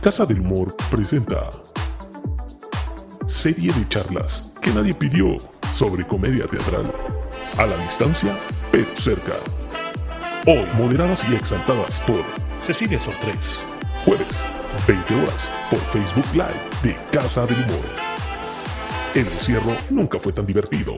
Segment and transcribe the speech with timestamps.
[0.00, 1.50] Casa del Humor presenta
[3.26, 5.36] serie de charlas que nadie pidió
[5.72, 6.90] sobre comedia teatral.
[7.58, 8.36] A la distancia,
[8.72, 9.34] pero cerca.
[10.46, 12.22] Hoy moderadas y exaltadas por
[12.60, 13.62] Cecilia Sortres.
[14.04, 14.46] Jueves,
[14.86, 17.86] 20 horas, por Facebook Live de Casa del Humor.
[19.14, 20.96] El encierro nunca fue tan divertido.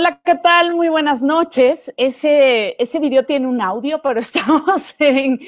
[0.00, 0.76] Hola, ¿qué tal?
[0.76, 1.92] Muy buenas noches.
[1.96, 5.40] Ese, ese video tiene un audio, pero estamos en,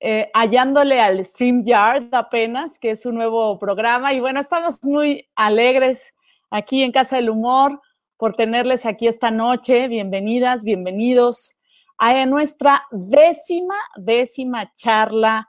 [0.00, 4.12] eh, hallándole al StreamYard apenas, que es un nuevo programa.
[4.12, 6.12] Y bueno, estamos muy alegres
[6.50, 7.80] aquí en Casa del Humor
[8.16, 9.86] por tenerles aquí esta noche.
[9.86, 11.54] Bienvenidas, bienvenidos
[11.98, 15.48] a nuestra décima, décima charla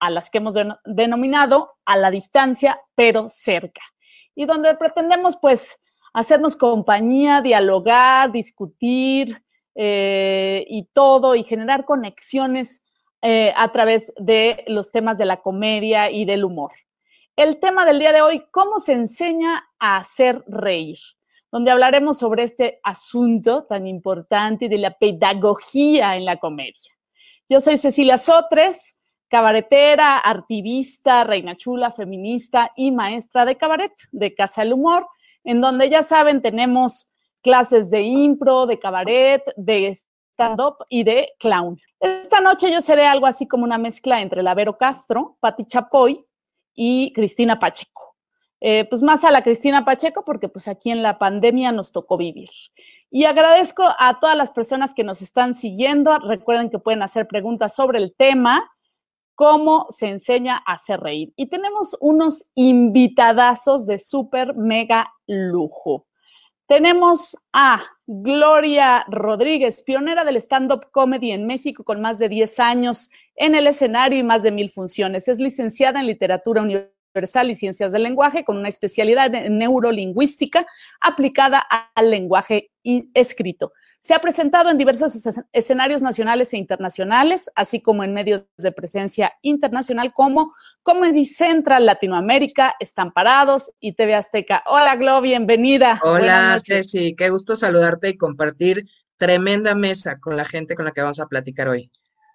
[0.00, 0.52] a las que hemos
[0.84, 3.80] denominado a la distancia, pero cerca.
[4.34, 5.78] Y donde pretendemos, pues,
[6.12, 9.42] hacernos compañía, dialogar, discutir
[9.74, 12.82] eh, y todo, y generar conexiones
[13.22, 16.72] eh, a través de los temas de la comedia y del humor.
[17.36, 20.98] El tema del día de hoy, ¿cómo se enseña a hacer reír?
[21.50, 26.92] Donde hablaremos sobre este asunto tan importante de la pedagogía en la comedia.
[27.48, 34.62] Yo soy Cecilia Sotres, cabaretera, artivista, reina chula, feminista y maestra de cabaret de Casa
[34.62, 35.06] del Humor
[35.44, 37.08] en donde ya saben, tenemos
[37.42, 41.78] clases de impro, de cabaret, de stand-up y de clown.
[42.00, 46.24] Esta noche yo seré algo así como una mezcla entre la Vero Castro, Patti Chapoy
[46.74, 48.16] y Cristina Pacheco.
[48.60, 52.16] Eh, pues más a la Cristina Pacheco porque pues aquí en la pandemia nos tocó
[52.16, 52.50] vivir.
[53.10, 56.16] Y agradezco a todas las personas que nos están siguiendo.
[56.20, 58.71] Recuerden que pueden hacer preguntas sobre el tema
[59.34, 61.32] cómo se enseña a hacer reír.
[61.36, 66.06] Y tenemos unos invitadazos de súper mega lujo.
[66.66, 73.10] Tenemos a Gloria Rodríguez, pionera del stand-up comedy en México con más de 10 años
[73.36, 75.28] en el escenario y más de mil funciones.
[75.28, 80.66] Es licenciada en literatura universal y ciencias del lenguaje con una especialidad en neurolingüística
[81.00, 82.70] aplicada al lenguaje
[83.14, 83.72] escrito.
[84.02, 85.16] Se ha presentado en diversos
[85.52, 90.52] escenarios nacionales e internacionales, así como en medios de presencia internacional como
[90.82, 94.64] Comedy Central Latinoamérica, Estamparados y TV Azteca.
[94.66, 96.00] Hola, Glo, bienvenida.
[96.02, 101.00] Hola, Ceci, qué gusto saludarte y compartir tremenda mesa con la gente con la que
[101.00, 101.88] vamos a platicar hoy.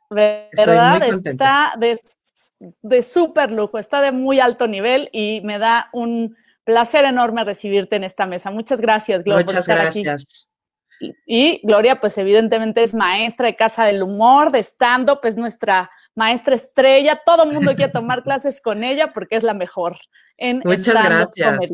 [0.09, 1.03] ¿Verdad?
[1.25, 7.43] Está de, súper lujo, está de muy alto nivel y me da un placer enorme
[7.43, 8.51] recibirte en esta mesa.
[8.51, 10.47] Muchas gracias, Glo, por estar gracias.
[11.25, 16.55] Y Gloria, pues evidentemente es maestra de Casa del Humor, de stand-up, es nuestra maestra
[16.55, 17.21] estrella.
[17.25, 19.97] Todo el mundo quiere tomar clases con ella porque es la mejor
[20.37, 21.71] en Muchas gracias.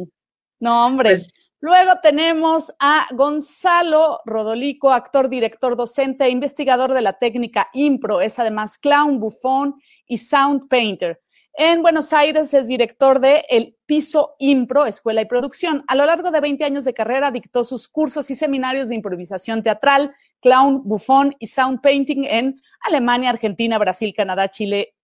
[0.59, 1.09] No, hombre.
[1.09, 8.19] Pues Luego tenemos a Gonzalo Rodolico, actor, director, docente e investigador de la técnica impro.
[8.19, 9.75] Es además clown, bufón
[10.05, 11.21] y sound painter.
[11.55, 15.83] En Buenos Aires es director de El Piso Impro, Escuela y Producción.
[15.87, 19.61] A lo largo de 20 años de carrera dictó sus cursos y seminarios de improvisación
[19.61, 24.95] teatral, clown, bufón y sound painting en Alemania, Argentina, Brasil, Canadá, Chile,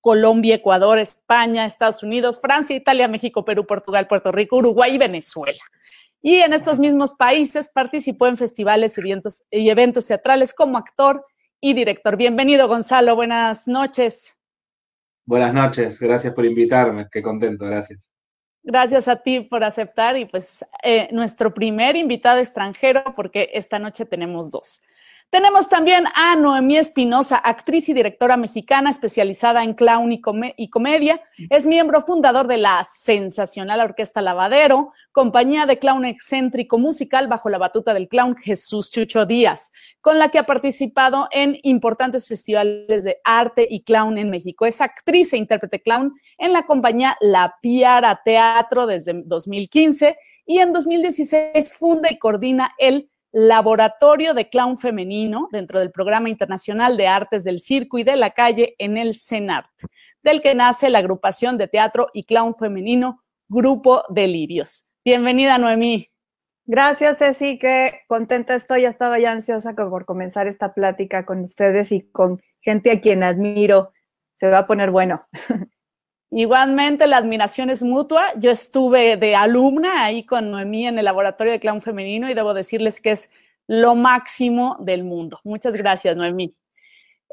[0.00, 5.62] Colombia, Ecuador, España, Estados Unidos, Francia, Italia, México, Perú, Portugal, Puerto Rico, Uruguay y Venezuela.
[6.20, 11.24] Y en estos mismos países participó en festivales y eventos, y eventos teatrales como actor
[11.60, 12.16] y director.
[12.16, 13.14] Bienvenido, Gonzalo.
[13.14, 14.40] Buenas noches.
[15.26, 18.10] Buenas noches, gracias por invitarme, qué contento, gracias.
[18.62, 24.06] Gracias a ti por aceptar y pues eh, nuestro primer invitado extranjero, porque esta noche
[24.06, 24.80] tenemos dos.
[25.30, 31.20] Tenemos también a Noemí Espinosa, actriz y directora mexicana especializada en clown y, comedia.
[31.50, 37.58] Es miembro fundador de la sensacional Orquesta Lavadero, compañía de clown excéntrico musical bajo la
[37.58, 43.18] batuta del clown Jesús Chucho Díaz, con la que ha participado en importantes festivales de
[43.24, 44.66] arte y clown en México.
[44.66, 50.72] Es actriz e intérprete clown en la compañía La Piara Teatro desde 2015 y en
[50.72, 57.42] 2016 funda y coordina el Laboratorio de Clown Femenino dentro del Programa Internacional de Artes
[57.42, 59.72] del Circo y de la Calle en el CENART,
[60.22, 64.88] del que nace la agrupación de teatro y clown femenino Grupo Delirios.
[65.04, 66.12] Bienvenida, Noemí.
[66.64, 68.84] Gracias, Ceci, qué contenta estoy.
[68.84, 73.90] Estaba ya ansiosa por comenzar esta plática con ustedes y con gente a quien admiro.
[74.34, 75.26] Se va a poner bueno.
[76.36, 78.32] Igualmente, la admiración es mutua.
[78.36, 82.54] Yo estuve de alumna ahí con Noemí en el laboratorio de clown femenino y debo
[82.54, 83.30] decirles que es
[83.68, 85.38] lo máximo del mundo.
[85.44, 86.52] Muchas gracias, Noemí.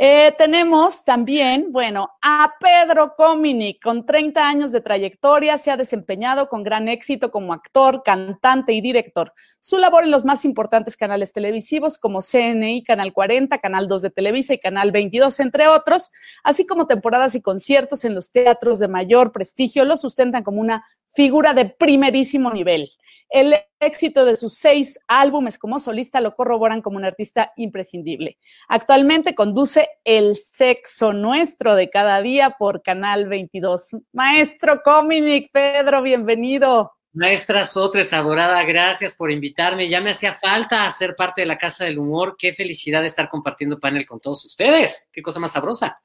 [0.04, 6.50] Eh, tenemos también, bueno, a Pedro Cominic, con 30 años de trayectoria, se ha desempeñado
[6.50, 9.32] con gran éxito como actor, cantante y director.
[9.60, 14.10] Su labor en los más importantes canales televisivos como CNI, Canal 40, Canal 2 de
[14.10, 16.10] Televisa y Canal 22, entre otros,
[16.44, 20.84] así como temporadas y conciertos en los teatros de mayor prestigio, lo sustentan como una
[21.14, 22.90] figura de primerísimo nivel.
[23.32, 28.38] El éxito de sus seis álbumes como solista lo corroboran como un artista imprescindible.
[28.68, 33.92] Actualmente conduce El Sexo Nuestro de cada día por Canal 22.
[34.12, 36.92] Maestro Cominic, Pedro, bienvenido.
[37.14, 39.88] Maestra Sotres, adorada, gracias por invitarme.
[39.88, 42.36] Ya me hacía falta ser parte de la Casa del Humor.
[42.38, 45.08] Qué felicidad de estar compartiendo panel con todos ustedes.
[45.10, 46.02] Qué cosa más sabrosa.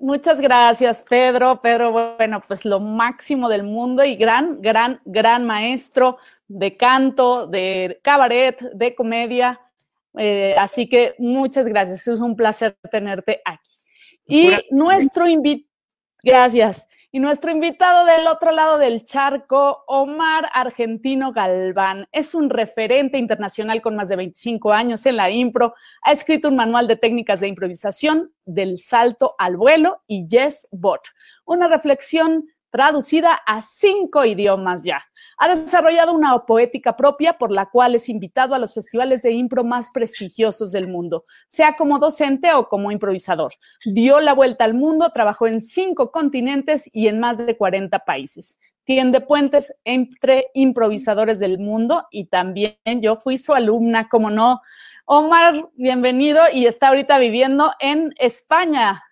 [0.00, 1.60] Muchas gracias, Pedro.
[1.60, 6.16] Pedro, bueno, pues lo máximo del mundo y gran, gran, gran maestro
[6.48, 9.60] de canto, de cabaret, de comedia.
[10.16, 12.08] Eh, así que muchas gracias.
[12.08, 13.70] Es un placer tenerte aquí.
[14.26, 15.70] Y nuestro invitado,
[16.22, 16.88] gracias.
[17.12, 23.82] Y nuestro invitado del otro lado del charco, Omar Argentino Galván, es un referente internacional
[23.82, 25.74] con más de 25 años en la impro.
[26.02, 31.00] Ha escrito un manual de técnicas de improvisación del salto al vuelo y Yes Bot,
[31.46, 35.02] una reflexión traducida a cinco idiomas ya.
[35.38, 39.64] Ha desarrollado una poética propia por la cual es invitado a los festivales de impro
[39.64, 43.52] más prestigiosos del mundo, sea como docente o como improvisador.
[43.84, 48.58] Dio la vuelta al mundo, trabajó en cinco continentes y en más de 40 países.
[48.84, 54.60] Tiende puentes entre improvisadores del mundo y también yo fui su alumna, como no.
[55.04, 59.02] Omar, bienvenido y está ahorita viviendo en España.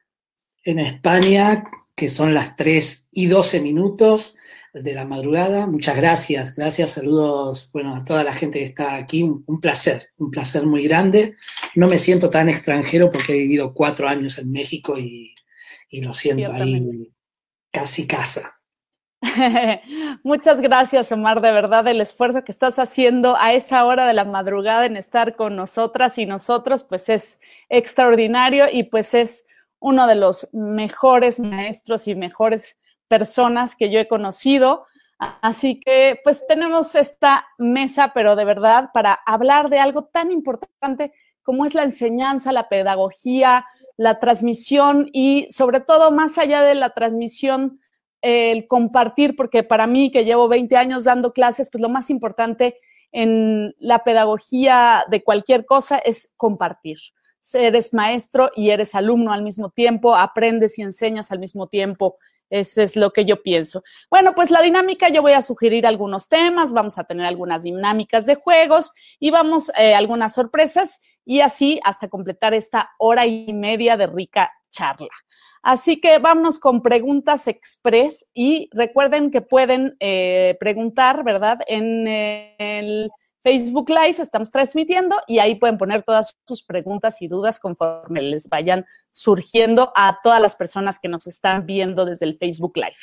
[0.65, 1.65] En España,
[1.99, 4.37] que son las 3 y 12 minutos
[4.73, 5.67] de la madrugada.
[5.67, 9.25] Muchas gracias, gracias, saludos, bueno, a toda la gente que está aquí.
[9.25, 11.35] Un, placer, un placer muy grande.
[11.75, 15.35] No me siento tan extranjero porque he vivido cuatro años en México y,
[15.91, 17.11] lo siento ahí
[17.73, 18.61] casi casa.
[20.23, 24.25] Muchas gracias, Omar, de verdad, el esfuerzo que estás haciendo a esa hora de la
[24.25, 29.48] madrugada en estar con nosotras y nosotros, pues es extraordinario y pues es
[29.81, 32.79] uno de los mejores maestros y mejores
[33.09, 34.87] personas que yo he conocido.
[35.19, 41.13] Así que pues tenemos esta mesa, pero de verdad, para hablar de algo tan importante
[41.43, 43.67] como es la enseñanza, la pedagogía,
[43.97, 47.81] la transmisión y sobre todo más allá de la transmisión,
[48.21, 52.79] el compartir, porque para mí que llevo 20 años dando clases, pues lo más importante
[53.11, 56.99] en la pedagogía de cualquier cosa es compartir
[57.55, 62.17] eres maestro y eres alumno al mismo tiempo, aprendes y enseñas al mismo tiempo.
[62.51, 63.83] Eso es lo que yo pienso.
[64.11, 68.25] Bueno, pues la dinámica, yo voy a sugerir algunos temas, vamos a tener algunas dinámicas
[68.25, 73.97] de juegos y vamos eh, algunas sorpresas y así hasta completar esta hora y media
[73.97, 75.11] de rica charla.
[75.63, 81.59] Así que vámonos con preguntas express y recuerden que pueden eh, preguntar, ¿verdad?
[81.67, 83.11] En el
[83.43, 88.49] Facebook Live estamos transmitiendo y ahí pueden poner todas sus preguntas y dudas conforme les
[88.49, 92.99] vayan surgiendo a todas las personas que nos están viendo desde el Facebook Live.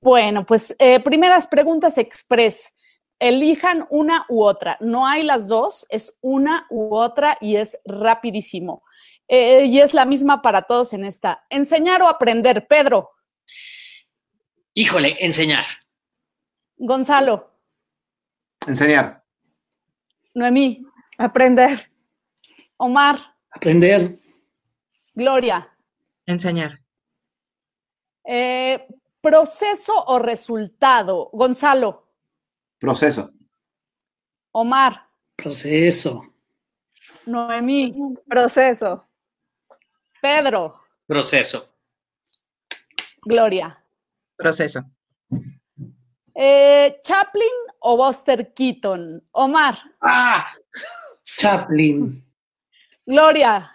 [0.00, 2.74] Bueno, pues eh, primeras preguntas express.
[3.18, 4.76] Elijan una u otra.
[4.80, 8.82] No hay las dos, es una u otra y es rapidísimo.
[9.28, 11.44] Eh, y es la misma para todos en esta.
[11.48, 12.66] ¿Enseñar o aprender?
[12.66, 13.10] Pedro.
[14.74, 15.64] Híjole, enseñar.
[16.76, 17.52] Gonzalo.
[18.66, 19.21] Enseñar.
[20.34, 20.84] Noemí.
[21.18, 21.90] Aprender.
[22.76, 23.18] Omar.
[23.50, 24.18] Aprender.
[25.14, 25.68] Gloria.
[26.26, 26.80] Enseñar.
[28.24, 28.86] Eh,
[29.20, 31.28] ¿Proceso o resultado?
[31.32, 32.08] Gonzalo.
[32.78, 33.30] Proceso.
[34.52, 35.08] Omar.
[35.36, 36.22] Proceso.
[37.26, 37.94] Noemí.
[38.26, 39.06] Proceso.
[40.20, 40.80] Pedro.
[41.06, 41.68] Proceso.
[43.22, 43.78] Gloria.
[44.36, 44.84] Proceso.
[46.34, 49.22] Eh, Chaplin o Buster Keaton?
[49.32, 49.76] Omar.
[50.00, 50.52] Ah,
[51.24, 52.24] Chaplin.
[53.06, 53.70] Gloria.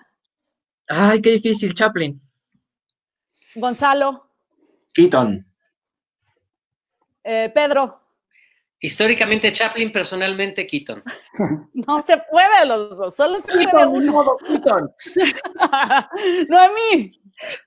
[0.87, 2.19] Ay, qué difícil, Chaplin.
[3.55, 4.29] Gonzalo.
[4.93, 5.45] Keaton.
[7.23, 8.01] Eh, Pedro.
[8.79, 11.03] Históricamente Chaplin, personalmente Keaton.
[11.73, 14.37] No se puede los dos, solo se puede uno.
[14.47, 14.91] Keaton.
[16.49, 17.11] Noemí.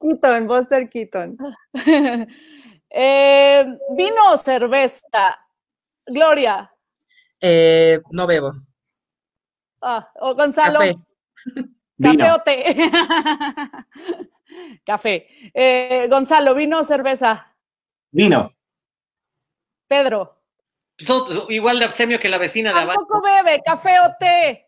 [0.01, 1.37] Keaton, Buster Keaton.
[2.93, 3.65] Eh,
[3.97, 5.39] ¿Vino o cerveza?
[6.11, 6.71] Gloria.
[7.41, 8.53] Eh, no bebo.
[9.81, 10.81] Ah, o Gonzalo.
[10.81, 10.97] Café.
[12.03, 12.75] Café o té.
[14.85, 15.27] Café.
[15.55, 17.55] Eh, Gonzalo, ¿vino o cerveza?
[18.11, 18.53] Vino.
[19.87, 20.37] Pedro.
[20.99, 23.01] So- igual de abstemio que la vecina de abajo.
[23.07, 24.67] Tampoco bebe, café o té.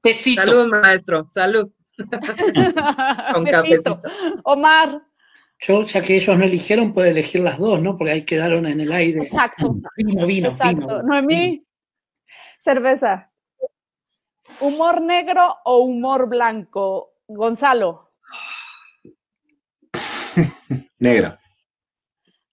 [0.00, 0.42] Pesito.
[0.42, 1.26] Salud, maestro.
[1.28, 1.70] Salud.
[3.32, 3.50] Con Tecito.
[3.50, 4.02] cafecito.
[4.44, 5.02] Omar,
[5.66, 7.96] Yo, ya que ellos no eligieron, puedo elegir las dos, ¿no?
[7.96, 9.20] Porque ahí quedaron en el aire.
[9.20, 10.76] exacto, Vino, vino, exacto.
[10.76, 11.02] vino.
[11.02, 11.66] Noemí,
[12.60, 13.30] Cerveza.
[14.60, 17.14] ¿humor negro o humor blanco?
[17.26, 18.12] Gonzalo,
[20.98, 21.38] Negro.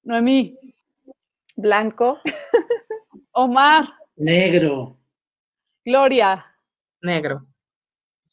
[0.03, 0.58] Noemí,
[1.56, 2.20] Blanco.
[3.34, 4.98] Omar, Negro.
[5.84, 6.46] Gloria,
[7.01, 7.46] Negro.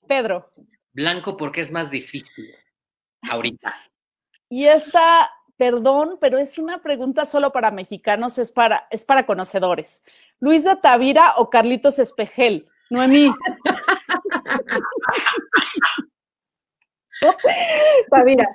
[0.06, 0.52] Pedro.
[0.92, 2.54] Blanco porque es más difícil.
[3.28, 3.87] Ahorita.
[4.48, 10.02] Y esta, perdón, pero es una pregunta solo para mexicanos, es para, es para conocedores.
[10.40, 12.66] ¿Luis de Tavira o Carlitos Espejel?
[12.90, 13.30] Noemí,
[18.10, 18.48] Tavira.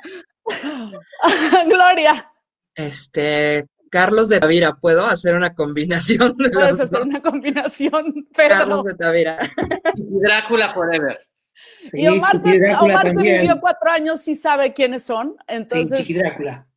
[1.68, 2.30] Gloria,
[2.76, 7.06] Este, Carlos de Tavira, ¿puedo hacer una combinación de puedes hacer dos?
[7.08, 8.84] una combinación, Carlos Pedro.
[8.84, 9.40] de Tavira.
[9.96, 11.18] Y Drácula Forever.
[11.92, 12.38] Sí, Y Omar,
[12.82, 16.68] Omar que vivió cuatro años sí sabe quiénes son, Sí, entonces Chiqui Drácula.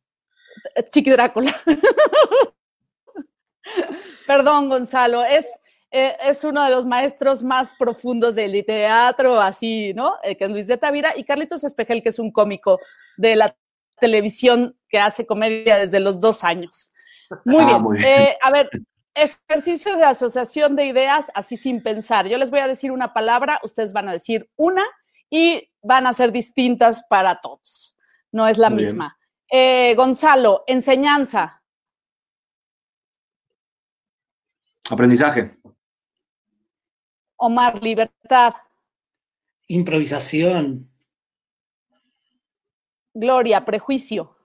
[0.91, 1.55] Chiqui Drácula.
[4.25, 5.59] Perdón, Gonzalo, es,
[5.91, 10.15] eh, es uno de los maestros más profundos del teatro, así, ¿no?
[10.23, 12.79] Eh, que es Luis de Tavira, y Carlitos Espejel, que es un cómico
[13.17, 13.55] de la
[13.99, 16.91] televisión que hace comedia desde los dos años.
[17.45, 17.81] Muy Ah, bien.
[17.81, 18.09] muy bien.
[18.09, 18.69] Eh, a ver,
[19.17, 22.27] ejercicio de asociación de ideas, así sin pensar.
[22.27, 24.85] Yo les voy a decir una palabra, ustedes van a decir una
[25.29, 27.95] y van a ser distintas para todos.
[28.31, 29.17] No es la Muy misma.
[29.49, 31.61] Eh, Gonzalo, enseñanza.
[34.89, 35.57] Aprendizaje.
[37.37, 38.53] Omar, libertad.
[39.67, 40.89] Improvisación.
[43.13, 44.37] Gloria, prejuicio.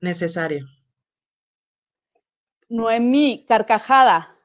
[0.00, 0.66] Necesario.
[2.74, 4.36] Noemí, carcajada.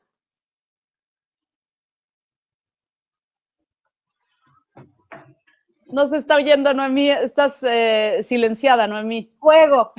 [5.87, 7.09] No se está oyendo, Noemí.
[7.09, 9.35] Estás eh, silenciada, Noemí.
[9.39, 9.93] Juego.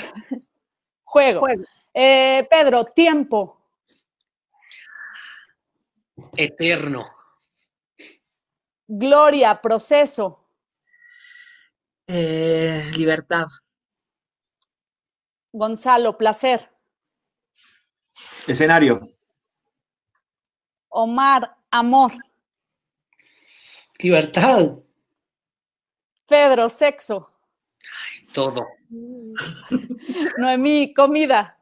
[1.03, 1.41] Juego.
[1.41, 1.65] Juego.
[1.93, 3.61] Eh, Pedro, tiempo.
[6.37, 7.07] Eterno.
[8.87, 10.47] Gloria, proceso.
[12.07, 13.49] Eh, libertad.
[15.53, 16.71] Gonzalo, placer.
[18.47, 19.09] Escenario.
[20.89, 22.13] Omar, amor.
[23.99, 24.79] Libertad.
[26.27, 27.31] Pedro, sexo.
[28.33, 28.67] Todo.
[30.39, 31.57] Noemí, comida.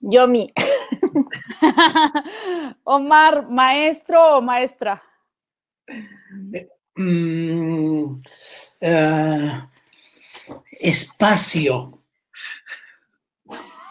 [0.00, 0.52] Yomi.
[2.84, 5.02] Omar, maestro o maestra.
[6.96, 8.20] Mm,
[8.80, 9.62] eh,
[10.80, 11.98] espacio.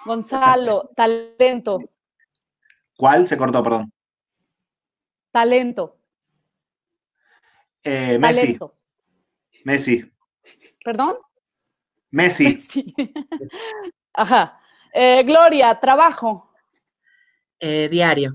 [0.08, 1.80] Gonzalo, talento.
[2.96, 3.28] ¿Cuál?
[3.28, 3.92] Se cortó, perdón.
[5.32, 5.98] Talento.
[7.84, 8.42] Eh, Messi.
[8.42, 8.76] Talento.
[9.66, 10.12] Messi.
[10.84, 11.18] ¿Perdón?
[12.12, 12.58] Messi.
[12.62, 12.96] Sí.
[14.14, 14.60] Ajá.
[14.94, 16.52] Eh, Gloria, trabajo.
[17.60, 18.34] Eh, diario.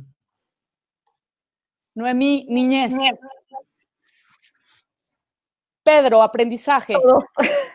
[1.94, 2.94] Noemí, niñez.
[5.82, 6.92] Pedro, aprendizaje.
[6.94, 7.24] Todo.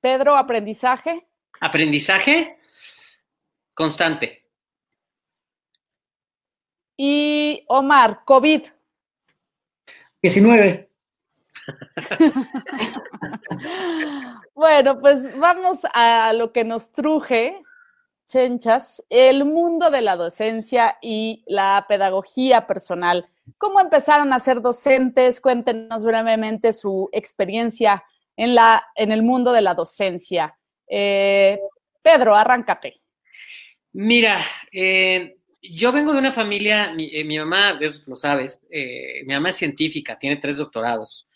[0.00, 1.26] Pedro, aprendizaje.
[1.60, 2.58] Aprendizaje
[3.74, 4.44] constante.
[6.96, 8.62] Y Omar, COVID.
[10.22, 10.90] 19.
[14.56, 17.62] Bueno, pues vamos a lo que nos truje,
[18.26, 23.28] chenchas, el mundo de la docencia y la pedagogía personal.
[23.58, 25.42] ¿Cómo empezaron a ser docentes?
[25.42, 28.02] Cuéntenos brevemente su experiencia
[28.36, 30.56] en, la, en el mundo de la docencia.
[30.88, 31.58] Eh,
[32.02, 33.00] Pedro, arráncate.
[33.92, 34.40] Mira,
[34.70, 39.48] eh, yo vengo de una familia, mi, eh, mi mamá, eso lo sabes, mi mamá
[39.48, 41.26] es científica, tiene tres doctorados.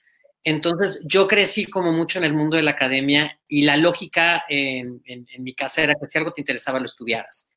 [0.42, 5.02] Entonces, yo crecí como mucho en el mundo de la academia y la lógica en,
[5.38, 7.52] mi casa era que si algo te interesaba lo estudiaras.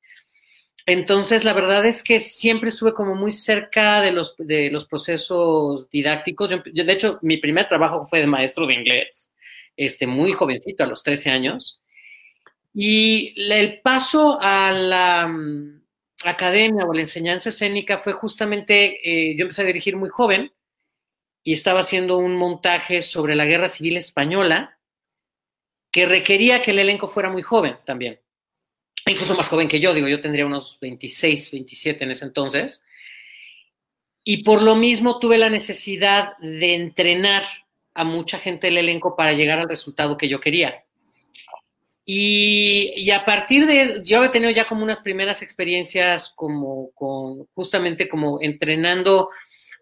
[0.85, 5.89] Entonces, la verdad es que siempre estuve como muy cerca de los, de los procesos
[5.89, 6.49] didácticos.
[6.49, 9.31] De hecho, mi primer trabajo fue de maestro de inglés,
[9.77, 11.81] este, muy jovencito, a los 13 años.
[12.73, 15.81] Y el paso a la um,
[16.25, 20.51] academia o la enseñanza escénica fue justamente, eh, yo empecé a dirigir muy joven
[21.43, 24.77] y estaba haciendo un montaje sobre la Guerra Civil Española
[25.91, 28.19] que requería que el elenco fuera muy joven también.
[29.05, 32.85] Incluso más joven que yo, digo, yo tendría unos 26, 27 en ese entonces.
[34.23, 37.43] Y por lo mismo tuve la necesidad de entrenar
[37.93, 40.83] a mucha gente del elenco para llegar al resultado que yo quería.
[42.05, 48.09] Y, a partir de, yo he tenido ya como unas primeras experiencias como con, justamente
[48.09, 49.29] como entrenando,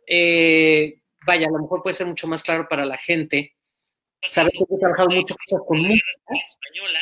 [0.06, 3.56] eh, vaya, a lo mejor puede ser mucho más claro para la gente.
[4.27, 6.06] Sabes que he trabajado mucho con música
[6.44, 7.00] española.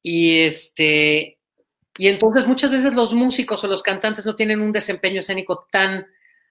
[0.00, 1.38] Y este,
[1.98, 6.06] y entonces muchas veces los músicos o los cantantes no tienen un desempeño escénico tan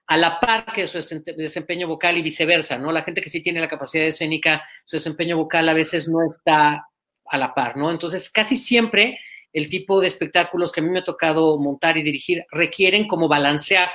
[0.06, 0.98] a la par que su
[1.36, 2.92] desempeño vocal y viceversa, ¿no?
[2.92, 6.86] La gente que sí tiene la capacidad escénica, su desempeño vocal a veces no está
[7.24, 7.90] a la par, ¿no?
[7.90, 9.18] Entonces, casi siempre
[9.52, 13.26] el tipo de espectáculos que a mí me ha tocado montar y dirigir requieren como
[13.26, 13.88] balancear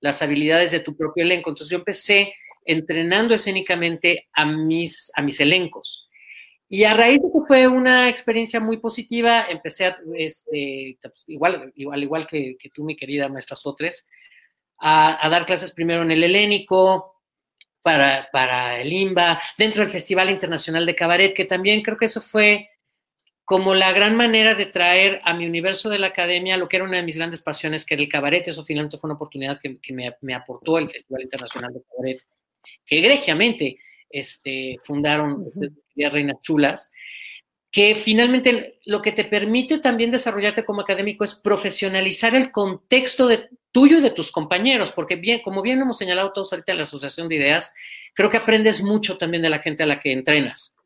[0.00, 1.50] las habilidades de tu propio elenco.
[1.50, 2.34] Entonces, yo empecé
[2.64, 6.08] entrenando escénicamente a mis, a mis elencos.
[6.68, 12.02] Y a raíz de que fue una experiencia muy positiva, empecé a, este, igual, igual,
[12.02, 14.08] igual que, que, tú, mi querida maestra Sotres,
[14.86, 17.14] a, a, dar clases primero en el helénico,
[17.84, 22.22] para, para el IMBA, dentro del Festival Internacional de Cabaret, que también creo que eso
[22.22, 22.70] fue
[23.44, 26.86] como la gran manera de traer a mi universo de la academia lo que era
[26.86, 28.48] una de mis grandes pasiones, que era el cabaret.
[28.48, 32.22] Eso finalmente fue una oportunidad que, que me, me, aportó el Festival Internacional de Cabaret,
[32.86, 33.76] que egregiamente
[34.08, 35.50] este, fundaron
[35.94, 36.90] las Reinas Chulas,
[37.74, 43.48] que finalmente lo que te permite también desarrollarte como académico es profesionalizar el contexto de
[43.72, 46.84] tuyo y de tus compañeros, porque bien, como bien hemos señalado todos ahorita en la
[46.84, 47.74] Asociación de Ideas,
[48.14, 50.76] creo que aprendes mucho también de la gente a la que entrenas.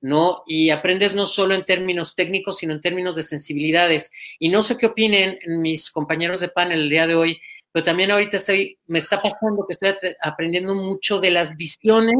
[0.00, 0.44] ¿no?
[0.46, 4.12] Y aprendes no solo en términos técnicos, sino en términos de sensibilidades.
[4.38, 7.40] Y no sé qué opinen mis compañeros de panel el día de hoy,
[7.72, 12.18] pero también ahorita estoy, me está pasando que estoy aprendiendo mucho de las visiones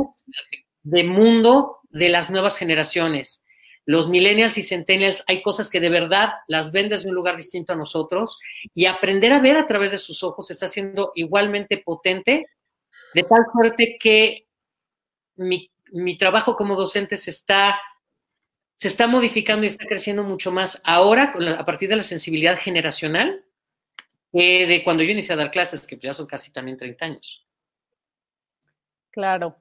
[0.83, 3.46] de mundo de las nuevas generaciones.
[3.87, 7.73] Los millennials y centennials hay cosas que de verdad las ven desde un lugar distinto
[7.73, 8.38] a nosotros
[8.75, 12.47] y aprender a ver a través de sus ojos está siendo igualmente potente,
[13.14, 14.49] de tal suerte que
[15.37, 17.81] mi, mi trabajo como docente se está,
[18.75, 23.47] se está modificando y está creciendo mucho más ahora a partir de la sensibilidad generacional
[24.33, 27.47] de cuando yo inicié a dar clases, que ya son casi también 30 años.
[29.11, 29.57] Claro.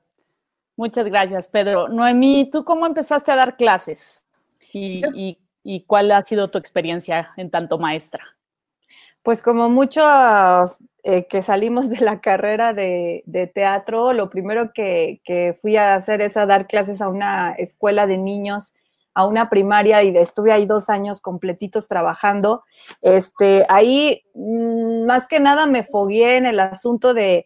[0.78, 1.88] Muchas gracias, Pedro.
[1.88, 4.24] Noemí, ¿tú cómo empezaste a dar clases?
[4.74, 5.38] ¿Y,
[5.88, 8.24] cuál ha sido tu experiencia en tanto maestra?
[9.24, 15.58] Pues como muchos eh, que salimos de la carrera de, teatro, lo primero que, que,
[15.62, 18.74] fui a hacer es a dar clases a una escuela de niños
[19.16, 22.64] a una primaria y estuve ahí dos años completitos trabajando.
[23.02, 27.46] Este, ahí mm, más que nada me fogué en el asunto de,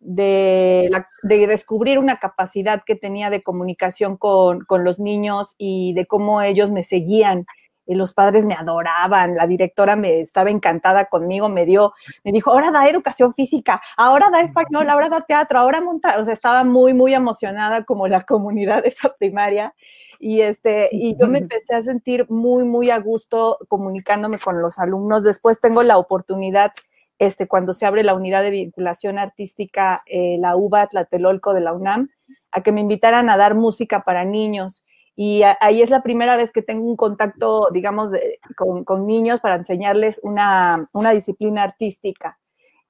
[0.00, 0.90] de,
[1.22, 6.82] descubrir una capacidad que tenía de comunicación con, los niños y de cómo ellos me
[6.82, 7.46] seguían.
[7.86, 12.50] Y los padres me adoraban, la directora me estaba encantada conmigo, me dio, me dijo,
[12.50, 16.64] ahora da educación física, ahora da español, ahora da teatro, ahora monta, o sea, estaba
[16.64, 19.74] muy, muy emocionada como la comunidad de esa primaria.
[20.20, 24.78] Y, este, y yo me empecé a sentir muy, muy a gusto comunicándome con los
[24.78, 25.22] alumnos.
[25.22, 26.72] Después tengo la oportunidad,
[27.18, 31.72] este, cuando se abre la unidad de vinculación artística, eh, la UBA Tlatelolco de la
[31.72, 32.08] UNAM,
[32.52, 34.84] a que me invitaran a dar música para niños.
[35.16, 38.12] Y ahí es la primera vez que tengo un contacto, digamos,
[38.56, 42.38] con, niños para enseñarles una, una disciplina artística.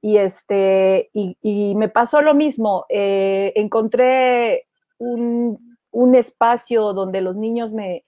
[0.02, 2.84] Y, este, y, y me pasó lo mismo.
[2.90, 4.66] Eh, encontré
[4.98, 8.04] un, un espacio donde los niños me,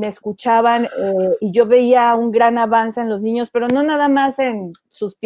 [0.00, 4.38] escuchaban eh, y yo veía un gran avance en los niños, pero no nada más
[4.38, 5.16] en sus,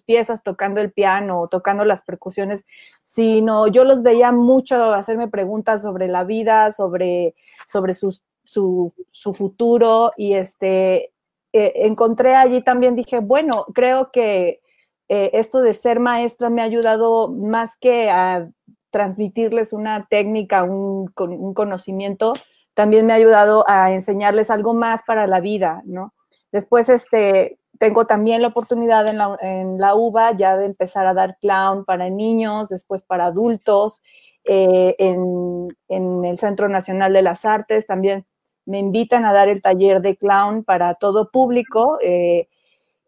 [0.00, 2.64] piezas tocando el piano o tocando las percusiones,
[3.04, 7.34] sino yo los veía mucho hacerme preguntas sobre la vida, sobre,
[7.66, 8.92] sobre su,
[9.34, 11.12] futuro y este,
[11.52, 14.60] eh, encontré allí también, dije, bueno, creo que
[15.08, 18.48] eh, esto de ser maestra me ha ayudado más que a
[18.90, 22.32] transmitirles una técnica, un, un, conocimiento,
[22.78, 26.14] también me ha ayudado a enseñarles algo más para la vida, ¿no?
[26.52, 31.38] Después, este, tengo también la oportunidad en la, en UBA ya de empezar a dar
[31.40, 34.00] clown para niños, después para adultos,
[34.44, 38.24] eh, en, en, el Centro Nacional de las Artes también
[38.64, 41.98] me invitan a dar el taller de clown para todo público.
[42.00, 42.46] Eh,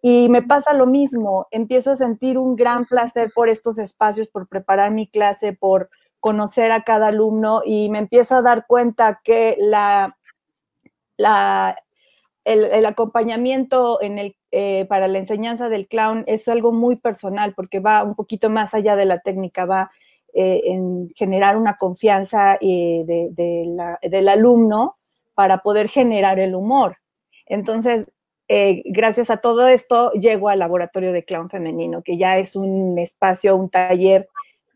[0.02, 4.48] y me pasa lo mismo, empiezo a sentir un gran placer por estos espacios, por
[4.48, 9.56] preparar mi clase, por conocer a cada alumno y me empiezo a dar cuenta que
[9.59, 10.16] la,
[11.16, 11.76] la,
[12.44, 17.80] el, acompañamiento en el, eh, para la enseñanza del clown es algo muy personal porque
[17.80, 19.90] va un poquito más allá de la técnica, va
[20.35, 24.96] eh, en generar una confianza eh, de, del alumno
[25.35, 26.98] para poder generar el humor.
[27.46, 28.06] Entonces,
[28.85, 33.54] gracias a todo esto, llego al laboratorio de clown femenino, que ya es un espacio,
[33.54, 34.28] un taller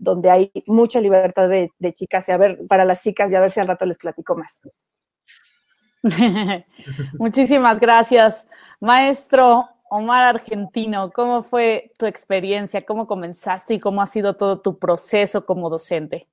[0.04, 3.50] donde hay mucha libertad de, chicas y a ver, para las chicas y a ver
[3.50, 4.52] si al rato les platico más.
[7.18, 8.48] Muchísimas gracias.
[8.80, 12.84] Maestro Omar Argentino, ¿cómo fue tu experiencia?
[12.84, 16.28] ¿Cómo comenzaste y cómo ha sido todo tu proceso como docente?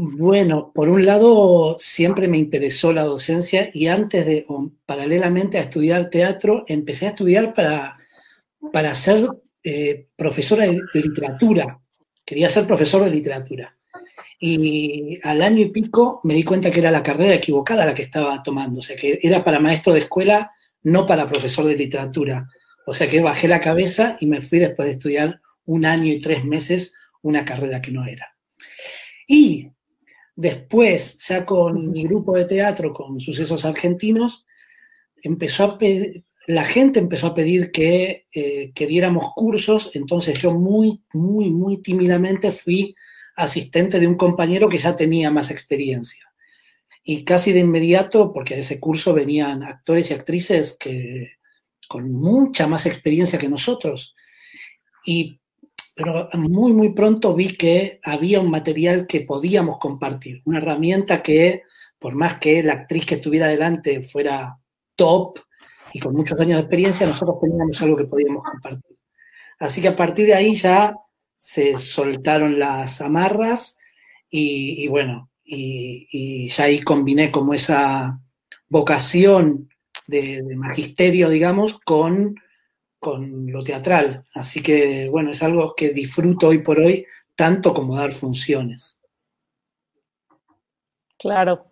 [0.00, 4.46] Bueno, por un lado, siempre me interesó la docencia y antes de,
[4.86, 7.98] paralelamente a estudiar teatro, empecé a estudiar para,
[8.72, 9.28] para ser
[9.64, 11.80] eh, profesora de, literatura.
[12.28, 13.74] Quería ser profesor de literatura.
[14.38, 18.02] Y al año y pico me di cuenta que era la carrera equivocada la que
[18.02, 18.80] estaba tomando.
[18.80, 20.50] O sea, que era para maestro de escuela,
[20.82, 22.48] no para profesor de literatura.
[22.86, 26.20] O sea, que bajé la cabeza y me fui después de estudiar un año y
[26.20, 28.34] tres meses una carrera que no era.
[29.26, 29.70] Y
[30.38, 34.46] Después, ya con mi grupo de teatro, con Sucesos Argentinos,
[35.20, 35.78] empezó a
[36.48, 41.82] la gente empezó a pedir que, eh, que diéramos cursos, entonces yo muy, muy, muy
[41.82, 42.94] tímidamente fui
[43.36, 46.24] asistente de un compañero que ya tenía más experiencia.
[47.04, 51.32] Y casi de inmediato, porque a ese curso venían actores y actrices que,
[51.86, 54.16] con mucha más experiencia que nosotros.
[55.04, 55.38] Y
[55.94, 61.64] pero muy, muy pronto vi que había un material que podíamos compartir, una herramienta que,
[61.98, 64.58] por más que la actriz que estuviera delante fuera
[64.96, 65.40] top
[65.92, 68.96] y con muchos años de experiencia, nosotros teníamos algo que podíamos compartir.
[69.58, 70.94] Así que a partir de ahí ya
[71.36, 73.78] se soltaron las amarras
[74.30, 78.20] y, bueno, y, ya ahí combiné como esa
[78.68, 79.68] vocación
[80.06, 82.34] de magisterio, digamos, con
[82.98, 84.24] con lo teatral.
[84.34, 89.00] Así que, bueno, es algo que disfruto hoy por hoy tanto como dar funciones.
[91.16, 91.66] Claro.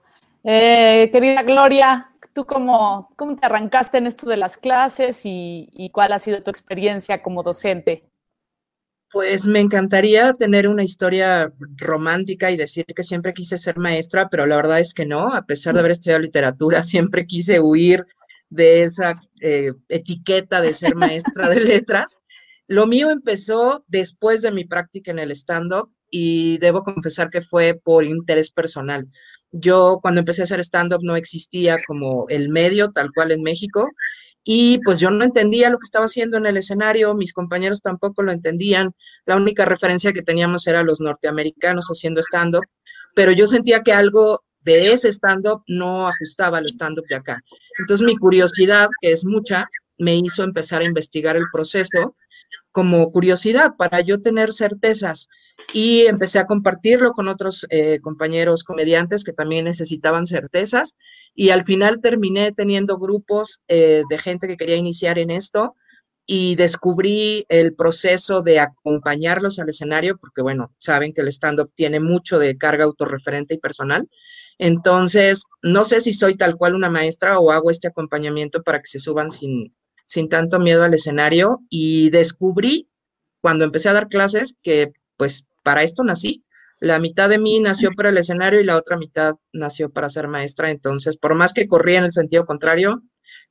[0.44, 6.12] Eh, querida Gloria, ¿tú cómo, cómo, te arrancaste en esto de las clases y, cuál
[6.12, 8.05] ha sido tu experiencia como docente?
[9.11, 14.44] Pues me encantaría tener una historia romántica y decir que siempre quise ser maestra, pero
[14.44, 18.05] la verdad es que no, a pesar de haber estudiado literatura, siempre quise huir
[18.51, 22.20] de esa eh, etiqueta de ser maestra de letras.
[22.66, 27.81] Lo mío empezó después de mi práctica en el stand-up y debo confesar que fue
[27.83, 29.09] por interés personal.
[29.52, 33.88] Yo cuando empecé a hacer stand-up no existía como el medio tal cual en México
[34.48, 38.22] y pues yo no entendía lo que estaba haciendo en el escenario, mis compañeros tampoco
[38.22, 42.64] lo entendían, la única referencia que teníamos era los norteamericanos haciendo stand-up,
[43.14, 47.42] pero yo sentía que algo de ese stand-up no ajustaba al stand-up de acá.
[47.80, 52.14] Entonces mi curiosidad, que es mucha, me hizo empezar a investigar el proceso
[52.76, 55.30] como curiosidad para yo tener certezas.
[55.72, 60.94] Y empecé a compartirlo con otros eh, compañeros comediantes que también necesitaban certezas
[61.34, 65.74] y al final terminé teniendo grupos eh, de gente que quería iniciar en esto
[66.26, 71.98] y descubrí el proceso de acompañarlos al escenario porque bueno, saben que el stand-up tiene
[71.98, 74.06] mucho de carga autorreferente y personal.
[74.58, 78.88] Entonces, no sé si soy tal cual una maestra o hago este acompañamiento para que
[78.88, 79.72] se suban sin,
[80.07, 82.88] sin tanto miedo al escenario y descubrí
[83.42, 86.45] cuando empecé a dar clases que pues para esto nací.
[86.79, 90.29] La mitad de mí nació para el escenario y la otra mitad nació para ser
[90.29, 90.71] maestra.
[90.71, 93.03] Entonces, por más que corrí en el sentido contrario,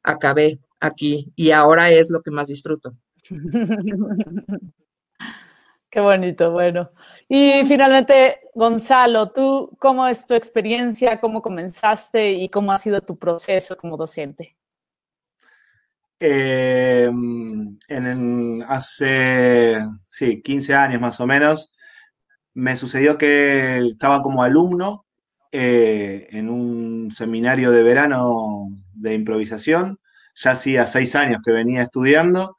[0.03, 2.93] acabé aquí y ahora es lo que más disfruto.
[5.89, 6.91] Qué bonito, bueno.
[7.29, 11.21] Y finalmente, Gonzalo, ¿tú cómo es tu experiencia?
[11.21, 14.57] ¿Cómo comenzaste y cómo ha sido tu proceso como docente?
[16.19, 21.73] Em, en, hace, sí, 15 años más o menos,
[22.53, 25.05] me sucedió que estaba como alumno
[25.51, 29.99] eh, en un seminario de verano de improvisación,
[30.35, 32.57] ya hacía seis años que venía estudiando,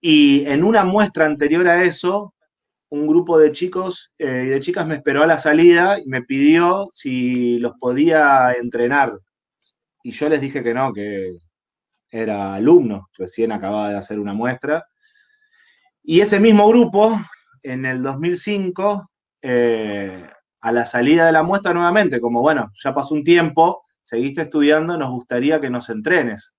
[0.00, 2.34] y en una muestra anterior a eso
[2.90, 6.22] un grupo de chicos eh, y de chicas me esperó a la salida y me
[6.22, 9.18] pidió si los podía entrenar.
[10.04, 11.36] Y yo les dije que no, que
[12.14, 14.86] era alumno, recién acababa de hacer una muestra.
[16.02, 17.20] Y ese mismo grupo,
[17.62, 19.10] en el 2005,
[19.42, 20.26] eh,
[20.60, 24.96] a la salida de la muestra nuevamente, como bueno, ya pasó un tiempo, seguiste estudiando,
[24.96, 26.54] nos gustaría que nos entrenes.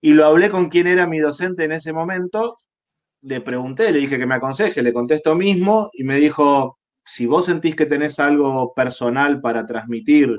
[0.00, 2.56] Y lo hablé con quien era mi docente en ese momento
[3.26, 7.46] le pregunté, le dije que me aconseje, le contesto mismo y me dijo, si vos
[7.46, 10.36] sentís que tenés algo personal para transmitir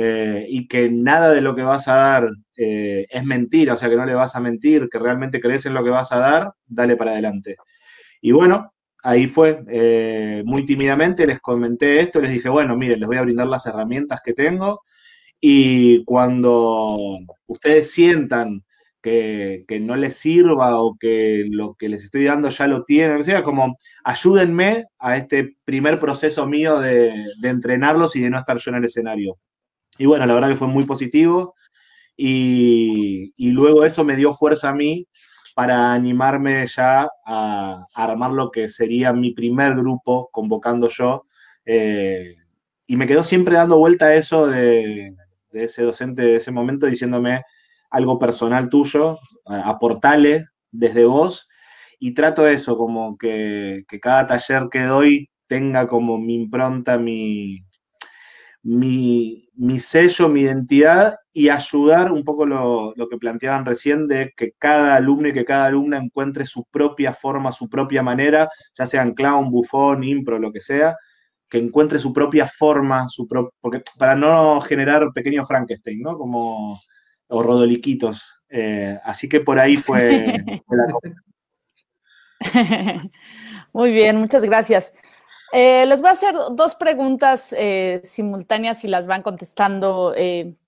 [0.00, 3.88] eh, y que nada de lo que vas a dar eh, es mentira, o sea,
[3.88, 6.52] que no le vas a mentir, que realmente crees en lo que vas a dar,
[6.66, 7.56] dale para adelante.
[8.20, 13.08] Y bueno, ahí fue, eh, muy tímidamente les comenté esto, les dije, bueno, miren, les
[13.08, 14.82] voy a brindar las herramientas que tengo
[15.40, 18.62] y cuando ustedes sientan
[19.02, 23.24] que, no les sirva o que lo que les estoy dando ya lo tienen, o
[23.24, 28.70] sea, como ayúdenme a este primer proceso mío de, entrenarlos y de no estar yo
[28.70, 29.38] en el escenario.
[29.98, 31.54] Y bueno, la verdad que fue muy positivo
[32.16, 35.06] y, luego eso me dio fuerza a mí
[35.54, 41.26] para animarme ya a, armar lo que sería mi primer grupo, convocando yo.
[41.64, 42.36] Eh,
[42.86, 45.14] y me quedó siempre dando vuelta a eso de,
[45.52, 47.42] ese docente de ese momento diciéndome
[47.90, 51.48] algo personal tuyo, aportale desde vos
[51.98, 57.64] y trato eso, como que, que, cada taller que doy tenga como mi impronta, mi,
[58.62, 64.32] mi, mi sello, mi identidad y ayudar un poco lo, lo, que planteaban recién de
[64.36, 68.86] que cada alumno y que cada alumna encuentre su propia forma, su propia manera, ya
[68.86, 70.96] sean clown, bufón, impro, lo que sea,
[71.48, 73.26] que encuentre su propia forma, su
[73.60, 76.16] porque para no generar pequeños Frankenstein, ¿no?
[76.16, 76.80] Como,
[77.26, 78.40] o rodoliquitos.
[78.48, 80.36] Eh, así que por ahí fue,
[83.72, 84.94] Muy bien, muchas gracias.
[85.52, 90.14] Eh, les voy a hacer dos preguntas eh, simultáneas y las van contestando,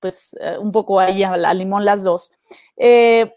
[0.01, 2.33] pues, un poco ahí a, limón las dos.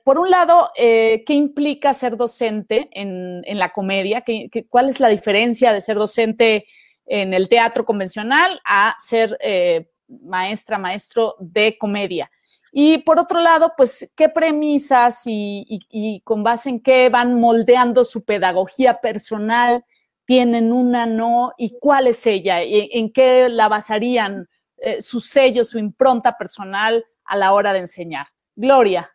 [0.05, 4.21] por un lado, ¿qué implica ser docente en, la comedia?
[4.21, 6.65] ¿Qué, cuál es la diferencia de ser docente
[7.05, 12.29] en el teatro convencional a ser eh, maestra, maestro de comedia.
[12.71, 18.23] Y por otro lado, pues, ¿qué premisas y, con base en qué van moldeando su
[18.23, 19.85] pedagogía personal?
[20.25, 21.53] ¿Tienen una, no?
[21.57, 22.63] ¿Y cuál es ella?
[22.63, 27.79] ¿Y ¿En qué la basarían eh, su sello, su impronta personal a la hora de
[27.79, 28.27] enseñar?
[28.55, 29.09] Gloria.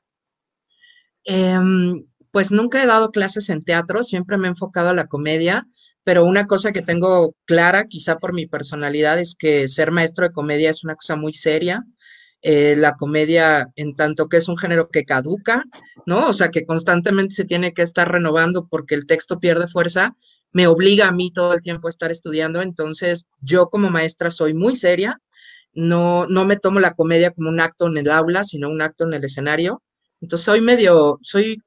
[1.25, 5.67] Em, pues nunca he dado clases en teatro, siempre me he enfocado a la comedia
[6.09, 10.33] pero una cosa que tengo clara, quizá por mi personalidad, es que ser maestro de
[10.33, 11.85] comedia es una cosa muy seria.
[12.41, 15.65] Eh, la comedia, en tanto que es un género que caduca,
[16.07, 16.29] ¿no?
[16.29, 20.17] O sea, que constantemente se tiene que estar renovando porque el texto pierde fuerza,
[20.53, 22.63] me obliga a mí todo el tiempo a estar estudiando.
[22.63, 25.21] Entonces, yo como maestra soy muy seria,
[25.73, 29.05] no, no me tomo la comedia como un acto en el aula, sino un acto
[29.05, 29.83] en el escenario.
[30.21, 31.63] Entonces, soy medio, soy,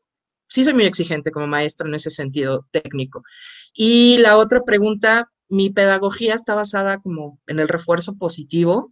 [0.50, 3.24] sí soy muy exigente como maestra en ese sentido técnico.
[3.74, 8.89] Y la otra pregunta, mi pedagogía está basada como en el refuerzo positivo,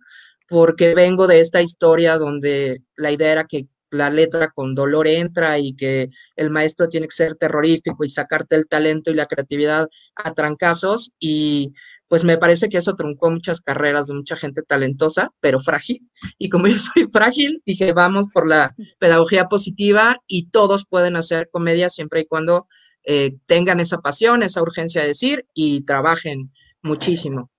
[0.47, 5.59] porque vengo de esta historia donde la idea era que la letra con dolor entra
[5.59, 9.87] y que el maestro tiene que ser terrorífico y sacarte el talento y la creatividad
[10.15, 11.73] a trancazos y
[12.09, 16.09] pues me parece que eso truncó muchas carreras de mucha gente talentosa, pero frágil.
[16.39, 21.49] Y como yo soy frágil, dije, vamos por la pedagogía positiva y todos pueden hacer
[21.51, 22.67] comedia siempre y cuando
[23.05, 27.51] eh, tengan esa pasión, esa urgencia de decir y trabajen muchísimo.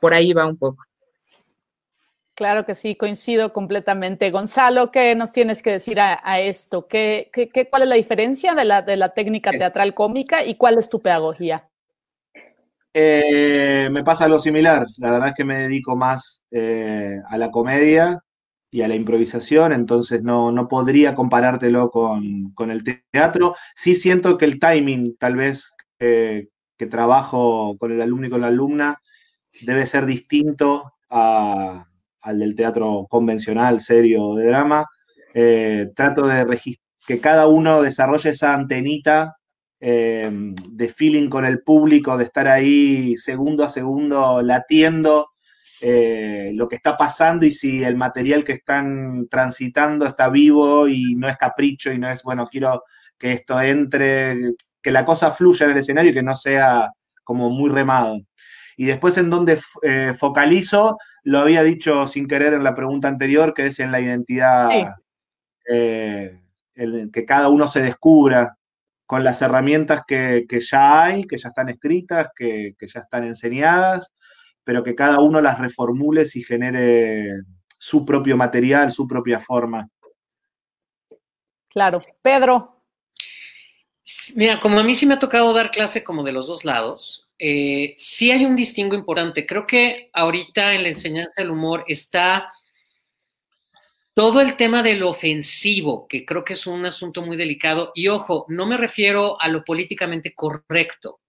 [0.00, 0.87] Por ahí va un poco.
[2.38, 4.30] Claro que sí, coincido completamente.
[4.30, 6.86] Gonzalo, ¿qué nos tienes que decir a, esto?
[6.86, 7.32] ¿Qué,
[7.68, 9.58] cuál es la diferencia de la, de la técnica eh.
[9.58, 11.68] teatral cómica y cuál es tu pedagogía?
[12.94, 14.86] Eh, me pasa lo similar.
[14.98, 18.22] La verdad es que me dedico más a la comedia
[18.70, 23.56] y a la improvisación, entonces no, no podría comparártelo con, el teatro.
[23.74, 28.46] Sí siento que el timing, tal vez, que trabajo con el alumno y con la
[28.46, 29.02] alumna,
[29.62, 30.92] debe ser distinto
[32.22, 34.86] al del teatro convencional, serio, de drama.
[35.34, 36.60] Eh, trato de
[37.06, 39.36] que cada uno desarrolle esa antenita
[39.80, 40.30] eh,
[40.70, 45.28] de feeling con el público, de estar ahí segundo a segundo latiendo
[45.80, 51.14] eh, lo que está pasando y si el material que están transitando está vivo y
[51.14, 52.82] no es capricho y no es, bueno, quiero
[53.16, 56.90] que esto entre, que la cosa fluya en el escenario y que no sea
[57.22, 58.18] como muy remado.
[58.78, 63.52] Y después en donde eh, focalizo, lo había dicho sin querer en la pregunta anterior,
[63.52, 64.70] que es en la identidad,
[65.68, 66.40] eh,
[67.12, 68.56] que cada uno se descubra
[69.04, 74.14] con las herramientas que, ya hay, que ya están escritas, que, que ya están enseñadas,
[74.62, 77.32] pero que cada uno las reformule y genere
[77.78, 79.88] su propio material, su propia forma.
[81.68, 82.00] Claro.
[82.22, 82.84] Pedro.
[84.36, 87.27] Mira, como a mí sí me ha tocado dar clase como de los dos lados,
[87.38, 89.46] eh, sí hay un distingo importante.
[89.46, 92.52] Creo que ahorita en la enseñanza del humor está
[94.14, 97.92] todo el tema del ofensivo, que creo que es un asunto muy delicado.
[97.94, 101.20] Y ojo, no me refiero a lo políticamente correcto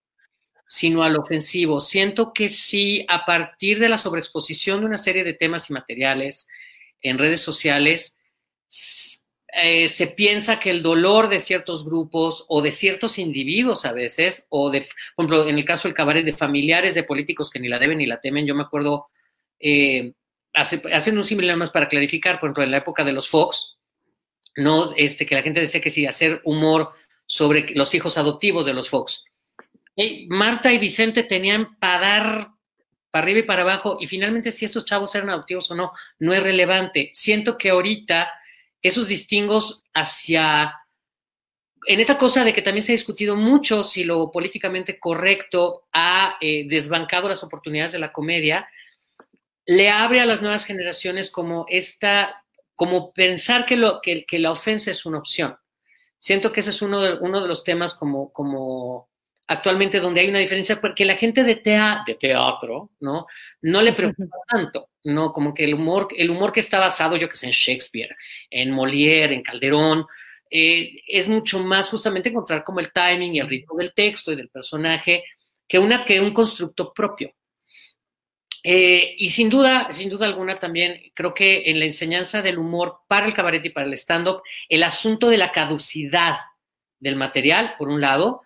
[0.72, 1.82] sino al ofensivo.
[1.82, 6.48] Siento que sí, a partir de la sobreexposición de una serie de temas y materiales
[7.02, 8.20] en redes sociales,
[9.54, 14.46] eh, se piensa que el dolor de ciertos grupos o de ciertos individuos a veces,
[14.50, 17.68] o de, por ejemplo, en el caso del cabaret de familiares de políticos que ni
[17.68, 19.08] la deben ni la temen, yo me acuerdo,
[19.60, 20.14] eh,
[20.54, 23.78] haciendo un similar más para clarificar, por ejemplo, en la época de los Fox,
[24.56, 24.94] ¿no?
[24.96, 26.94] Este, que la gente decía que sí, hacer humor
[27.26, 29.26] sobre los hijos adoptivos de los Fox.
[30.30, 32.48] Marta y Vicente tenían para dar
[33.12, 36.34] para arriba y para abajo, y finalmente si estos chavos eran adoptivos o no, no
[36.34, 37.10] es relevante.
[37.14, 38.32] Siento que ahorita
[38.82, 40.74] esos distingos hacia,
[41.86, 46.38] en esta cosa de que también se ha discutido mucho si lo políticamente correcto ha
[46.42, 48.70] eh, desbancado las oportunidades de la comedia,
[49.66, 52.44] le abre a las nuevas generaciones como esta,
[52.76, 55.58] como pensar que, lo, que, que la ofensa es una opción.
[56.18, 59.09] Siento que ese es uno de, uno de los temas como, como
[59.50, 63.26] actualmente donde hay una diferencia, porque la gente de, de teatro, ¿no?
[63.64, 65.32] No le preocupa tanto, ¿no?
[65.32, 68.16] Como que el humor, el humor que está basado, yo que sé, en Shakespeare,
[68.52, 70.06] en Molière, en Calderón,
[70.52, 74.36] eh, es mucho más justamente encontrar como el timing y el ritmo del texto y
[74.36, 75.24] del personaje
[75.68, 77.34] que, una, que un constructo propio.
[78.64, 83.00] Eh, y sin duda, sin duda alguna también creo que en la enseñanza del humor
[83.08, 86.36] para el cabaret y para el stand-up, el asunto de la caducidad
[87.00, 88.44] del material, por un lado,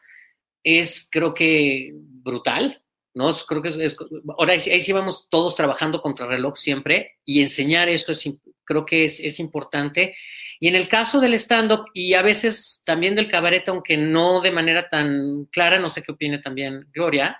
[0.63, 2.81] es creo que brutal,
[3.13, 3.31] ¿no?
[3.47, 3.95] Creo que es,
[4.37, 8.29] ahora ahí, sí vamos todos trabajando contra reloj siempre y enseñar esto es,
[8.63, 10.15] creo que es, es importante.
[10.59, 14.51] Y en el caso del stand-up y a veces también del cabaret, aunque no de
[14.51, 17.37] manera tan clara, no sé qué opine también Gloria,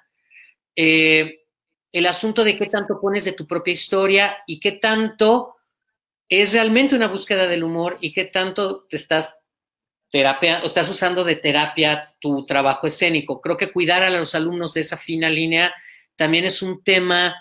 [0.76, 1.40] eh,
[1.92, 5.56] el asunto de qué tanto pones de tu propia historia y qué tanto
[6.28, 9.36] es realmente una búsqueda del humor y qué tanto te estás
[10.14, 13.42] terapia, o estás usando de terapia tu trabajo escénico.
[13.42, 15.74] Creo que cuidar a los alumnos de esa fina línea
[16.16, 17.36] también es un tema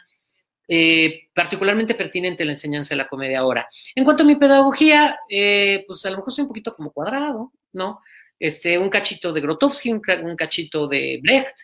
[0.67, 3.69] eh, particularmente pertinente en la enseñanza de la comedia ahora.
[3.95, 7.53] En cuanto a mi pedagogía, eh, pues a lo mejor soy un poquito como cuadrado,
[7.75, 8.01] ¿no?
[8.39, 11.55] Este, un cachito de Grotowski, un, un cachito de Brecht,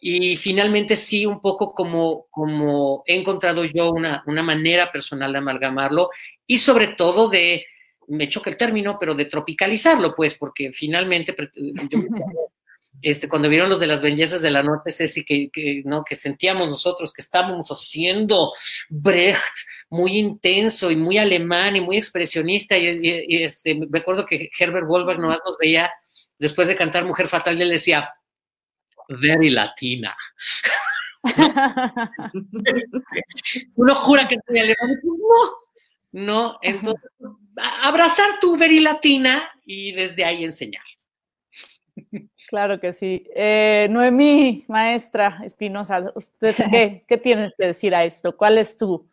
[0.00, 5.38] y finalmente sí, un poco como, como he encontrado yo una, una manera personal de
[5.38, 6.10] amalgamarlo
[6.44, 7.64] y sobre todo de
[8.08, 11.34] me choca el término, pero de tropicalizarlo, pues, porque finalmente,
[13.02, 16.04] este, cuando vieron los de las bellezas de la noche, Ceci, que, que, ¿no?
[16.04, 18.52] que sentíamos nosotros que estábamos haciendo
[18.88, 19.56] Brecht
[19.90, 25.20] muy intenso y muy alemán y muy expresionista, y, este, me acuerdo que Herbert Wolberg
[25.20, 25.90] nomás nos veía,
[26.38, 28.10] después de cantar Mujer Fatal, le decía,
[29.08, 30.16] very latina.
[33.76, 35.52] Uno jura que estoy alemán, no,
[36.12, 37.10] no, entonces
[37.82, 40.84] abrazar tu verilatina y desde ahí enseñar.
[42.50, 43.24] Claro que sí.
[43.34, 46.56] Eh, Noemí, maestra Espinosa, ¿usted
[47.08, 48.36] qué, tiene que decir a esto?
[48.36, 49.08] ¿Cuál es tu,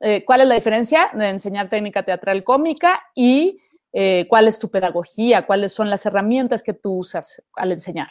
[0.00, 3.60] eh, cuál es la diferencia de enseñar técnica teatral cómica y
[3.92, 5.46] eh, cuál es tu pedagogía?
[5.46, 8.08] ¿Cuáles son las herramientas que tú usas al enseñar?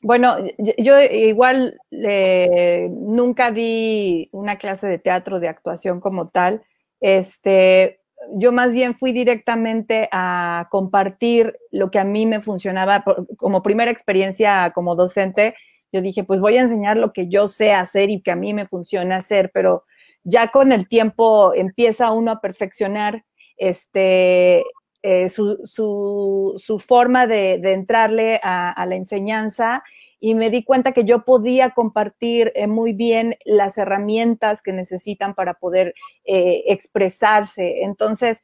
[0.00, 0.36] Bueno,
[0.78, 6.62] yo igual nunca di una clase de teatro de actuación como tal.
[7.00, 8.00] Este,
[8.36, 13.04] yo más bien fui directamente a compartir lo que a mí me funcionaba
[13.36, 15.54] como primera experiencia como docente.
[15.92, 18.54] Yo dije, pues voy a enseñar lo que yo sé hacer y que a mí
[18.54, 19.84] me funciona hacer, pero
[20.24, 23.24] ya con el tiempo empieza uno a perfeccionar
[23.56, 24.64] este,
[25.02, 29.82] eh, su, su, forma de, entrarle a la enseñanza
[30.24, 35.34] y me di cuenta que yo podía compartir eh, muy bien las herramientas que necesitan
[35.34, 37.82] para poder eh, expresarse.
[37.82, 38.42] Entonces,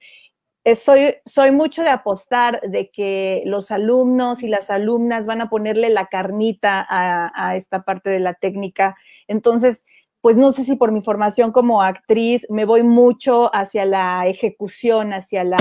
[0.65, 5.49] eh, soy, soy mucho de apostar de que los alumnos y las alumnas van a
[5.49, 8.95] ponerle la carnita a, esta parte de la técnica.
[9.27, 9.83] Entonces,
[10.21, 15.15] pues no sé si por mi formación como actriz me voy mucho hacia la ejecución,
[15.15, 15.57] hacia la,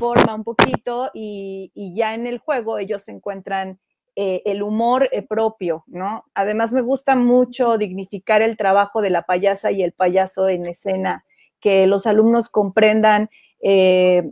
[0.00, 3.78] forma un poquito y, y, ya en el juego ellos se encuentran
[4.14, 6.26] eh, el humor eh, propio, ¿no?
[6.34, 11.24] Además me gusta mucho dignificar el trabajo de la payasa y el payaso en escena,
[11.62, 13.30] que los alumnos comprendan,
[13.62, 14.30] eh,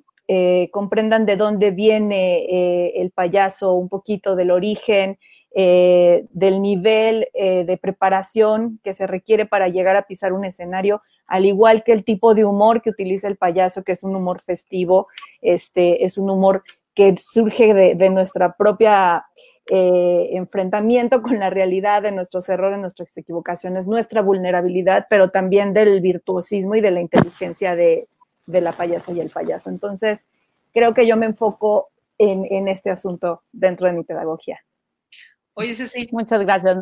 [0.70, 5.18] comprendan de dónde viene el payaso, un poquito del origen,
[5.52, 11.82] del nivel de preparación que se requiere para llegar a pisar un escenario, al igual
[11.84, 15.08] que el tipo de humor que utiliza el payaso, que es un humor festivo,
[15.40, 16.62] este, es un humor
[16.94, 19.24] que surge de nuestra propia
[19.66, 26.00] eh, enfrentamiento con la realidad de nuestros errores, nuestras equivocaciones, nuestra vulnerabilidad, pero también del
[26.00, 28.08] virtuosismo y de la inteligencia de,
[28.46, 29.70] la payasa y el payaso.
[29.70, 30.18] Entonces,
[30.72, 34.58] creo que yo me enfoco en, este asunto dentro de mi pedagogía.
[35.54, 36.08] Oye, sí.
[36.10, 36.78] Muchas gracias.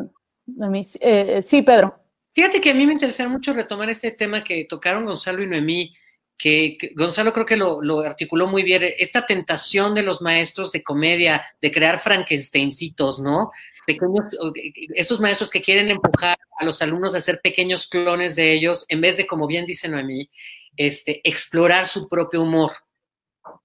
[0.99, 1.95] Eh, sí, Pedro.
[2.33, 5.93] Fíjate que a mí me interesaría mucho retomar este tema que tocaron Gonzalo y Noemí
[6.39, 11.45] que, Gonzalo creo que lo, articuló muy bien, esta tentación de los maestros de comedia
[11.61, 13.51] de crear Frankensteincitos, ¿no?
[13.85, 14.37] Pequeños,
[14.95, 19.01] estos maestros que quieren empujar a los alumnos a ser pequeños clones de ellos, en
[19.01, 20.29] vez de, como bien dice Noemí,
[20.77, 22.71] este, explorar su propio humor,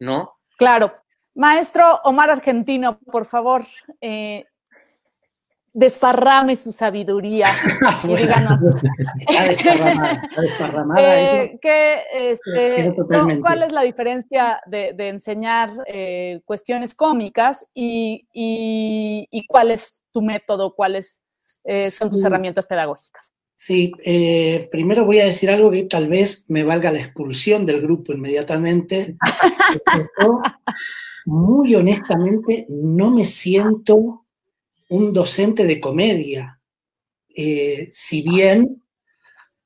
[0.01, 0.33] ¿no?
[0.57, 0.95] Claro.
[1.37, 3.66] Maestro Omar Argentino, por favor,
[4.01, 4.47] eh,
[5.75, 7.49] desparrame su sabiduría
[8.05, 8.61] y díganos.
[13.41, 18.27] ¿Cuál es la diferencia de, enseñar eh, cuestiones cómicas y,
[19.49, 21.20] cuál es tu método, cuáles
[21.64, 23.33] eh, son tus herramientas pedagógicas?
[23.57, 27.81] Sí, eh, primero voy a decir algo que tal vez me valga la expulsión del
[27.81, 29.16] grupo inmediatamente.
[31.25, 34.24] muy honestamente, no me siento
[34.95, 36.61] un docente de comedia.
[37.34, 38.82] Eh, si bien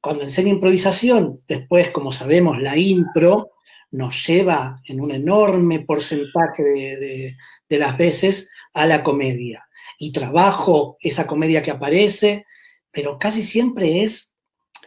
[0.01, 3.51] cuando enseño improvisación, después, como sabemos, la impro
[3.91, 9.69] nos lleva en un enorme porcentaje de, las veces a la comedia.
[9.99, 12.47] Y trabajo esa comedia que aparece,
[12.91, 14.35] pero casi siempre es,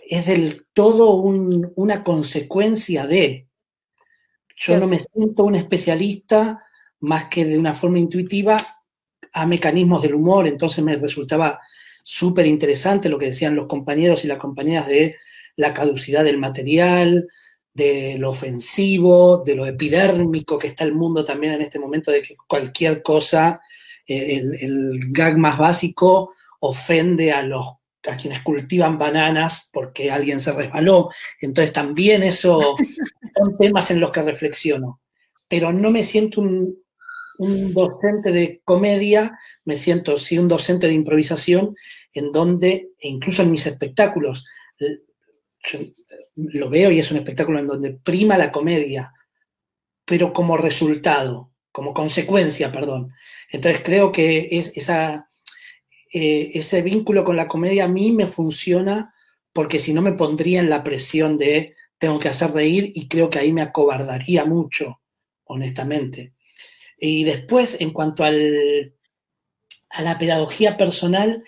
[0.09, 3.47] es del todo una consecuencia de.
[4.55, 6.63] Yo no me siento un especialista
[6.99, 8.80] más que de una forma intuitiva
[9.33, 11.59] a mecanismos del humor, entonces me resultaba
[12.03, 15.15] súper interesante lo que decían los compañeros y las compañeras de
[15.55, 17.27] la caducidad del material,
[17.73, 22.21] de lo ofensivo, de lo epidérmico que está el mundo también en este momento, de
[22.21, 23.61] que cualquier cosa,
[24.07, 27.65] eh, el, gag más básico ofende a los
[28.09, 31.11] a quienes cultivan bananas porque alguien se resbaló.
[31.39, 32.75] Entonces también eso
[33.37, 34.99] son temas en los que reflexiono.
[35.47, 36.80] Pero no me siento un,
[37.41, 41.75] un docente de comedia, me siento sí un docente de improvisación,
[42.13, 44.45] en donde, e incluso en mis espectáculos,
[46.35, 49.11] lo veo y es un espectáculo en donde prima la comedia,
[50.05, 53.11] pero como resultado, como consecuencia, perdón.
[53.49, 59.15] Entonces creo que es eh, ese vínculo con la comedia a mí me funciona
[59.51, 63.31] porque si no me pondría en la presión de tengo que hacer reír y creo
[63.31, 65.01] que ahí me acobardaría mucho,
[65.45, 66.33] honestamente.
[67.03, 68.93] Y después, en cuanto al,
[69.89, 71.43] a la pedagogía personal,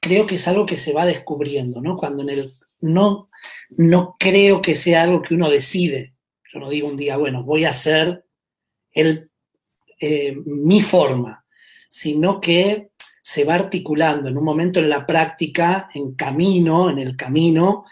[0.00, 1.96] creo que es algo que se va descubriendo, ¿no?
[1.96, 3.30] Cuando en el no,
[3.70, 6.14] no creo que sea algo que uno decide.
[6.52, 8.24] Yo no digo un día, bueno, voy a hacer
[8.90, 9.30] el,
[10.00, 11.46] eh, mi forma,
[11.88, 12.90] sino que
[13.22, 17.84] se va articulando en un momento en la práctica, en camino, en el camino,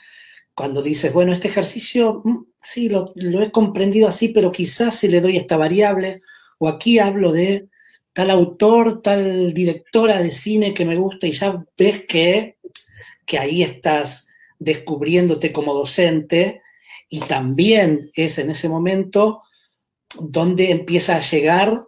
[0.52, 5.06] cuando dices, bueno, este ejercicio, mm, sí, lo, lo he comprendido así, pero quizás si
[5.06, 6.20] le doy esta variable
[6.64, 7.68] o aquí hablo de
[8.14, 12.56] tal autor, tal directora de cine que me gusta y ya ves que,
[13.26, 16.62] que ahí estás descubriéndote como docente
[17.10, 19.42] y también es en ese momento
[20.18, 21.86] donde empieza a llegar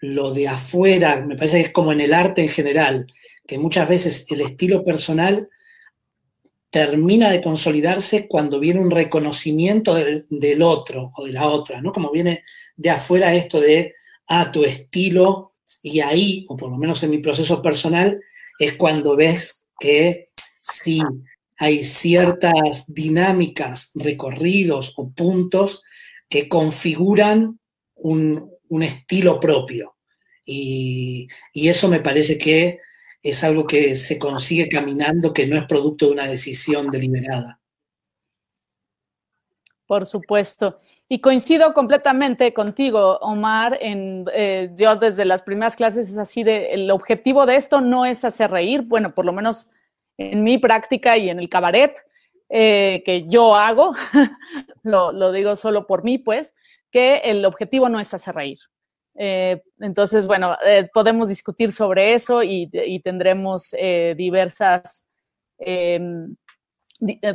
[0.00, 3.12] lo de afuera, me parece que es como en el arte en general,
[3.46, 5.50] que muchas veces el estilo personal
[6.70, 11.92] termina de consolidarse cuando viene un reconocimiento del, del, otro o de la otra, ¿no?
[11.92, 12.42] Como viene
[12.76, 13.94] de afuera esto de,
[14.28, 18.20] ah, tu estilo, y ahí, o por lo menos en mi proceso personal,
[18.58, 21.00] es cuando ves que sí
[21.56, 25.82] hay ciertas dinámicas, recorridos o puntos
[26.28, 27.58] que configuran
[27.94, 29.96] un, un estilo propio.
[30.44, 32.78] Y, y eso me parece que
[33.22, 37.60] es algo que se consigue caminando, que no es producto de una decisión deliberada.
[39.86, 40.80] Por supuesto.
[41.10, 46.90] Y coincido completamente contigo, Omar, eh, yo desde las primeras clases es así de, el
[46.90, 49.70] objetivo de esto no es hacer reír, bueno, por lo menos
[50.18, 51.98] en mi práctica y en el cabaret
[52.50, 53.94] eh, que yo hago,
[54.82, 56.54] lo, digo solo por mí, pues,
[56.90, 58.58] que el objetivo no es hacer reír.
[59.14, 60.58] Eh, entonces, bueno,
[60.92, 62.68] podemos discutir sobre eso y,
[63.02, 63.74] tendremos
[64.14, 65.06] diversas
[65.58, 66.36] em,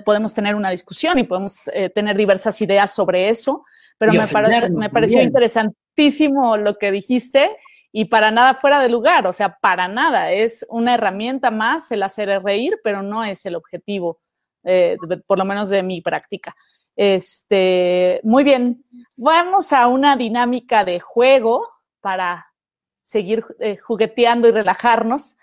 [0.03, 3.65] podemos tener una discusión y podemos eh, tener diversas ideas sobre eso,
[3.97, 7.55] pero me, parece, me pareció interesantísimo lo que dijiste
[7.91, 12.03] y para nada fuera de lugar, o sea, para nada, es una herramienta más el
[12.03, 14.19] hacer reír, pero no es el objetivo,
[14.63, 14.97] eh,
[15.27, 16.55] por lo menos de mi práctica.
[16.95, 18.83] Este, muy bien,
[19.15, 21.67] vamos a una dinámica de juego
[22.01, 22.47] para
[23.01, 23.45] seguir
[23.83, 25.35] jugueteando y relajarnos.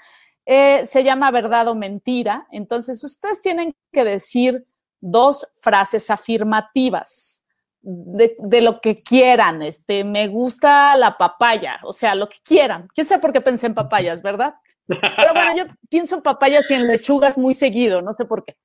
[0.46, 2.46] Eh, se llama verdad o mentira.
[2.50, 4.66] Entonces, ustedes tienen que decir
[5.00, 7.42] dos frases afirmativas
[7.82, 9.62] de, lo que quieran.
[9.62, 12.88] Este, me gusta la papaya, o sea, lo que quieran.
[12.94, 14.54] ¿Quién sabe por qué pensé en papayas, verdad?
[14.86, 18.56] Pero bueno, yo pienso en papayas y en lechugas muy seguido, no sé por qué.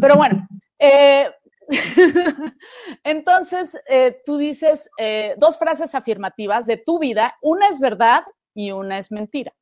[0.00, 0.46] Pero bueno,
[0.78, 1.30] eh,
[3.04, 4.90] entonces eh, tú dices
[5.38, 9.54] dos frases afirmativas de tu vida, una es verdad y una es mentira.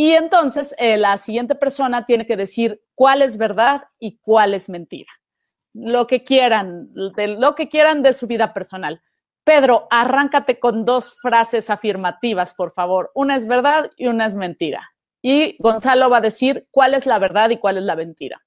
[0.00, 4.70] Y entonces eh, la siguiente persona tiene que decir cuál es verdad y cuál es
[4.70, 5.12] mentira.
[5.74, 9.02] Lo que quieran, de, lo que quieran de su vida personal.
[9.44, 13.10] Pedro, arráncate con dos frases afirmativas, por favor.
[13.14, 14.90] Una es verdad y una es mentira.
[15.20, 18.42] y Gonzalo va a decir cuál es la verdad y cuál es la mentira.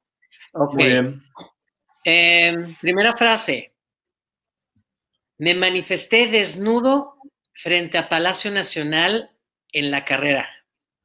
[0.53, 0.73] Ok.
[2.03, 3.75] Em, primera frase.
[5.37, 7.17] Me manifesté desnudo
[7.53, 9.29] frente a Palacio Nacional
[9.71, 10.49] en la carrera,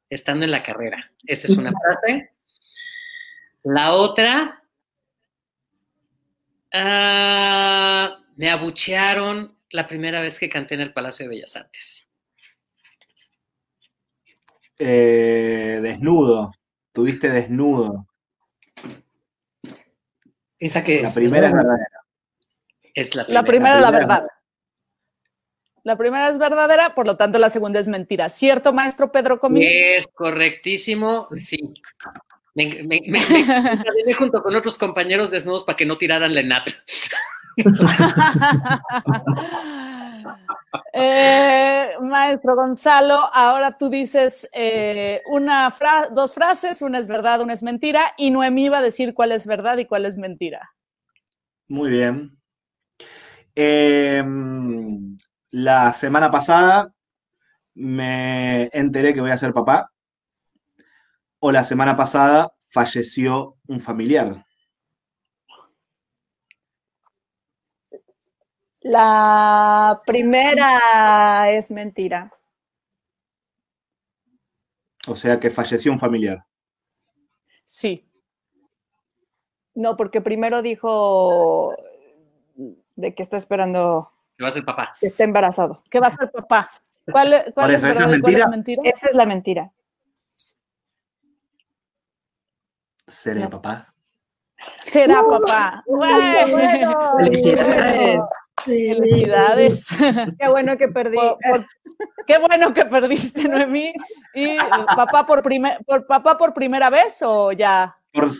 [0.09, 1.11] estando en la carrera.
[1.25, 2.31] Esa es una frase.
[3.63, 4.63] La otra,
[6.73, 12.07] ah, me abuchearon la primera vez que canté en el Palacio de Bellas Artes.
[14.77, 16.51] Eh, desnudo,
[16.93, 18.07] tuviste desnudo.
[20.57, 21.87] ¿Esa que La primera es verdadera.
[22.93, 23.43] Es la La primera.
[23.43, 24.07] primera es la primera.
[24.07, 24.27] verdad.
[25.83, 28.29] La primera es verdadera, por lo tanto la segunda es mentira.
[28.29, 29.63] ¿Cierto, maestro Pedro Comín?
[29.65, 31.73] Es correctísimo, sí.
[32.55, 36.41] Me, me, me- me encadené junto con otros compañeros desnudos para que no tiraran la
[36.41, 36.69] ENAT.
[40.93, 47.53] Eh, maestro Gonzalo, ahora tú dices eh, una fra- dos frases, una es verdad, una
[47.53, 50.71] es mentira, y Noemí va a decir cuál es verdad y cuál es mentira.
[51.67, 52.37] Muy bien.
[53.55, 55.17] Em,
[55.51, 56.93] la semana pasada
[57.73, 59.91] me enteré que voy a ser papá.
[61.39, 64.45] O la semana pasada falleció un familiar.
[68.81, 72.33] La primera es mentira.
[75.07, 76.45] O sea que falleció un familiar.
[77.63, 78.09] Sí.
[79.73, 81.73] No, porque primero dijo
[82.95, 84.95] de que está esperando Que va a ser papá.
[85.01, 85.83] que esté embarazado.
[85.89, 86.71] ¿Qué va a ser papá?
[87.11, 88.47] ¿Cuál, cuál es ¿esa es cuál es mentira?
[88.47, 88.81] mentira?
[88.85, 89.71] Esa es la mentira.
[93.05, 93.49] ¿Seré No.
[93.49, 93.93] papá?
[94.79, 95.83] Será Uh, papá.
[97.17, 98.23] Felicidades.
[98.63, 99.87] Felicidades.
[100.39, 101.17] Qué bueno que perdí.
[101.17, 101.65] Por- por-
[102.25, 103.91] qué bueno que perdiste, Noemí.
[104.33, 104.57] ¿Y
[104.95, 107.93] papá por, primer, por papá por primera vez o ya?
[108.13, 108.31] Por,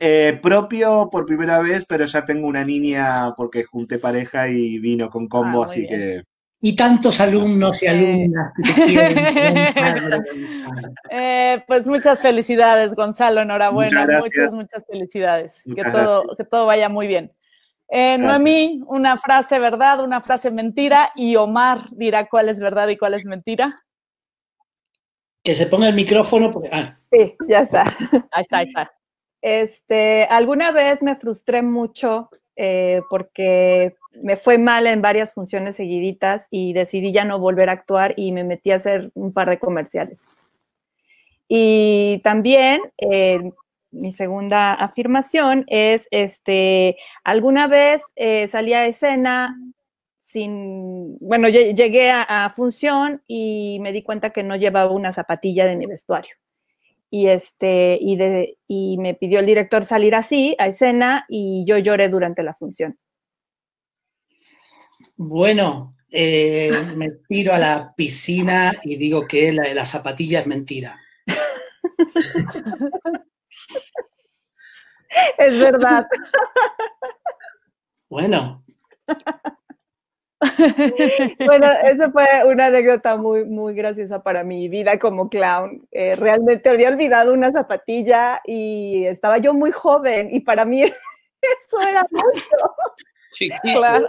[0.00, 5.10] eh, propio por primera vez, pero ya tengo una niña porque junté pareja y vino
[5.10, 5.88] con combo, Ah, muy así bien.
[6.00, 6.22] que
[6.60, 8.52] Y tantos alumnos y alumnas.
[11.10, 13.42] Eh, pues muchas felicidades, Gonzalo.
[13.42, 14.06] Enhorabuena.
[14.20, 15.62] Muchas Muchas, felicidades.
[15.76, 17.32] que, todo, que todo vaya muy bien.
[17.88, 18.16] Eh.
[18.18, 21.12] Noemí, una frase verdad, una frase mentira.
[21.14, 23.82] Y Omar dirá cuál es verdad y cuál es mentira.
[25.44, 26.70] Que se ponga el micrófono porque.
[26.72, 27.82] Ah, Sí, ya está.
[28.32, 28.90] Ahí está, ahí está.
[29.46, 36.48] Este, alguna vez me frustré mucho eh, porque me fue mal en varias funciones seguiditas
[36.50, 39.58] y decidí ya no volver a actuar y me metí a hacer un par de
[39.58, 40.18] comerciales.
[41.46, 43.50] Y también eh,
[43.90, 49.58] mi segunda afirmación es, este, alguna vez eh, salí a escena
[50.22, 55.66] sin, bueno, lle- llegué a función y me di cuenta que no llevaba una zapatilla
[55.66, 56.34] de mi vestuario
[57.14, 61.78] y este y de y me pidió el director salir así a escena y yo
[61.78, 62.98] lloré durante la función.
[65.16, 70.48] bueno, eh, me tiro a la piscina y digo que la de la zapatilla es
[70.48, 70.98] mentira.
[75.38, 76.08] Es verdad.
[78.08, 78.64] Bueno,
[81.46, 85.86] bueno, eso fue una anécdota muy muy graciosa para mi vida como clown.
[85.90, 91.80] Eh, realmente había olvidado una zapatilla y estaba yo muy joven y para mí eso
[91.88, 92.74] era mucho.
[93.32, 93.78] Chiquito.
[93.78, 94.08] Claro.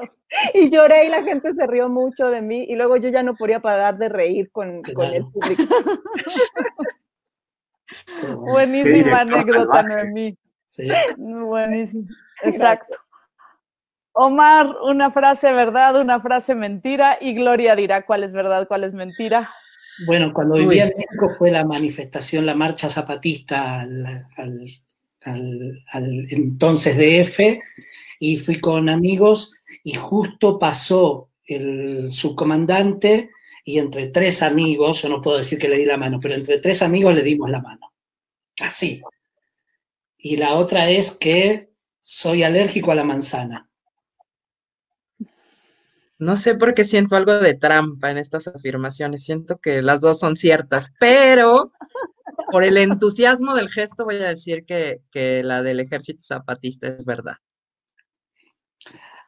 [0.53, 3.36] Y lloré y la gente se rió mucho de mí y luego yo ya no
[3.36, 5.63] podía parar de reír con, con el público.
[8.38, 9.83] Buenísima anécdota.
[9.83, 10.38] Noemí.
[10.69, 10.89] sí.
[11.17, 12.07] Buenísimo.
[12.43, 12.97] Exacto.
[14.18, 18.93] Omar, una frase verdad, una frase mentira y Gloria dirá cuál es verdad, cuál es
[18.93, 19.53] mentira.
[20.05, 20.61] Bueno, cuando Uy.
[20.61, 24.05] vivía en México fue la manifestación, la marcha zapatista al,
[24.38, 24.68] al-
[25.24, 27.59] al- al entonces DF
[28.20, 29.53] y fui con amigos
[29.84, 33.32] y justo pasó el subcomandante
[33.66, 36.59] y entre tres amigos, yo no puedo decir que le di la mano, pero entre
[36.59, 37.91] tres amigos le dimos la mano.
[38.59, 39.01] Así.
[40.18, 43.70] Y la otra es que soy alérgico a la manzana.
[46.18, 49.24] No sé por qué siento algo de trampa en estas afirmaciones.
[49.24, 51.74] Siento que las dos son ciertas, pero
[52.51, 57.03] por el entusiasmo del gesto voy a decir que, que la del ejército zapatista es
[57.03, 57.36] verdad.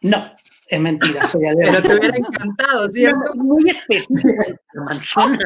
[0.02, 0.32] No,
[0.68, 3.36] es mentira, soy Pero te hubiera encantado, ¿cierto?
[3.36, 4.60] Muy específica.
[4.74, 5.38] la manzana.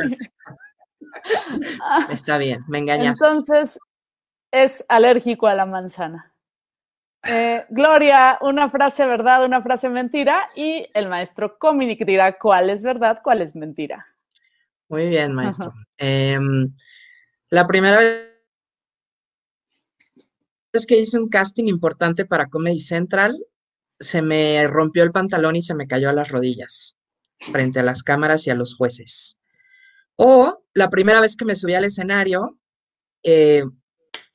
[2.10, 3.26] Está bien, me engañaste.
[3.26, 3.80] Entonces,
[4.52, 6.31] es alérgico a la manzana.
[7.24, 12.84] Eh, Gloria, una frase verdad, una frase mentira y el maestro Cominic dirá cuál es
[12.84, 14.08] verdad, cuál es mentira.
[14.90, 15.74] Muy bien, maestro.
[15.98, 16.74] Em,
[17.50, 17.98] La primera
[20.74, 23.38] vez que hice un casting importante para Comedy Central,
[24.00, 26.96] se me rompió el pantalón y se me cayó a las rodillas
[27.40, 29.38] frente a las cámaras y a los jueces.
[30.16, 32.58] O la primera vez que me subí al escenario,
[33.24, 33.64] eh,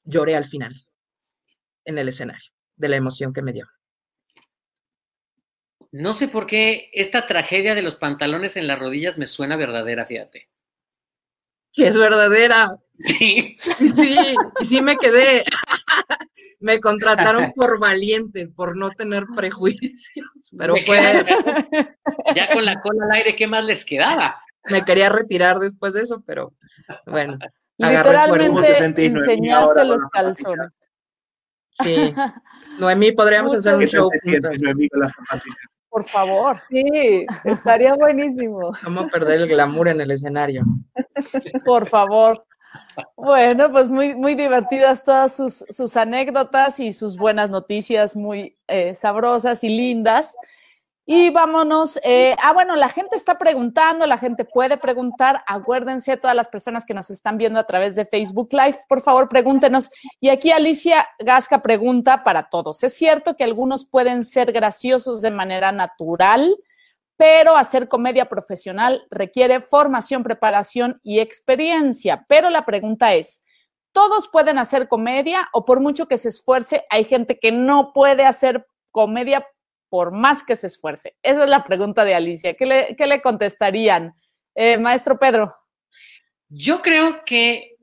[0.04, 0.74] lloré al final,
[1.84, 3.68] en el escenario, de la emoción que me dio.
[5.92, 10.04] No sé por qué esta tragedia de los pantalones en las rodillas me suena verdadera,
[10.04, 10.48] fíjate.
[11.72, 12.78] Que es verdadera.
[12.98, 13.56] Sí.
[13.58, 15.44] Sí, sí me quedé.
[16.60, 20.12] me contrataron por valiente, por no tener prejuicios.
[20.56, 21.24] Pero fue.
[22.34, 24.40] Ya con la cola al aire, ¿qué más les quedaba?
[24.70, 26.52] Me quería retirar después de eso, pero
[27.06, 27.38] bueno.
[27.78, 30.78] Literalmente enseñaste los calzones.
[31.82, 32.14] Sí.
[32.78, 34.10] Noemí, podríamos hacer un show.
[35.88, 36.60] Por favor.
[36.68, 38.72] Sí, estaría buenísimo.
[38.82, 40.64] Vamos a perder el glamour en el escenario.
[41.64, 42.44] Por favor.
[43.16, 48.94] Bueno, pues muy, muy divertidas todas sus, sus anécdotas y sus buenas noticias, muy eh,
[48.94, 50.36] sabrosas y lindas.
[51.08, 52.00] Y vámonos.
[52.02, 55.44] Eh, ah, bueno, la gente está preguntando, la gente puede preguntar.
[55.46, 59.28] Acuérdense, todas las personas que nos están viendo a través de Facebook Live, por favor,
[59.28, 59.88] pregúntenos.
[60.18, 62.82] Y aquí Alicia Gasca pregunta para todos.
[62.82, 66.56] ¿Es cierto que algunos pueden ser graciosos de manera natural,
[67.16, 72.26] pero hacer comedia profesional requiere formación, preparación y experiencia?
[72.28, 73.44] Pero la pregunta es,
[73.92, 78.24] ¿todos pueden hacer comedia o por mucho que se esfuerce, hay gente que no puede
[78.24, 79.46] hacer comedia
[79.88, 81.16] por más que se esfuerce?
[81.22, 82.54] Esa es la pregunta de Alicia.
[82.54, 84.14] ¿Qué le, contestarían?
[84.54, 85.54] Eh, maestro Pedro.
[86.48, 87.76] Yo creo que,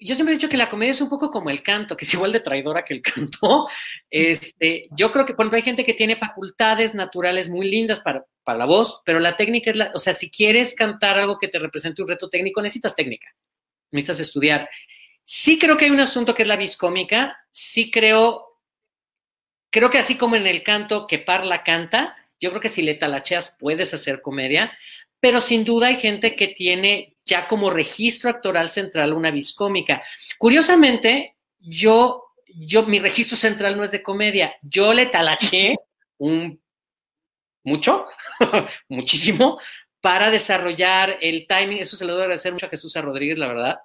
[0.00, 2.14] yo siempre he dicho que la comedia es un poco como el canto, que es
[2.14, 3.68] igual de traidora que el canto.
[4.10, 8.24] Este, yo creo que, por ejemplo, hay gente que tiene facultades naturales muy lindas para,
[8.44, 11.48] para la voz, pero la técnica es la, o sea, si quieres cantar algo que
[11.48, 13.28] te represente un reto técnico, necesitas técnica,
[13.90, 14.70] necesitas estudiar.
[15.24, 18.47] Sí creo que hay un asunto que es la viscómica, sí creo
[19.70, 22.94] creo que así como en el canto que Parla canta, yo creo que si le
[22.94, 24.72] talacheas puedes hacer comedia,
[25.20, 30.02] pero sin duda hay gente que tiene ya como registro actoral central una viscómica.
[30.38, 35.76] Curiosamente, yo, yo, mi registro central no es de comedia, yo le talaché
[36.18, 36.60] un
[37.64, 38.06] mucho,
[38.88, 39.60] muchísimo,
[40.00, 41.78] para desarrollar el timing.
[41.78, 43.78] Eso se lo debo agradecer mucho a Jesús Rodríguez, la verdad,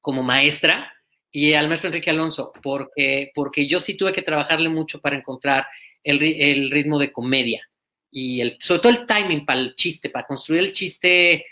[0.00, 0.92] como maestra,
[1.30, 5.66] y al maestro Enrique Alonso, porque, porque yo sí tuve que trabajarle mucho para encontrar
[6.02, 7.62] el, el ritmo de comedia
[8.10, 11.44] y el, sobre todo el timing para el chiste, para construir el chiste,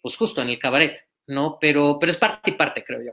[0.00, 1.58] pues justo en el cabaret, ¿no?
[1.60, 3.12] Pero, pero es parte y parte, creo yo.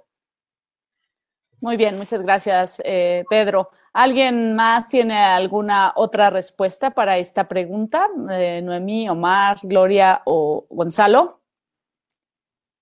[1.60, 3.72] Muy bien, muchas gracias, eh, Pedro.
[3.94, 8.08] ¿Alguien más tiene alguna otra respuesta para esta pregunta?
[8.30, 11.42] Eh, Noemí, Omar, Gloria o Gonzalo.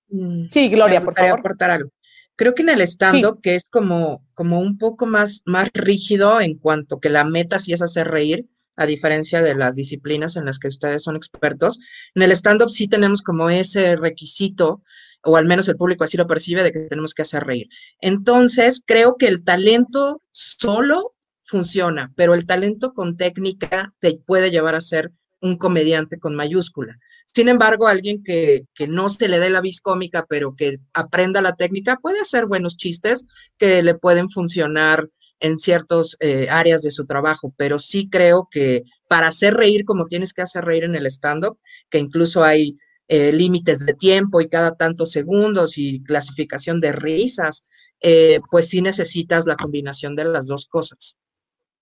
[0.10, 1.40] Mm, sí, Gloria, por favor.
[1.40, 1.90] aportar algo.
[2.36, 6.58] Creo que en el stand-up, que es como, como un poco más, más rígido en
[6.58, 10.60] cuanto que la meta sí es hacer reír, a diferencia de las disciplinas en las
[10.60, 11.80] que ustedes son expertos,
[12.14, 14.84] en el stand-up sí tenemos como ese requisito,
[15.24, 17.68] o al menos el público así lo percibe, de que tenemos que hacer reír.
[18.02, 21.14] Entonces, creo que el talento solo
[21.44, 25.12] funciona, pero el talento con técnica te puede llevar a ser
[25.42, 26.98] un comediante con mayúscula.
[27.26, 31.56] Sin embargo, alguien que, no se le dé la vis cómica, pero que aprenda la
[31.56, 33.26] técnica, puede hacer buenos chistes
[33.58, 35.10] que le pueden funcionar
[35.40, 40.06] en ciertas eh, áreas de su trabajo, pero sí creo que para hacer reír como
[40.06, 41.60] tienes que hacer reír en el stand-up,
[41.90, 47.66] que incluso hay eh, límites de tiempo y cada tantos segundos y clasificación de risas,
[48.02, 51.18] eh, pues sí necesitas la combinación de las dos cosas.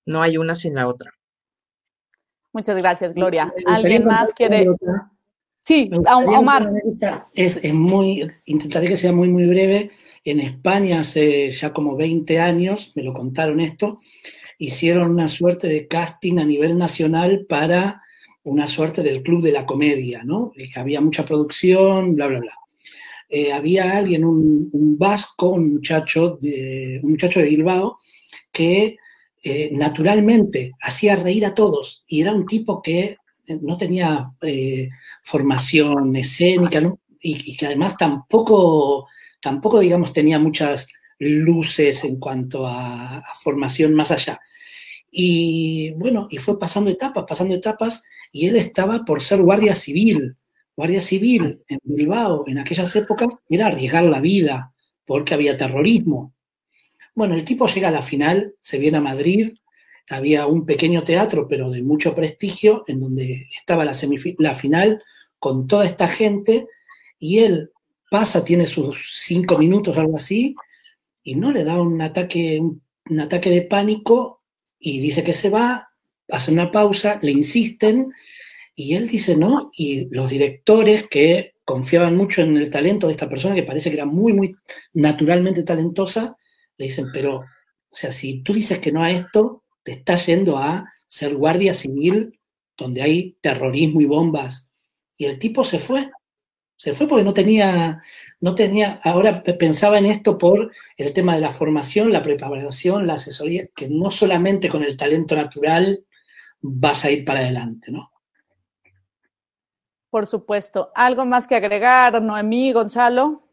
[0.06, 1.12] No hay una sin la otra.
[2.52, 3.54] Muchas gracias, Gloria.
[3.66, 4.68] ¿Alguien más quiere?
[5.66, 6.74] Sí, Omar.
[7.34, 9.92] Es, es, muy, intentaré que sea muy, muy breve.
[10.26, 13.98] En España hace ya como 20 años, me lo contaron esto,
[14.58, 18.02] hicieron una suerte de casting a nivel nacional para
[18.44, 20.52] una suerte del club de la comedia, ¿no?
[20.76, 22.54] Había mucha producción, bla, bla, bla.
[23.30, 27.98] Eh, había alguien, un, vasco, un muchacho, de, un muchacho de Bilbao,
[28.52, 28.98] que
[29.42, 33.18] eh, naturalmente hacía reír a todos y era un tipo que
[33.62, 34.90] no tenía eh,
[35.24, 36.82] formación escénica,
[37.20, 39.08] y, que además tampoco,
[39.42, 40.88] tampoco, digamos, tenía muchas
[41.20, 44.40] luces en cuanto a, formación más allá.
[45.10, 50.36] Y bueno, y fue pasando etapas, pasando etapas, y él estaba por ser guardia civil.
[50.76, 54.74] Guardia civil en Bilbao en aquellas épocas era arriesgar la vida
[55.06, 56.34] porque había terrorismo.
[57.16, 59.54] Bueno, el tipo llega a la final, se viene a Madrid,
[60.10, 63.94] había un pequeño teatro, pero de mucho prestigio, en donde estaba la,
[64.38, 65.02] la final
[65.40, 66.68] con toda esta gente,
[67.20, 67.72] y él
[68.10, 70.56] pasa, tiene sus cinco minutos, algo así,
[71.24, 74.42] y no le da un ataque, un ataque de pánico
[74.78, 75.90] y dice que se va,
[76.30, 78.12] hace una pausa, le insisten
[78.76, 83.30] y él dice no, y los directores que confiaban mucho en el talento de esta
[83.30, 84.56] persona, que parece que era muy, muy
[84.94, 86.36] naturalmente talentosa,
[86.78, 90.58] le dicen, pero, o sea, si tú dices que no a esto, te estás yendo
[90.58, 92.40] a ser guardia civil
[92.78, 94.72] donde hay terrorismo y bombas.
[95.18, 96.12] Y el tipo se fue,
[96.78, 98.02] se fue porque no tenía,
[98.40, 103.14] no tenía, ahora pensaba en esto por el tema de la formación, la preparación, la
[103.14, 106.04] asesoría, que no solamente con el talento natural
[106.62, 108.12] vas a ir para adelante, ¿no?
[110.10, 110.92] Por supuesto.
[110.94, 113.48] ¿Algo más que agregar, Noemí, Gonzalo?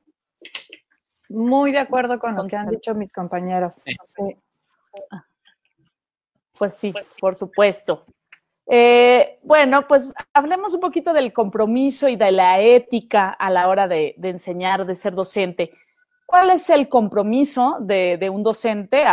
[1.28, 3.74] Muy de acuerdo con lo que han dicho mis compañeros.
[6.60, 8.04] Pues sí, por supuesto.
[8.66, 13.88] Eh, bueno, pues hablemos un poquito del compromiso y de la ética a la hora
[13.88, 15.72] de, enseñar, de ser docente.
[16.26, 19.04] ¿Cuál es el compromiso de, un docente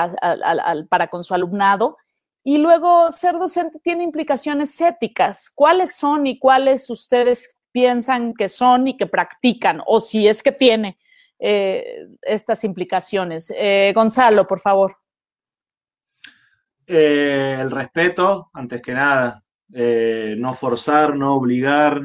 [0.89, 1.95] para con su alumnado?
[2.43, 5.49] Y luego, ser docente tiene implicaciones éticas.
[5.49, 9.81] ¿Cuáles son y cuáles ustedes piensan que son y que practican?
[9.85, 10.97] O si es que tiene
[11.39, 13.53] eh, estas implicaciones.
[13.55, 14.97] Eh, Gonzalo, por favor.
[16.87, 19.43] Eh, el respeto, antes que nada.
[19.69, 22.01] no forzar, no obligar.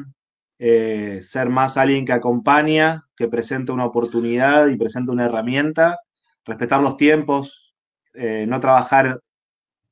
[0.57, 5.97] ser más alguien que acompaña, que presenta una oportunidad y presenta una herramienta.
[6.45, 7.73] Respetar los tiempos.
[8.13, 9.19] no trabajar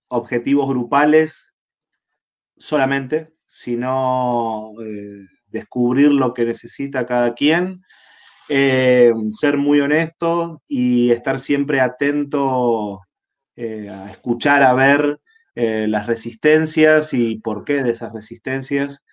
[0.10, 1.52] objetivos grupales
[2.58, 7.82] solamente, sino eh, descubrir lo que necesita cada quien,
[8.50, 13.02] eh, ser muy honesto y estar siempre atento
[13.56, 15.20] eh, a escuchar, a ver
[15.54, 19.04] las resistencias y por qué de esas resistencias.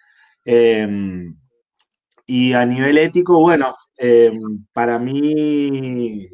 [0.45, 1.37] Em,
[2.27, 6.29] y a nivel ético, bueno, em, para mí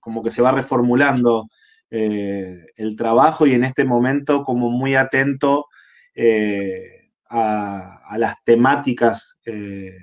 [0.00, 1.48] como que se va reformulando
[1.90, 5.66] eh, el trabajo y en este momento como muy atento
[6.14, 9.96] eh, a, las temáticas eh,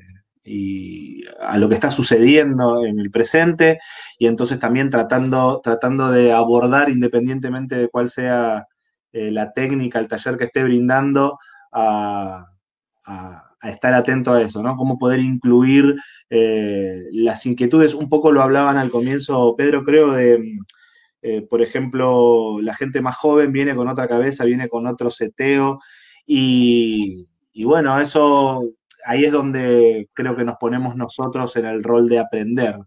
[0.43, 3.79] y a lo que está sucediendo en el presente
[4.19, 8.67] y entonces también tratando, tratando de abordar independientemente de cuál sea
[9.11, 11.37] la técnica, el taller que esté brindando,
[11.71, 12.47] a,
[13.61, 14.75] estar atento a eso, ¿no?
[14.75, 15.95] Cómo poder incluir
[16.29, 20.57] las inquietudes, un poco lo hablaban al comienzo, Pedro, creo, de
[21.25, 25.79] eh, por ejemplo, la gente más joven viene con otra cabeza, viene con otro seteo
[26.25, 27.25] y,
[27.63, 28.61] bueno, eso
[29.05, 32.77] ahí es donde creo que nos ponemos nosotros en el rol de aprender.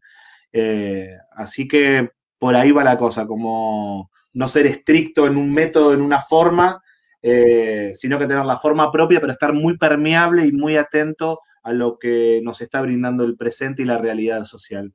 [0.53, 5.93] Eh, así que por ahí va la cosa, como no ser estricto en un método,
[5.93, 6.83] en una forma,
[7.23, 11.73] eh, sino que tener la forma propia, pero estar muy permeable y muy atento a
[11.73, 14.93] lo que nos está brindando el presente y la realidad social.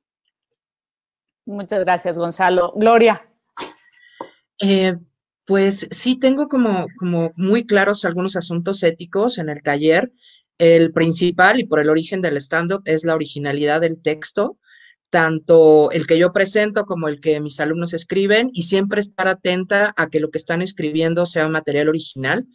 [1.45, 2.73] Muchas gracias, Gonzalo.
[2.75, 3.27] Gloria.
[4.59, 4.95] Eh,
[5.45, 10.11] pues sí, tengo como, como muy claros algunos asuntos éticos en el taller.
[10.61, 14.59] El principal, y por el origen del stand-up, es la originalidad del texto,
[15.09, 19.91] tanto el que yo presento como el que mis alumnos escriben, y siempre estar atenta
[19.97, 22.45] a que lo que están escribiendo sea material original.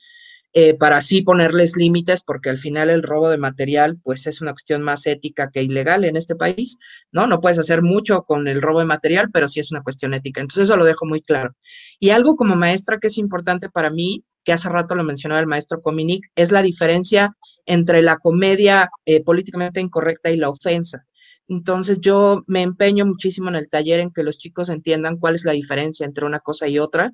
[0.53, 4.53] Eh, para así ponerles límites, porque al final el robo de material, pues es una
[4.53, 6.79] cuestión más ética que ilegal en este país,
[7.11, 7.27] ¿no?
[7.27, 10.41] No puedes hacer mucho con el robo de material, pero sí es una cuestión ética.
[10.41, 11.57] Entonces eso lo dejo muy claro.
[11.99, 15.49] Y algo como maestra que es importante para mí, que hace rato lo mencionaba el
[15.49, 17.35] maestro Cominic, es la diferencia
[17.67, 21.05] entre la comedia eh, políticamente incorrecta y la ofensa.
[21.49, 25.45] Entonces yo me empeño muchísimo en el taller en que los chicos entiendan cuál es
[25.45, 27.13] la diferencia entre una cosa y otra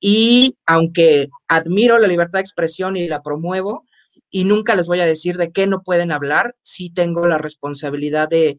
[0.00, 3.84] y aunque admiro la libertad de expresión y la promuevo,
[4.30, 8.28] y nunca les voy a decir de qué no pueden hablar, sí tengo la responsabilidad
[8.28, 8.58] de,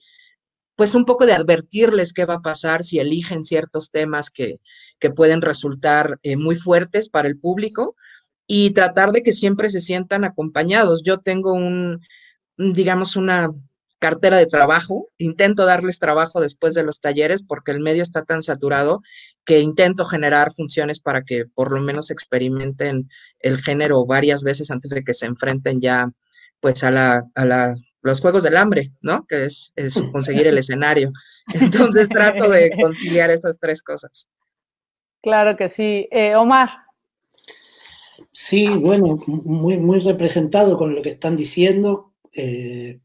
[0.75, 4.59] pues un poco de advertirles qué va a pasar si eligen ciertos temas que,
[4.99, 7.95] que pueden resultar eh, muy fuertes para el público
[8.47, 11.03] y tratar de que siempre se sientan acompañados.
[11.03, 12.01] Yo tengo un,
[12.57, 13.49] digamos, una
[13.99, 18.41] cartera de trabajo, intento darles trabajo después de los talleres porque el medio está tan
[18.41, 19.03] saturado
[19.45, 24.89] que intento generar funciones para que por lo menos experimenten el género varias veces antes
[24.89, 26.11] de que se enfrenten ya
[26.59, 29.25] pues a la, a la los juegos del hambre, ¿no?
[29.27, 29.71] Que es,
[30.11, 31.11] conseguir el escenario.
[31.53, 34.27] Entonces trato de conciliar estas tres cosas.
[35.21, 36.07] Claro que sí.
[36.11, 36.69] Eh, Omar.
[38.31, 42.13] Sí, bueno, muy, muy representado con lo que están diciendo.
[42.35, 42.99] Eh,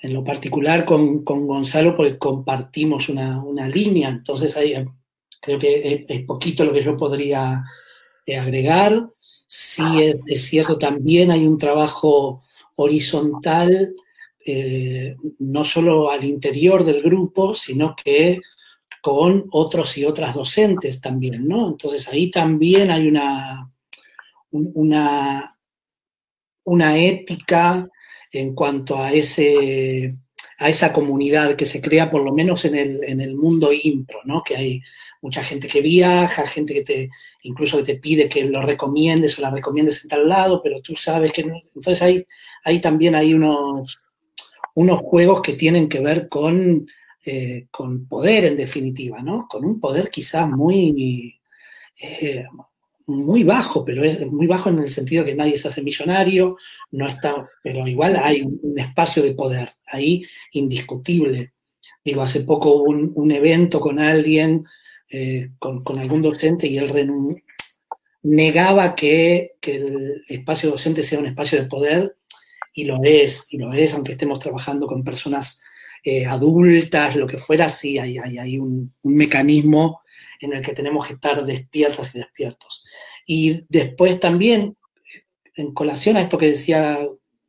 [0.00, 4.84] en lo particular con, Gonzalo porque compartimos una, línea, entonces ahí eh,
[5.40, 7.64] creo que es, poquito lo que yo podría
[8.26, 9.08] eh, agregar.
[9.46, 9.82] Sí
[10.26, 12.42] es, cierto, también hay un trabajo
[12.76, 13.94] horizontal
[15.38, 18.40] no solo al interior del grupo, sino que
[19.02, 21.68] con otros y otras docentes también, ¿no?
[21.68, 23.71] Entonces ahí también hay una,
[24.52, 25.56] una,
[26.64, 27.88] una ética
[28.30, 30.16] en cuanto a, ese,
[30.58, 34.20] a esa comunidad que se crea, por lo menos en el, en el mundo impro,
[34.24, 34.42] ¿no?
[34.42, 34.82] Que hay
[35.20, 37.10] mucha gente que viaja, gente que te,
[37.42, 40.96] incluso que te pide que lo recomiendes o la recomiendes en tal lado, pero tú
[40.96, 41.58] sabes que no.
[41.74, 42.26] Entonces
[42.64, 44.00] ahí, también hay unos,
[44.74, 46.86] unos juegos que tienen que ver con,
[47.24, 49.46] eh, con poder en definitiva, ¿no?
[49.48, 51.40] Con un poder quizás muy,
[52.00, 52.46] eh,
[53.06, 56.56] muy bajo, pero es muy bajo en el sentido que nadie se hace millonario,
[56.90, 61.52] no está, pero igual hay un, espacio de poder ahí indiscutible.
[62.04, 64.64] Digo, hace poco hubo un, evento con alguien,
[65.08, 66.90] eh, con, algún docente, y él
[68.22, 72.16] negaba que, que, el espacio docente sea un espacio de poder,
[72.72, 75.60] y lo es, y lo es, aunque estemos trabajando con personas
[76.04, 80.02] eh, adultas, lo que fuera, sí hay, hay, un, mecanismo
[80.40, 82.84] en el que tenemos que estar despiertas y despiertos.
[83.26, 84.76] Y después también,
[85.54, 87.06] en colación a esto que decía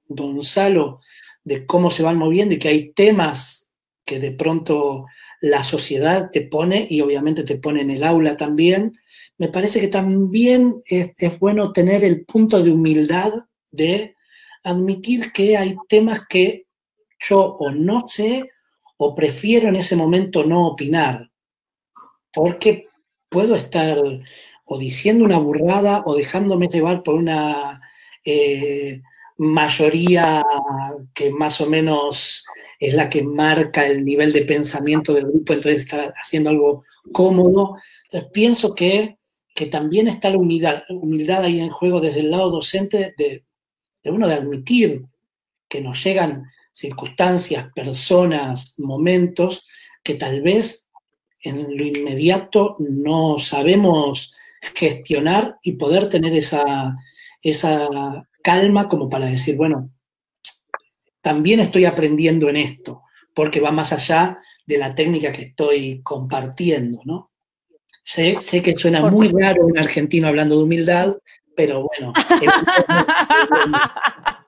[0.07, 0.99] Gonzalo,
[1.43, 3.71] de cómo se van moviendo y que hay temas
[4.05, 5.05] que de pronto
[5.41, 8.97] la sociedad te pone y obviamente te pone en el aula también,
[9.37, 13.33] me parece que también es, es bueno tener el punto de humildad
[13.71, 14.15] de
[14.63, 16.67] admitir que hay temas que
[17.19, 18.49] yo o no sé
[18.97, 21.29] o prefiero en ese momento no opinar,
[22.31, 22.87] porque
[23.29, 23.97] puedo estar
[24.65, 27.81] o diciendo una burrada o dejándome llevar por una
[28.23, 29.01] eh,
[29.37, 30.43] mayoría
[31.13, 32.45] que más o menos
[32.79, 37.77] es la que marca el nivel de pensamiento del grupo, entonces está haciendo algo cómodo.
[38.03, 39.17] Entonces pienso que,
[39.55, 43.43] que también está la humildad, humildad ahí en juego desde el lado docente de,
[44.03, 45.05] de uno de admitir
[45.67, 49.65] que nos llegan circunstancias, personas, momentos
[50.03, 50.89] que tal vez
[51.41, 54.33] en lo inmediato no sabemos
[54.75, 56.95] gestionar y poder tener esa,
[57.41, 59.89] esa calma como para decir, bueno,
[61.21, 63.03] también estoy aprendiendo en esto,
[63.33, 67.31] porque va más allá de la técnica que estoy compartiendo, ¿no?
[68.03, 71.15] Sé, sé que suena muy raro un argentino hablando de humildad,
[71.55, 72.11] pero bueno.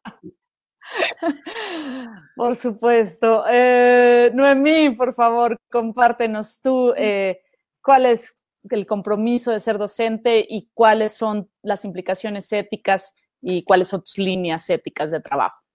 [2.35, 3.43] Por supuesto.
[3.49, 7.41] Eh, Noemí, por favor, compártenos tú eh,
[7.81, 8.33] cuál es
[8.69, 14.17] el compromiso de ser docente y cuáles son las implicaciones éticas y cuáles son tus
[14.17, 15.65] líneas éticas de trabajo.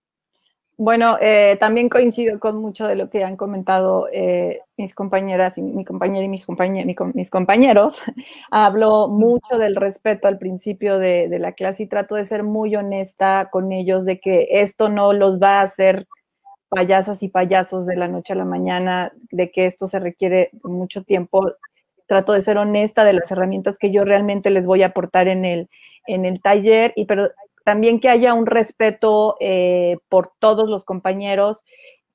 [0.83, 5.63] Bueno, eh, también coincido con mucho de lo que han comentado eh, mis compañeras y
[5.63, 6.47] mi compañera y mis,
[7.13, 8.01] mis compañeros.
[8.51, 12.75] Hablo mucho del respeto al principio de, de, la clase y trato de ser muy
[12.77, 16.07] honesta con ellos de que esto no los va a hacer
[16.71, 21.03] payasas y payasos de la noche a la mañana, de que esto se requiere mucho
[21.03, 21.53] tiempo.
[22.11, 25.45] Trato de ser honesta de las herramientas que yo realmente les voy a aportar en
[25.45, 25.69] el,
[26.09, 27.29] en el taller, y pero
[27.65, 31.59] también que haya un respeto eh, por todos los compañeros,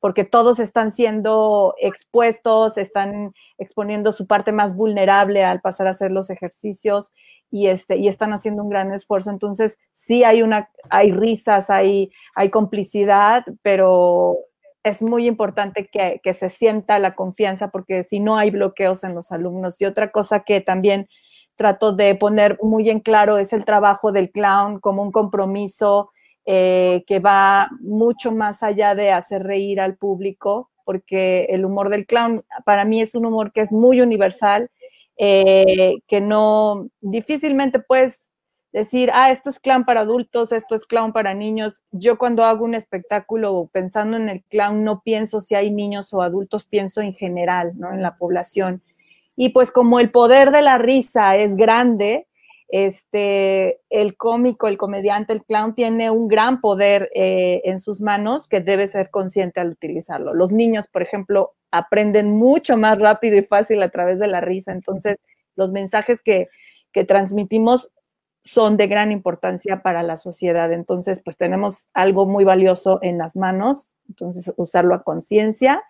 [0.02, 6.12] porque todos están siendo expuestos, están exponiendo su parte más vulnerable al pasar a hacer
[6.12, 7.14] los ejercicios
[7.50, 9.30] y, este, y están haciendo un gran esfuerzo.
[9.30, 14.40] Entonces, sí hay, una, hay risas, hay, hay complicidad, pero
[14.86, 19.16] es muy importante que, que se sienta la confianza porque si no hay bloqueos en
[19.16, 19.82] los alumnos.
[19.82, 21.10] Y otra cosa que también
[21.56, 26.12] trato de poner muy en claro es el trabajo del clown como un compromiso
[26.46, 32.06] eh, que va mucho más allá de hacer reír al público, porque el humor del
[32.06, 34.70] clown para mí es un humor que es muy universal,
[35.18, 38.20] eh, que no difícilmente puedes
[38.76, 41.82] decir, ah, esto es clown para adultos, esto es clown para niños.
[41.92, 46.22] Yo cuando hago un espectáculo pensando en el clown no pienso si hay niños o
[46.22, 47.94] adultos, pienso en general, ¿no?
[47.94, 48.84] En la población.
[49.38, 52.28] Y pues como el poder de la risa es grande,
[52.68, 58.46] este, el cómico, el comediante, el clown tiene un gran poder eh, en sus manos
[58.50, 60.34] que debe ser consciente al utilizarlo.
[60.34, 64.74] Los niños, por ejemplo, aprenden mucho más rápido y fácil a través de la risa.
[64.74, 65.18] Entonces,
[65.56, 66.50] los mensajes que,
[66.92, 67.90] que transmitimos
[68.46, 70.72] son de gran importancia para la sociedad.
[70.72, 73.88] Entonces, pues tenemos algo muy valioso en las manos.
[74.08, 75.84] Entonces, usarlo a conciencia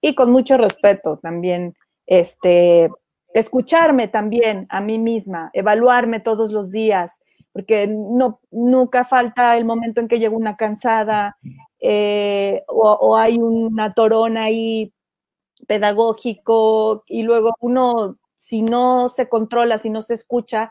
[0.00, 1.74] y con mucho respeto también
[2.06, 2.90] este,
[3.32, 7.12] escucharme también a mí misma, evaluarme todos los días,
[7.52, 11.36] porque no, nunca falta el momento en que llego una cansada
[11.78, 14.92] eh, o, hay una torona ahí
[15.66, 20.70] pedagógico y luego uno, si no se controla, si no se escucha,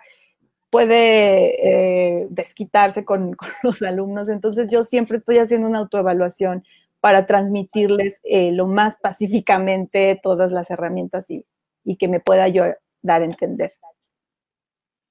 [0.70, 4.30] puede eh, desquitarse con, con, los alumnos.
[4.30, 6.63] Entonces yo siempre estoy haciendo una autoevaluación
[6.99, 11.45] para transmitirles eh, lo más pacíficamente todas las herramientas y,
[11.97, 12.65] que me pueda yo
[13.01, 13.74] dar a entender.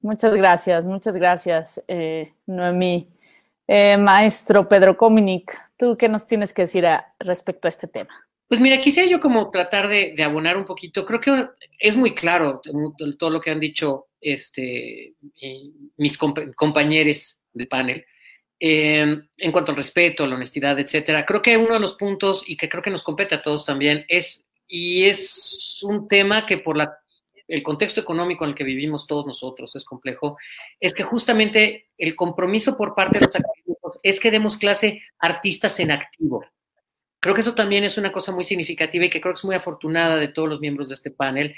[0.01, 3.09] Muchas gracias, muchas gracias, eh, Noemí.
[3.67, 6.87] Eh, maestro Pedro Cominic, ¿tú qué nos tienes que decir
[7.19, 8.29] respecto a este tema?
[8.47, 11.05] Pues mira, quisiera yo como tratar de, abonar un poquito.
[11.05, 11.49] Creo que
[11.81, 12.61] es muy claro
[13.19, 15.15] todo lo que han dicho este,
[15.97, 18.05] mis compañeros de panel.
[18.61, 21.25] Em, en cuanto al respeto, la honestidad, etcétera.
[21.25, 24.05] Creo que uno de los puntos y que creo que nos compete a todos también
[24.09, 26.99] es, y es un tema que por la,
[27.47, 30.37] el contexto económico en el que vivimos todos nosotros es complejo,
[30.81, 35.79] es que justamente el compromiso por parte de los académicos es que demos clase artistas
[35.79, 36.45] en activo.
[37.21, 39.55] Creo que eso también es una cosa muy significativa y que creo que es muy
[39.55, 41.55] afortunada de todos los miembros de este panel,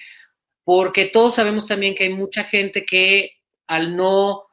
[0.64, 3.32] porque todos sabemos también que hay mucha gente que
[3.66, 4.46] al no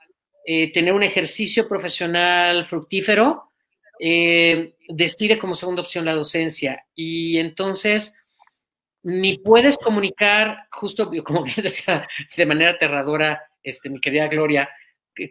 [0.46, 3.52] eh, tener un ejercicio profesional fructífero,
[4.00, 6.86] eh, decide como segunda opción la docencia.
[6.96, 8.14] Y entonces
[9.04, 14.70] ni puedes comunicar, justo como bien decía de manera aterradora, este, mi querida Gloria,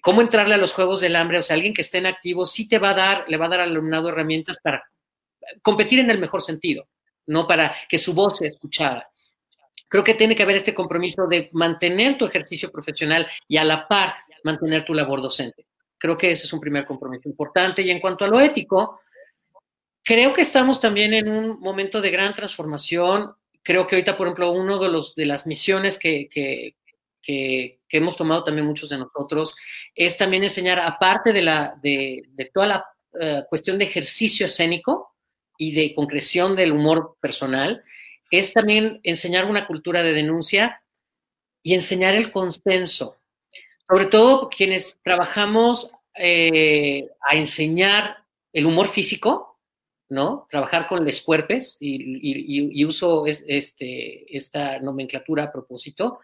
[0.03, 2.69] cómo entrarle a los juegos del hambre, o sea, alguien que esté en activo sí
[2.69, 4.83] te va a dar, le va a dar al alumnado herramientas para
[5.63, 6.89] competir en el mejor sentido,
[7.27, 9.09] no para que su voz sea escuchada.
[9.89, 13.87] Creo que tiene que haber este compromiso de mantener tu ejercicio profesional y a la
[13.87, 15.67] par mantener tu labor docente.
[15.99, 17.83] Creo que ese es un primer compromiso importante.
[17.83, 19.01] Y en cuanto a lo ético,
[20.03, 23.33] creo que estamos también en un momento de gran transformación.
[23.63, 26.75] Creo que ahorita, por ejemplo, uno de, los, de las misiones que, que,
[27.89, 29.57] hemos tomado también muchos de nosotros
[29.95, 32.23] es también enseñar, aparte de, la, de,
[32.53, 32.85] toda la
[33.19, 35.15] eh, cuestión de ejercicio escénico
[35.59, 37.83] y de concreción del humor personal,
[38.31, 40.83] es también enseñar una cultura de denuncia
[41.63, 43.17] y enseñar el consenso
[43.89, 48.17] sobre todo quienes trabajamos eh, a enseñar
[48.53, 49.59] el humor físico,
[50.09, 50.47] ¿no?
[50.51, 56.21] Trabajar con les cuerpes y, uso este, esta nomenclatura a propósito,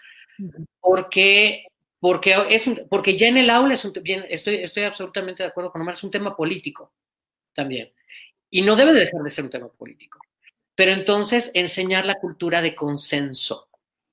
[0.80, 1.66] porque,
[2.00, 5.70] porque, es porque ya en el aula es un, bien, estoy, estoy absolutamente de acuerdo
[5.70, 6.92] con Omar, es un tema político
[7.55, 7.92] también.
[8.50, 10.18] Y no debe dejar de ser un tema político.
[10.75, 13.68] Pero entonces enseñar la cultura de consenso,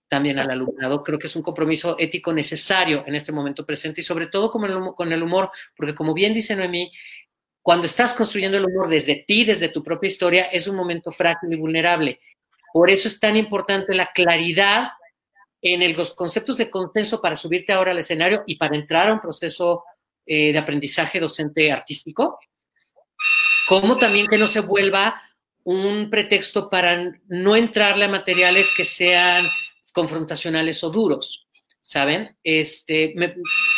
[0.10, 1.04] también al alumnado.
[1.04, 4.66] Creo que es un compromiso ético necesario en este momento presente y sobre todo con
[5.14, 6.92] el, humor, porque como bien dice Noemí,
[7.62, 11.54] cuando estás construyendo el humor desde ti, desde tu propia historia, es un momento frágil
[11.54, 12.20] y vulnerable.
[12.74, 14.90] Por eso es tan importante la claridad
[15.62, 19.20] en los conceptos de consenso para subirte ahora al escenario y para entrar a un
[19.20, 19.84] proceso
[20.26, 22.40] eh, de aprendizaje docente artístico,
[23.68, 25.22] como también que no se vuelva
[25.64, 29.46] un pretexto para no entrarle a materiales que sean
[29.94, 31.48] confrontacionales o duros,
[31.82, 32.36] ¿saben?
[32.44, 33.14] Este,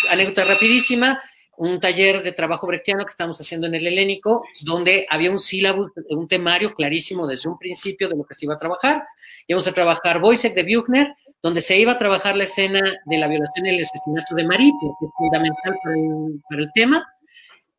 [0.10, 1.22] anécdota rapidísima,
[1.58, 5.92] un taller de trabajo brechtiano que estamos haciendo en el helénico, donde había un sílabo,
[6.10, 9.04] un temario clarísimo desde un principio de lo que se iba a trabajar.
[9.48, 11.14] Íbamos a trabajar Boisek de Buchner,
[11.44, 14.72] donde se iba a trabajar la escena de la violación y el asesinato de Marie,
[14.80, 17.08] que es fundamental para el, tema.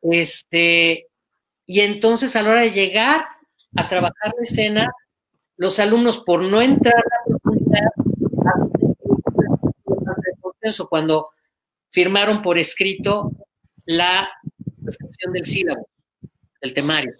[0.01, 1.07] Este,
[1.65, 3.25] y entonces a la hora de llegar
[3.75, 4.91] a trabajar la escena,
[5.57, 7.91] los alumnos, por no entrar a profundidad,
[10.89, 11.29] cuando
[11.91, 13.31] firmaron por escrito
[13.85, 14.29] la
[14.77, 15.87] descripción del sílabo,
[16.61, 17.11] del temario.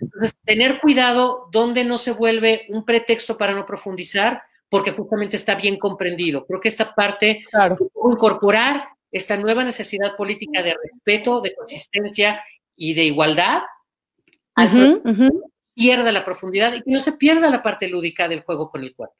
[0.00, 5.54] Entonces, tener cuidado donde no se vuelve un pretexto para no profundizar, porque justamente está
[5.54, 6.46] bien comprendido.
[6.46, 7.76] Creo que esta parte, claro.
[8.10, 12.42] incorporar esta nueva necesidad política de respeto, de consistencia
[12.74, 13.62] y de igualdad,
[15.74, 18.94] pierda la profundidad y que no se pierda la parte lúdica del juego con el
[18.94, 19.16] cuerpo.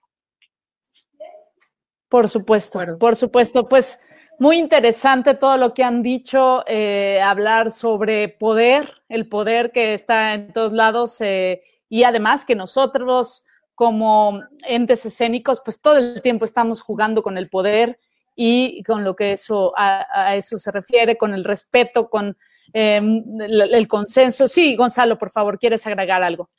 [2.09, 3.69] Por supuesto, por supuesto.
[3.69, 3.99] Pues
[4.39, 10.35] muy interesante todo lo que han dicho, eh, hablar sobre poder, el poder que está
[10.35, 13.45] en todos lados eh, y además que nosotros
[13.75, 17.99] como entes escénicos, pues todo el tiempo estamos jugando con el poder
[18.35, 22.37] y con lo que eso a, eso se refiere, con el respeto, con
[22.73, 24.49] em, el, consenso.
[24.49, 26.51] Sí, Gonzalo, por favor, ¿quieres agregar algo?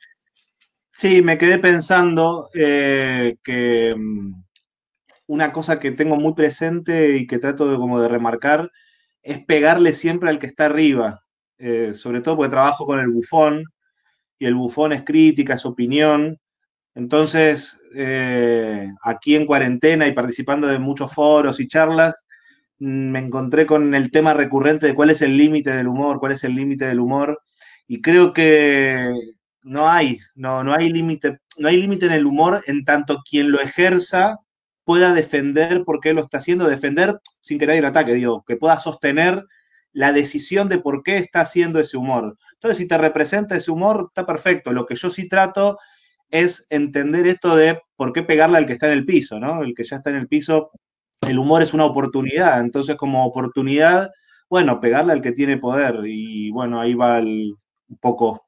[0.90, 4.44] Sí, me quedé pensando eh, que mm,
[5.26, 8.70] una cosa que tengo muy presente y que trato de, como de remarcar
[9.22, 11.24] es pegarle siempre al que está arriba,
[11.58, 13.64] eh, sobre todo porque trabajo con el bufón
[14.38, 16.38] y el bufón es crítica, es opinión.
[16.94, 22.14] Entonces, eh, aquí en cuarentena y participando de muchos foros y charlas,
[22.84, 26.44] me encontré con el tema recurrente de cuál es el límite del humor, cuál es
[26.44, 27.40] el límite del humor,
[27.86, 29.12] y creo que
[29.62, 33.50] no hay, no, no hay límite, no hay límite en el humor en tanto quien
[33.50, 34.38] lo ejerza
[34.84, 38.56] pueda defender por qué lo está haciendo, defender sin que nadie lo ataque, digo, que
[38.56, 39.44] pueda sostener
[39.92, 42.36] la decisión de por qué está haciendo ese humor.
[42.54, 44.72] Entonces, si te representa ese humor, está perfecto.
[44.72, 45.78] Lo que yo sí trato
[46.28, 49.62] es entender esto de por qué pegarle al que está en el piso, ¿no?
[49.62, 50.70] El que ya está en el piso,
[51.22, 52.60] el humor es una oportunidad.
[52.60, 54.10] Entonces, como oportunidad,
[54.48, 56.00] bueno, pegarle al que tiene poder.
[56.04, 58.46] Y bueno, ahí va un poco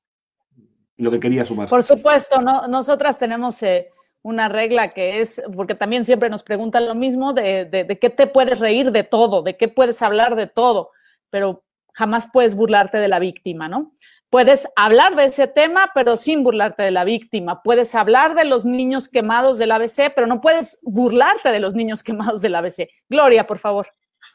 [0.97, 1.69] lo que quería sumar.
[1.69, 2.67] Por supuesto, ¿no?
[2.69, 3.91] nosotras tenemos eh,
[4.23, 8.27] una regla que es, porque también siempre nos preguntan lo mismo, de, de, qué te
[8.27, 10.91] puedes reír de todo, de qué puedes hablar de todo,
[11.31, 13.93] pero jamás puedes burlarte de la víctima, ¿no?
[14.31, 17.63] Puedes hablar de ese tema, pero sin burlarte de la víctima.
[17.63, 22.03] Puedes hablar de los niños quemados del ABC, pero no puedes burlarte de los niños
[22.03, 22.89] quemados del ABC.
[23.09, 23.87] Gloria, por favor.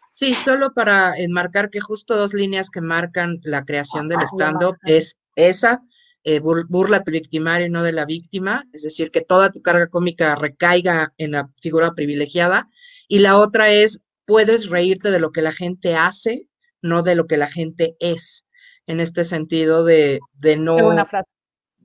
[0.10, 5.18] Sí, solo para enmarcar que justo dos líneas que marcan la creación del stand-up es
[5.36, 5.82] esa
[6.24, 9.88] eh, burla tu victimario y no de la víctima, es decir, que toda tu carga
[9.88, 12.70] cómica recaiga en la figura privilegiada.
[13.08, 16.48] Y la otra es, puedes reírte de lo que la gente hace,
[16.82, 18.46] no de lo que la gente es.
[18.88, 20.78] En este sentido de, de no...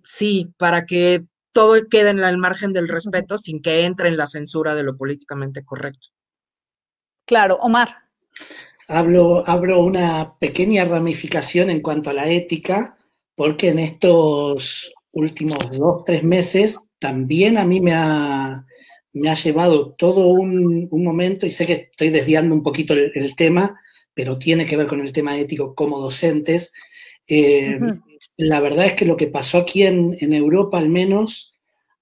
[0.05, 4.26] Sí, para que todo quede en el margen del respeto sin que entre en la
[4.26, 6.09] censura de lo políticamente correcto.
[7.24, 7.88] Claro, Omar.
[8.86, 12.94] Hablo, abro una pequeña ramificación en cuanto a la ética
[13.36, 18.66] porque en estos últimos dos, tres meses también a mí me ha,
[19.12, 23.78] me ha llevado todo un, momento, y sé que estoy desviando un poquito el, tema,
[24.17, 26.73] pero tiene que ver con el tema ético como docentes.
[27.29, 27.79] Eh,
[28.39, 31.53] la verdad es que lo que pasó aquí en, en Europa, al menos,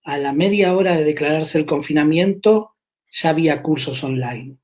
[0.05, 2.77] a la media hora de declararse el confinamiento,
[3.11, 4.59] ya había cursos online.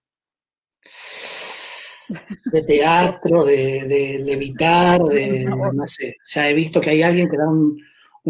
[2.53, 7.37] De teatro, de, de levitar, de, no sé, ya he visto que hay alguien que
[7.37, 7.83] da un,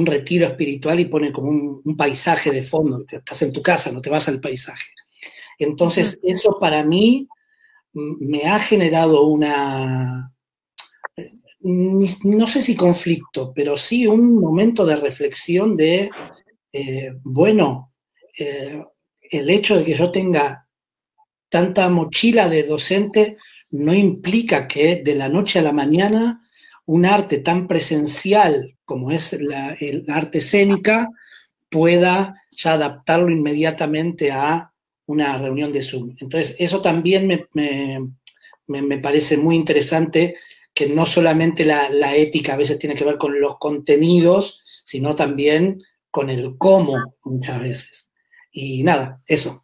[0.06, 4.08] retiro espiritual y pone como un, paisaje de fondo, estás en tu casa, no te
[4.08, 4.88] vas al paisaje.
[5.58, 7.28] Entonces, eso para mí
[7.92, 10.32] me ha generado una,
[11.60, 16.10] no sé si conflicto, pero sí un momento de reflexión de,
[16.72, 17.92] eh, bueno,
[18.38, 18.82] eh,
[19.20, 20.66] el hecho de que yo tenga
[21.48, 23.36] tanta mochila de docente
[23.70, 26.42] no implica que de la noche a la mañana
[26.86, 31.08] un arte tan presencial como es la, el arte escénica
[31.68, 34.69] pueda ya adaptarlo inmediatamente a
[35.10, 36.14] una reunión de Zoom.
[36.18, 40.36] Entonces, eso también me, parece muy interesante,
[40.72, 45.14] que no solamente la, la, ética a veces tiene que ver con los contenidos, sino
[45.14, 48.10] también con el cómo muchas veces.
[48.52, 49.62] Y nada, eso.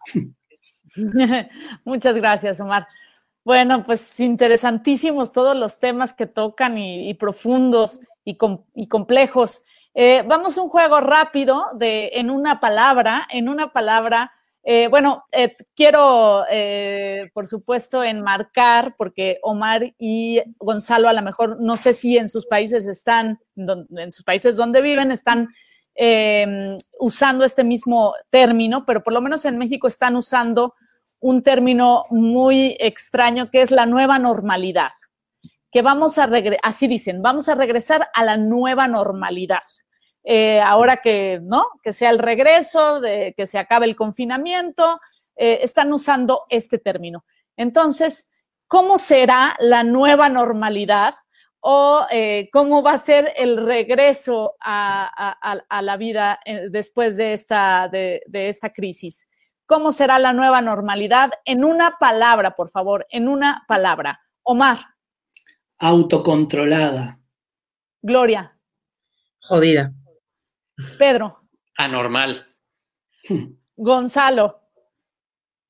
[1.84, 2.86] Muchas gracias, Omar.
[3.44, 8.36] Bueno, pues interesantísimos todos los temas que tocan y, profundos y,
[8.88, 9.62] complejos.
[9.94, 14.32] Eh, vamos a un juego rápido de en una palabra, en una palabra.
[14.68, 16.44] Eh, bueno, eh, quiero,
[17.32, 22.46] por supuesto, enmarcar, porque Omar y Gonzalo a lo mejor, no sé si en sus
[22.46, 25.50] países están, en sus países donde viven, están
[26.98, 30.74] usando este mismo término, pero por lo menos en México están usando
[31.20, 34.90] un término muy extraño que es la nueva normalidad,
[35.70, 39.62] que vamos a regresar, así dicen, vamos a regresar a la nueva normalidad.
[40.28, 41.68] Eh, ahora que, ¿no?
[41.80, 45.00] Que sea el regreso, de que se acabe el confinamiento,
[45.36, 47.24] eh, están usando este término.
[47.56, 48.28] Entonces,
[48.66, 51.14] ¿cómo será la nueva normalidad?
[51.68, 55.34] o eh, cómo va a ser el regreso a,
[55.82, 56.38] la vida
[56.70, 59.28] después de esta, de esta crisis.
[59.66, 61.32] ¿Cómo será la nueva normalidad?
[61.44, 64.20] En una palabra, por favor, en una palabra.
[64.44, 64.78] Omar.
[65.78, 67.18] Autocontrolada.
[68.00, 68.56] Gloria.
[69.40, 69.92] Jodida.
[70.98, 71.40] Pedro.
[71.76, 72.46] Anormal.
[73.76, 74.60] Gonzalo.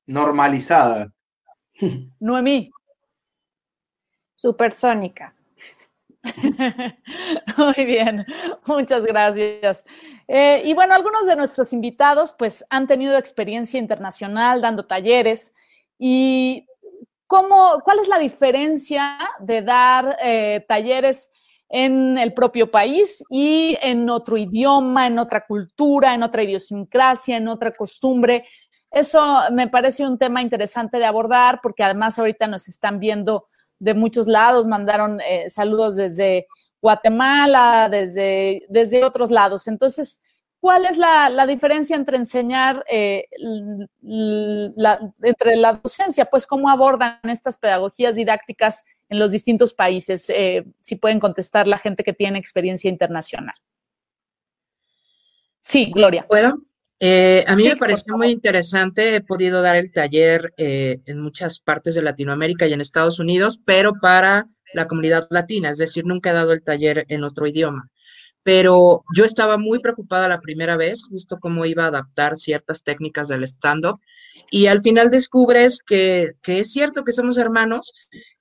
[0.05, 1.11] Normalizada.
[2.19, 2.71] Noemí.
[4.35, 5.33] Supersónica.
[7.57, 8.25] Muy bien,
[8.65, 9.85] muchas gracias.
[10.27, 15.55] Eh, y bueno, algunos de nuestros invitados pues han tenido experiencia internacional dando talleres
[15.97, 16.67] y
[17.27, 21.31] ¿cómo, ¿cuál es la diferencia de dar eh, talleres
[21.69, 27.47] en el propio país y en otro idioma, en otra cultura, en otra idiosincrasia, en
[27.47, 28.45] otra costumbre?
[28.91, 29.21] Eso
[29.51, 33.45] me parece un tema interesante de abordar porque además ahorita nos están viendo
[33.79, 36.47] de muchos lados, mandaron eh, saludos desde
[36.81, 39.67] Guatemala, desde, desde otros lados.
[39.67, 40.21] Entonces,
[40.59, 43.25] ¿cuál es la, diferencia entre enseñar, eh,
[45.21, 46.25] entre la docencia?
[46.25, 50.29] Pues, ¿cómo abordan estas pedagogías didácticas en los distintos países?
[50.29, 53.55] Eh, si pueden contestar la gente que tiene experiencia internacional.
[55.59, 56.25] Sí, Gloria.
[56.27, 56.59] ¿Puedo?
[56.99, 61.59] Eh, a mí me pareció muy interesante, he podido dar el taller eh, en muchas
[61.59, 66.31] partes de Latinoamérica y en Estados Unidos, pero para la comunidad latina, es decir, nunca
[66.31, 67.89] he dado el taller en otro idioma.
[68.47, 73.27] Pero yo estaba muy preocupada la primera vez, justo cómo iba a adaptar ciertas técnicas
[73.27, 73.99] del stand-up.
[74.49, 77.91] Y al final descubres que, que es cierto que somos hermanos,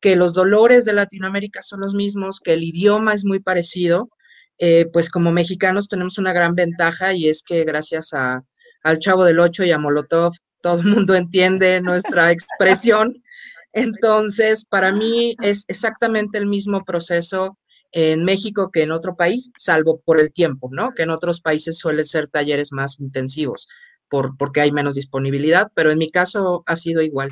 [0.01, 4.09] que los dolores de Latinoamérica son los mismos, que el idioma es muy parecido.
[4.59, 8.45] Eh, pues como mexicanos tenemos una gran ventaja y es que gracias a,
[8.85, 13.13] al Chavo del Ocho y a Molotov, todo el mundo entiende nuestra expresión.
[13.73, 17.59] Entonces, para mí es exactamente el mismo proceso
[17.99, 20.93] en México que en otro país, salvo por el tiempo, ¿no?
[20.93, 23.69] Que en otros países suelen ser talleres más intensivos
[24.11, 27.31] por, porque hay menos disponibilidad, pero en mi caso ha sido igual.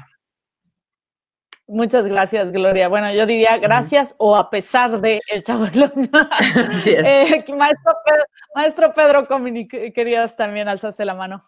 [1.67, 2.89] Muchas gracias, Gloria.
[2.89, 5.91] Bueno, yo diría gracias o a pesar de el chavo de los
[6.87, 8.25] eh, maestro, Pedro,
[8.55, 11.43] maestro Pedro Comini, querías también alzarse la mano.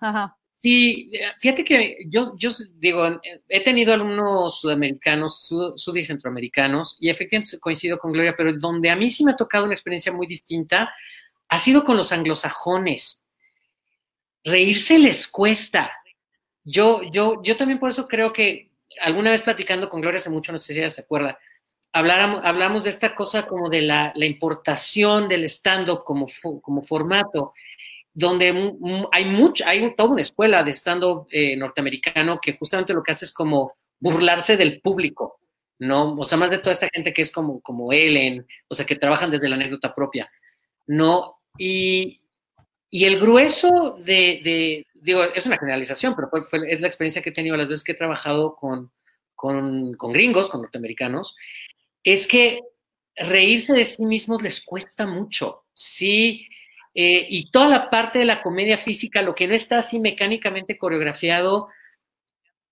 [0.59, 5.47] Sí, fíjate que yo, yo digo, he tenido alumnos sudamericanos,
[5.77, 9.37] sud, y centroamericanos, y efectivamente coincido con Gloria, pero donde a mí sí me ha
[9.37, 10.93] tocado una experiencia muy distinta
[11.49, 13.25] ha sido con los anglosajones.
[14.45, 15.93] Reírse les cuesta.
[16.65, 18.71] Yo, yo, yo también por eso creo que
[19.01, 21.39] alguna vez platicando con Gloria hace mucho, no sé si ella se acuerda,
[21.93, 26.27] hablamos, hablamos de esta cosa como de la, importación del stand-up como,
[26.61, 27.53] como formato,
[28.19, 28.75] donde
[29.13, 33.27] hay mucho, hay toda una escuela de stand-up eh, norteamericano que justamente lo que hace
[33.27, 35.39] es como burlarse del público,
[35.81, 36.15] ¿no?
[36.15, 38.97] O sea, más de toda esta gente que es como, como Ellen, o sea, que
[38.97, 40.31] trabajan desde la anécdota propia,
[40.87, 41.43] ¿no?
[41.59, 42.23] Y,
[42.89, 46.31] y el grueso de, digo, es una generalización, pero
[46.67, 48.91] es la experiencia que he tenido las veces que he trabajado con,
[49.35, 51.37] con, gringos, con norteamericanos,
[52.03, 52.63] es que
[53.15, 56.49] reírse de sí mismos les cuesta mucho, sí,
[56.99, 60.79] eh, y toda la parte de la comedia física, lo que no está así mecánicamente
[60.79, 61.69] coreografiado,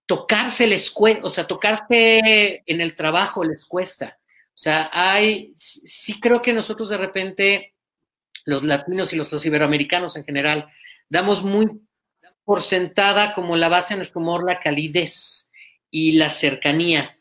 [0.06, 4.18] tocarse les cuesta, o sea, tocarse en el trabajo les cuesta.
[4.48, 7.74] O sea, hay, sí creo que nosotros de repente,
[8.46, 10.68] los latinos y los, los iberoamericanos en general,
[11.10, 11.66] damos muy
[12.44, 15.50] por sentada como la base de nuestro humor la calidez
[15.90, 17.14] y la cercanía.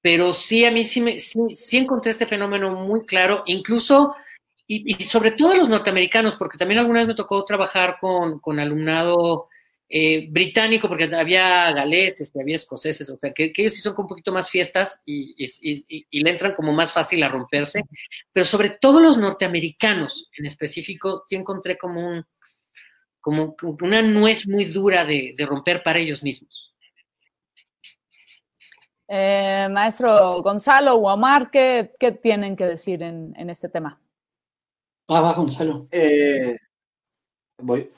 [0.00, 4.14] Pero sí, a mí sí, me, sí, encontré este fenómeno muy claro, incluso,
[4.66, 9.48] y, sobre todo los norteamericanos, porque también alguna vez me tocó trabajar con, con alumnado
[9.88, 14.32] eh, británico, porque había galeses, había escoceses, o sea, que, ellos sí son un poquito
[14.32, 17.82] más fiestas y, y, y, le entran como más fácil a romperse,
[18.32, 22.24] pero sobre todo los norteamericanos en específico, sí encontré como un,
[23.24, 26.74] como una nuez muy dura de, romper para ellos mismos.
[29.08, 31.90] Eh, maestro Gonzalo o Omar, ¿qué,
[32.22, 33.98] tienen que decir en, este tema?
[35.10, 35.86] Va, va, Gonzalo.
[35.90, 36.56] Eh,
[37.58, 37.90] voy.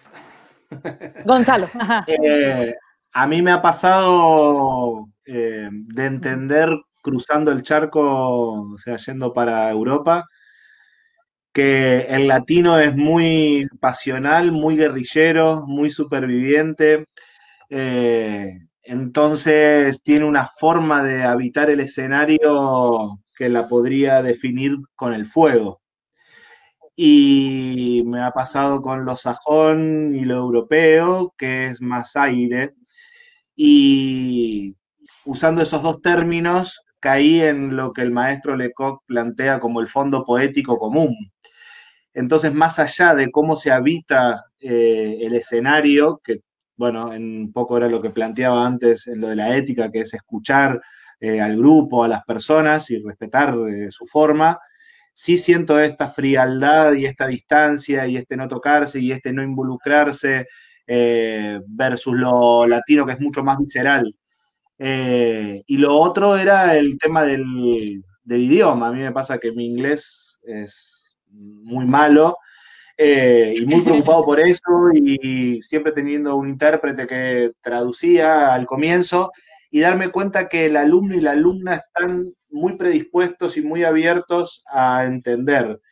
[1.25, 1.69] Gonzalo.
[2.07, 2.75] Eh,
[3.13, 5.71] a mí me ha pasado de
[6.05, 6.71] entender
[7.07, 8.03] cruzando el charco,
[8.75, 10.27] o sea, yendo para Europa,
[11.53, 17.07] que el latino es muy pasional, muy guerrillero, muy superviviente.
[17.71, 18.53] Eh,
[18.83, 25.81] entonces tiene una forma de habitar el escenario que la podría definir con el fuego.
[26.97, 32.75] Y me ha pasado con lo sajón y lo europeo, que es más aire.
[33.55, 34.77] Y
[35.25, 40.25] usando esos dos términos, caí en lo que el maestro Lecoq plantea como el fondo
[40.25, 41.15] poético común,
[42.17, 46.41] entonces, más allá de cómo se habita eh, el escenario, que
[46.75, 50.01] bueno, en un poco era lo que planteaba antes en lo de la ética, que
[50.01, 50.81] es escuchar
[51.21, 54.59] eh, al grupo, a las personas y respetar eh, su forma,
[55.17, 60.47] sí siento esta frialdad y esta distancia y este no tocarse y este no involucrarse
[61.67, 64.15] versus lo latino que es mucho más visceral.
[64.79, 68.89] y lo otro era el tema del, del idioma.
[68.89, 72.37] A mí me pasa que mi inglés es muy malo
[72.99, 79.33] eh, y muy preocupado por eso y siempre teniendo un intérprete que traducía al comienzo
[79.77, 84.65] y darme cuenta que el alumno y la alumna están muy predispuestos y muy abiertos
[84.73, 85.83] a entender.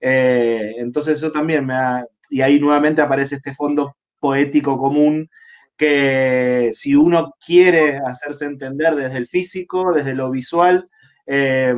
[0.00, 5.28] Eh, entonces eso también me ha, y ahí nuevamente aparece este fondo poético común
[5.76, 10.88] que si uno quiere hacerse entender desde el físico, desde lo visual,
[11.26, 11.74] eh,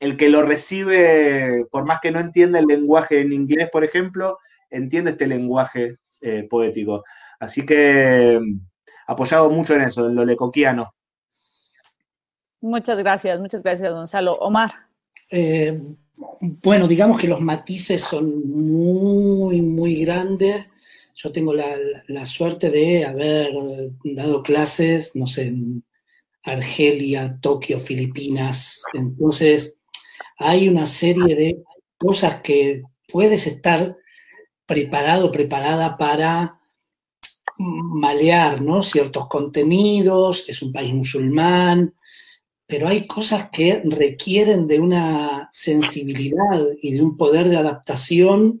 [0.00, 4.38] el que lo recibe, por más que no entienda el lenguaje en inglés, por ejemplo,
[4.70, 7.04] entiende este lenguaje eh, poético.
[7.38, 8.71] Así que mm,
[9.12, 10.90] apoyado mucho en eso, en lo lecoquiano.
[12.60, 14.34] Muchas gracias, muchas gracias, Gonzalo.
[14.34, 14.72] Omar.
[15.30, 15.80] Eh,
[16.40, 20.68] bueno, digamos que los matices son muy, muy grandes.
[21.14, 21.76] Yo tengo la,
[22.06, 23.52] la, suerte de haber
[24.04, 25.52] dado clases, no sé,
[26.42, 28.82] Argelia, Tokio, Filipinas.
[28.94, 29.78] Entonces,
[30.38, 31.62] hay una serie de
[31.98, 33.96] cosas que puedes estar
[34.66, 36.61] preparado, preparada para
[37.58, 38.60] malear.
[38.82, 41.94] Ciertos contenidos, es un país musulmán,
[42.66, 48.60] pero hay cosas que requieren de una sensibilidad y de un poder de adaptación,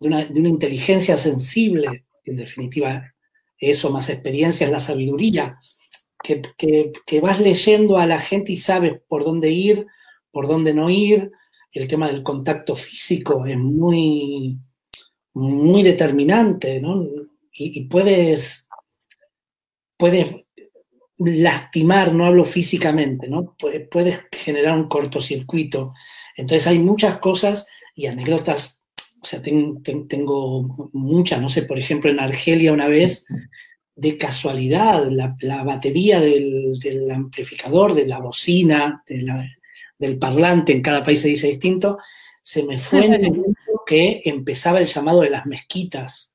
[0.00, 3.12] de una, inteligencia sensible, en definitiva
[3.58, 5.58] eso más experiencia es la sabiduría,
[6.22, 6.42] que,
[7.06, 9.86] que, vas leyendo a la gente y sabes por dónde ir,
[10.30, 11.30] por dónde no ir.
[11.72, 14.58] El tema del contacto físico es muy,
[15.34, 17.04] muy determinante, ¿no?
[17.54, 18.68] Y, puedes,
[19.96, 20.44] puedes
[21.18, 23.56] lastimar, no hablo físicamente, ¿no?
[23.90, 25.92] Puedes generar un cortocircuito.
[26.36, 28.82] Entonces hay muchas cosas y anécdotas,
[29.20, 33.26] o sea, tengo muchas, no sé, por ejemplo, en Argelia una vez,
[33.94, 41.28] de casualidad, la, batería del, amplificador, de la bocina, del parlante, en cada país se
[41.28, 41.98] dice distinto,
[42.42, 46.31] se me fue en el momento que empezaba el llamado de las mezquitas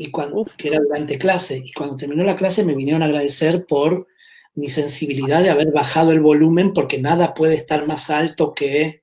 [0.00, 1.62] y cuando, que era durante clase.
[1.62, 4.06] Y cuando terminó la clase me vinieron a agradecer por
[4.54, 9.02] mi sensibilidad de haber bajado el volumen porque nada puede estar más alto que,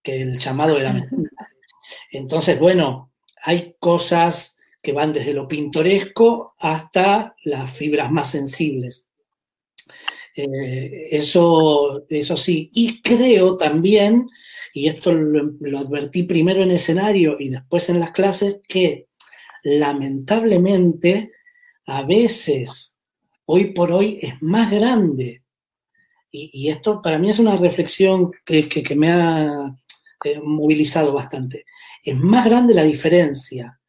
[0.00, 1.48] que el llamado de la mezquita.
[2.12, 3.10] Entonces, bueno,
[3.42, 9.08] hay cosas que van desde lo pintoresco hasta las fibras más sensibles.
[10.36, 14.28] Eh, eso, eso sí, y creo también,
[14.72, 19.09] y esto lo, lo, advertí primero en escenario y después en las clases, que
[19.62, 21.32] lamentablemente,
[21.86, 22.96] a veces,
[23.44, 25.42] hoy por hoy, es más grande.
[26.32, 29.76] Y, esto para mí es una reflexión que, me ha
[30.24, 31.64] eh, movilizado bastante.
[32.04, 33.80] Es más grande la diferencia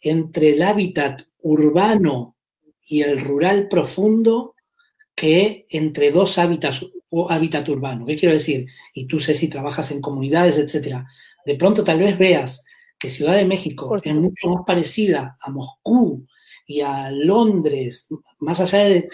[0.00, 2.36] entre el hábitat urbano
[2.82, 4.54] y el rural profundo
[5.14, 8.06] que entre dos hábitats o hábitat urbano.
[8.06, 8.66] ¿Qué quiero decir?
[8.94, 11.06] Y tú sé si trabajas en comunidades, etcétera.
[11.44, 12.64] De pronto tal vez veas
[13.00, 16.26] que Ciudad de México es mucho más parecida a Moscú
[16.66, 18.08] y a Londres,
[18.38, 19.08] más allá de,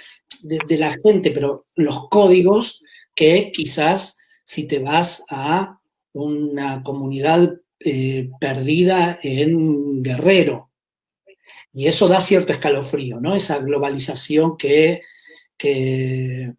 [0.76, 2.82] la gente, pero los códigos
[3.14, 5.80] que quizás si te vas a
[6.12, 10.70] una comunidad eh, perdida en Guerrero.
[11.72, 13.34] Y eso da cierto escalofrío, ¿no?
[13.34, 15.02] Esa globalización que,
[15.56, 16.54] que,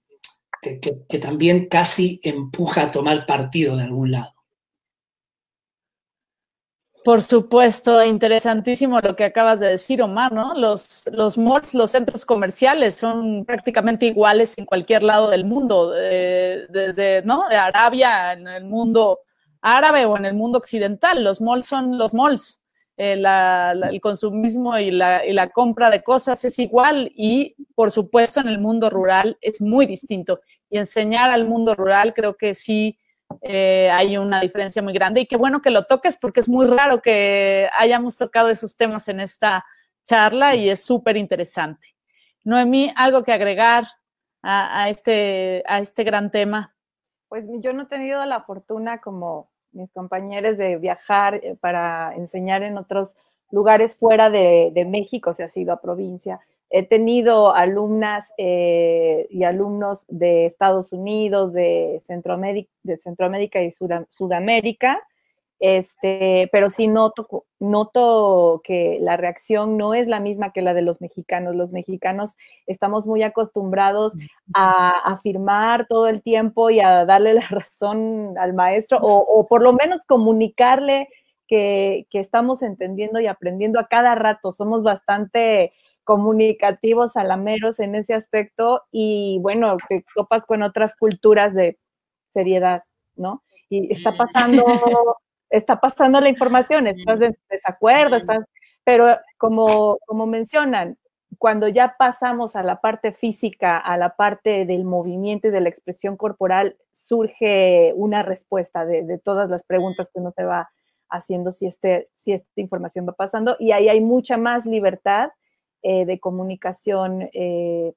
[0.62, 4.36] que también casi empuja a tomar partido de algún lado.
[7.07, 10.53] Por supuesto, interesantísimo lo que acabas de decir, Omar, ¿no?
[10.55, 17.21] Los, los malls, los centros comerciales son prácticamente iguales en cualquier lado del mundo, desde,
[17.23, 17.47] ¿no?
[17.47, 19.19] De Arabia, en el mundo
[19.61, 21.23] árabe o en el mundo occidental.
[21.23, 22.61] Los malls son los malls.
[22.97, 28.41] Eh, el consumismo y la, y la compra de cosas es igual y, por supuesto,
[28.41, 30.41] en el mundo rural es muy distinto.
[30.69, 32.99] Y enseñar al mundo rural creo que sí
[33.41, 36.66] eh, hay una diferencia muy grande y qué bueno que lo toques porque es muy
[36.66, 39.66] raro que hayamos tocado esos temas en esta
[40.04, 41.95] charla y es súper interesante.
[42.44, 43.86] Noemí, ¿algo que agregar
[44.41, 46.74] a, este, a este gran tema?
[47.28, 52.64] Pues yo no he tenido la fortuna como mis compañeros de viajar eh, para enseñar
[52.64, 53.14] en otros
[53.52, 56.40] lugares fuera de, México, si ha sido a provincia.
[56.69, 63.73] He tenido alumnas eh, y alumnos de Estados Unidos, de Centroamérica, de Centroamérica y
[64.10, 65.02] Sudamérica,
[65.60, 70.84] este, pero sí noto, noto que la reacción no es la misma que la de
[70.84, 71.56] los mexicanos.
[71.56, 72.31] Los mexicanos
[72.68, 74.14] estamos muy acostumbrados
[74.53, 79.73] a afirmar todo el tiempo y a darle la razón al maestro, o, por lo
[79.73, 81.07] menos comunicarle
[81.48, 84.52] que, que, estamos entendiendo y aprendiendo a cada rato.
[84.52, 85.72] Somos bastante
[86.07, 91.77] comunicativos, salameros en ese aspecto y bueno, que copas con otras culturas de
[92.29, 92.84] seriedad,
[93.17, 93.43] ¿no?
[93.69, 94.63] Y está pasando,
[95.49, 98.45] está pasando la información, estás en desacuerdo, estás,
[98.85, 100.97] pero como, como mencionan,
[101.38, 105.67] cuando ya pasamos a la parte física, a la parte del movimiento y de la
[105.67, 110.69] expresión corporal, surge una respuesta de, de todas las preguntas que uno se va
[111.09, 115.31] haciendo si, este, si esta información va pasando y ahí hay mucha más libertad
[115.82, 117.94] eh, de comunicación eh,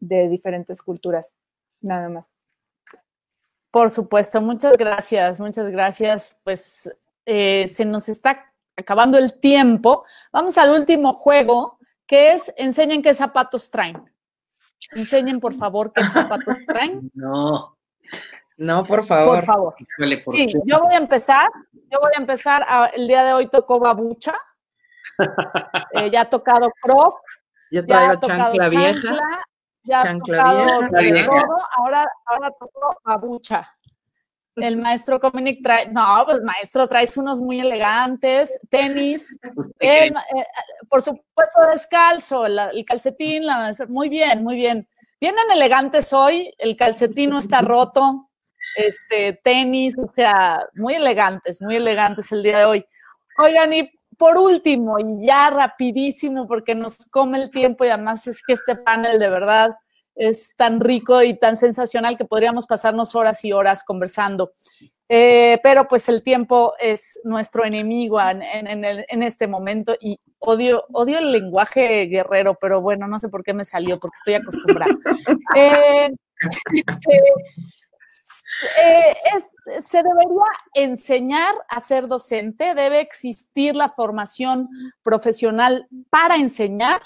[0.00, 1.32] de diferentes culturas,
[1.80, 2.26] nada más.
[3.70, 6.38] Por supuesto, muchas gracias, muchas gracias.
[6.44, 6.90] Pues
[7.26, 10.04] eh, se nos está acabando el tiempo.
[10.32, 14.02] Vamos al último juego, que es enseñen qué zapatos traen.
[14.92, 17.10] Enseñen, por favor, qué zapatos traen.
[17.14, 17.76] No.
[18.56, 19.36] No, por favor.
[19.36, 19.74] Por favor.
[20.32, 21.48] sí, yo voy a empezar.
[21.90, 22.64] Yo voy a empezar.
[22.94, 24.34] el día de hoy tocó babucha.
[25.92, 27.20] Eh, ya ha tocado Croc.
[27.70, 29.16] ya ha tocado chancla, vieja.
[29.82, 33.68] ya ha tocado todo, ahora, ahora tocó Babucha.
[34.56, 39.38] El maestro Cominic trae, no, pues maestro, traes unos muy elegantes, tenis,
[39.80, 40.10] eh,
[40.88, 44.88] por supuesto descalzo, el calcetín, la, muy bien, muy bien.
[45.20, 48.28] Vienen elegantes hoy, el calcetín no está roto,
[48.76, 52.86] este, tenis, o sea, muy elegantes, muy elegantes el día de hoy.
[53.38, 58.42] Oigan, y por último, y ya rapidísimo, porque nos come el tiempo y además es
[58.42, 59.76] que este panel de verdad
[60.16, 64.52] es tan rico y tan sensacional que podríamos pasarnos horas y horas conversando.
[65.08, 71.32] Eh, pero pues el tiempo es nuestro enemigo en, este momento y odio, odio el
[71.32, 74.92] lenguaje guerrero, pero bueno, no sé por qué me salió, porque estoy acostumbrada.
[75.56, 76.10] Eh,
[76.86, 77.22] este,
[78.80, 84.68] eh, se debería enseñar a ser docente, debe existir la formación
[85.02, 87.02] profesional para enseñar.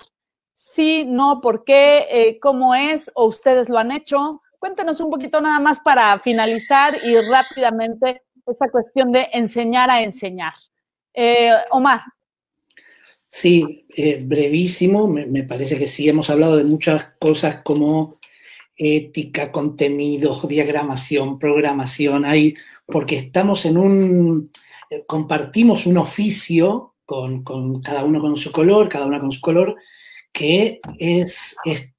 [0.54, 4.42] Sí, no, por qué, eh, cómo es, o ustedes lo han hecho.
[4.58, 10.54] Cuéntenos un poquito nada más para finalizar y rápidamente esta cuestión de enseñar a enseñar.
[11.14, 12.00] Eh, Omar.
[13.26, 13.86] Sí,
[14.24, 18.18] brevísimo, me, parece que sí, hemos hablado de muchas cosas como
[18.76, 22.54] ética, contenidos, diagramación, programación, hay,
[22.86, 24.50] porque estamos en un,
[24.90, 27.42] eh, compartimos un oficio con,
[27.82, 29.76] cada uno con su color, cada una con su color,
[30.32, 31.92] que es, es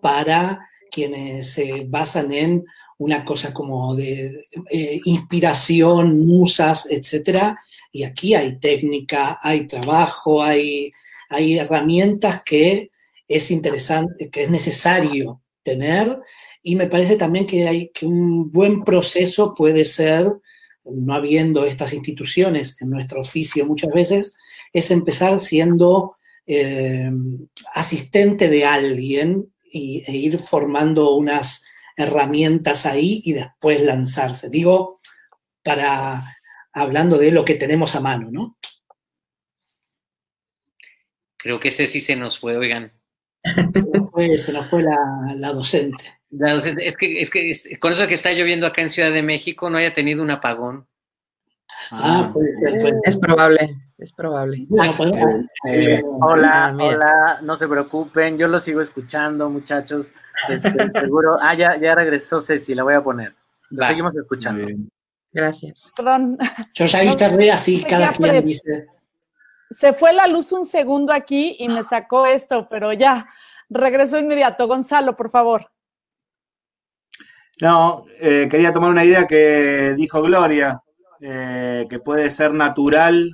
[0.00, 2.64] para quienes se basan en
[2.98, 7.56] una cosa como de eh, inspiración, musas, etc.
[7.92, 10.92] Y aquí hay técnica, hay trabajo, hay,
[11.28, 12.90] hay herramientas que
[13.26, 16.20] es interesante, que es necesario tener
[16.62, 20.30] y me parece también que, hay, que un buen proceso puede ser,
[20.84, 24.36] no habiendo estas instituciones en nuestro oficio muchas veces,
[24.72, 26.16] es empezar siendo
[26.46, 27.10] eh,
[27.74, 31.64] asistente de alguien y, e ir formando unas
[31.96, 34.50] herramientas ahí y después lanzarse.
[34.50, 34.98] Digo,
[35.62, 36.36] para
[36.72, 38.58] hablando de lo que tenemos a mano, ¿no?
[41.36, 42.92] Creo que ese sí se nos fue, oigan.
[43.44, 46.18] Se nos fue, la, docente.
[46.80, 49.76] Es que, es que con eso que está lloviendo acá en Ciudad de México no
[49.78, 50.86] haya tenido un apagón.
[51.90, 54.66] Ah, puede ser, Es probable, es probable.
[55.68, 60.12] Eh, hola, ah, hola, no se preocupen, yo lo sigo escuchando, muchachos.
[60.48, 61.36] Este, seguro.
[61.40, 63.34] Ah, ya, ya regresó Ceci, la voy a poner.
[63.68, 64.66] Lo seguimos escuchando.
[65.32, 65.92] Gracias.
[65.94, 66.38] Perdón.
[66.74, 68.86] Yo ya viste así, cada quien dice
[69.70, 73.28] se fue la luz un segundo aquí y me sacó esto, pero ya,
[73.68, 74.66] regreso inmediato.
[74.66, 75.70] Gonzalo, por favor.
[77.60, 80.80] No, eh, quería tomar una idea que dijo Gloria,
[81.20, 83.32] eh, que puede ser natural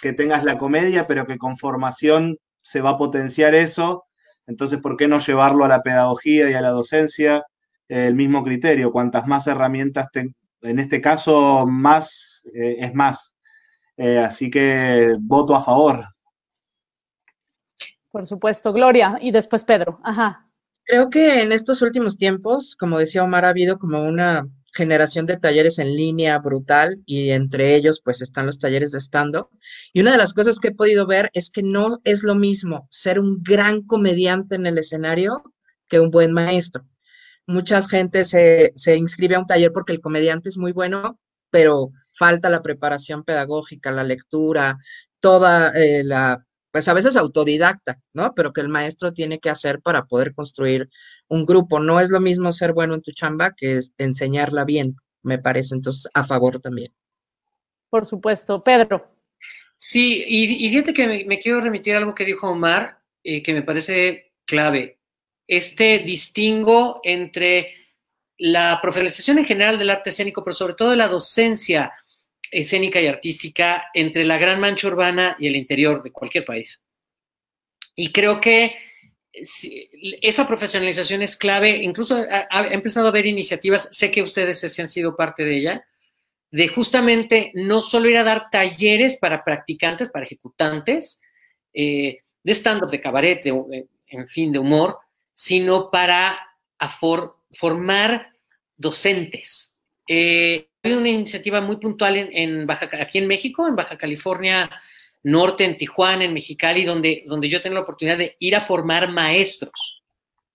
[0.00, 4.04] que tengas la comedia, pero que con formación se va a potenciar eso.
[4.46, 7.44] Entonces, ¿por qué no llevarlo a la pedagogía y a la docencia?
[7.88, 13.35] el mismo criterio, cuantas más herramientas, en este caso, más eh, es más.
[13.96, 16.06] Eh, así que voto a favor.
[18.10, 20.00] Por supuesto, Gloria, y después Pedro.
[20.04, 20.46] Ajá.
[20.84, 24.46] Creo que en estos últimos tiempos, como decía Omar, ha habido como una
[24.76, 29.48] generación de talleres en línea brutal y entre ellos pues están los talleres de stand-up.
[29.92, 32.86] Y una de las cosas que he podido ver es que no es lo mismo
[32.90, 35.42] ser un gran comediante en el escenario
[35.88, 36.84] que un buen maestro.
[37.46, 41.18] Mucha gente se, se inscribe a un taller porque el comediante es muy bueno,
[41.50, 44.78] pero falta la preparación pedagógica, la lectura,
[45.20, 46.44] toda eh, la,
[46.76, 48.34] pues a veces autodidacta, ¿no?
[48.34, 50.88] Pero que el maestro tiene que hacer para poder construir
[51.28, 51.80] un grupo.
[51.80, 55.74] No es lo mismo ser bueno en tu chamba que enseñarla bien, me parece.
[55.74, 56.92] Entonces, a favor también.
[57.88, 58.62] Por supuesto.
[58.62, 59.10] Pedro.
[59.78, 63.62] Sí, y, fíjate que me, quiero remitir a algo que dijo Omar, eh, que me
[63.62, 64.98] parece clave.
[65.46, 67.72] Este distingo entre
[68.38, 71.92] la profesionalización en general del arte escénico, pero sobre todo de la docencia
[72.50, 76.82] escénica y artística entre la gran mancha urbana y el interior de cualquier país.
[77.94, 78.76] Y creo que
[79.32, 84.88] esa profesionalización es clave, incluso he empezado a ver iniciativas, sé que ustedes se han
[84.88, 85.86] sido parte de ella,
[86.50, 91.20] de justamente no solo ir a dar talleres para practicantes, para ejecutantes,
[91.74, 94.98] eh, de stand-up, de cabaret, eh, en fin, de humor,
[95.34, 96.38] sino para
[97.50, 98.32] formar
[98.76, 99.78] docentes.
[100.08, 104.70] Eh, hay una iniciativa muy puntual en, Baja, aquí en México, en Baja California
[105.22, 109.10] Norte, en Tijuana, en Mexicali, donde, donde yo tengo la oportunidad de ir a formar
[109.10, 110.02] maestros,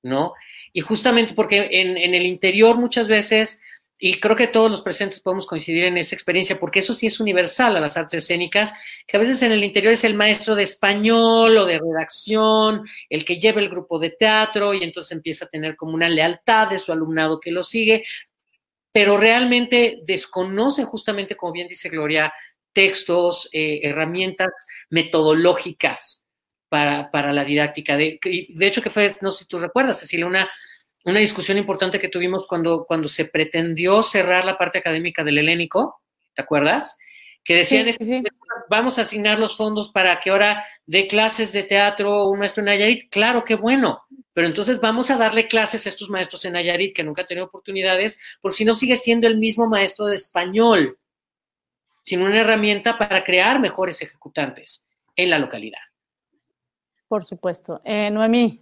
[0.02, 0.34] ¿no?
[0.72, 3.62] Y justamente porque en, el interior muchas veces
[4.04, 7.20] y creo que todos los presentes podemos coincidir en esa experiencia, porque eso sí es
[7.20, 8.74] universal a las artes escénicas,
[9.06, 13.26] que a veces en el interior es el maestro de español o de redacción, el
[13.26, 16.80] que lleva el grupo de teatro y entonces empieza a tener como una lealtad de
[16.80, 18.04] su alumnado que lo sigue,
[18.92, 22.34] pero realmente desconoce justamente, como bien dice Gloria,
[22.74, 24.50] textos, eh, herramientas
[24.90, 26.26] metodológicas
[26.70, 27.98] para, para la didáctica.
[27.98, 30.50] De, de hecho, que fue, no sé si tú recuerdas, Cecilia, una
[31.04, 36.02] una discusión importante que tuvimos cuando, cuando se pretendió cerrar la parte académica del helénico,
[36.36, 36.98] ¿te acuerdas?
[37.44, 37.88] Que decían,
[38.70, 42.66] vamos a asignar los fondos para que ahora dé clases de teatro un maestro en
[42.66, 43.10] Nayarit.
[43.10, 44.04] Claro, qué bueno,
[44.34, 47.48] pero entonces vamos a darle clases a estos maestros en Nayarit que nunca han tenido
[47.48, 50.98] oportunidades, por si no sigue siendo el mismo maestro de español,
[52.04, 55.80] sino una herramienta para crear mejores ejecutantes en la localidad.
[57.08, 57.82] Por supuesto.
[57.84, 58.62] Eh, Noemí.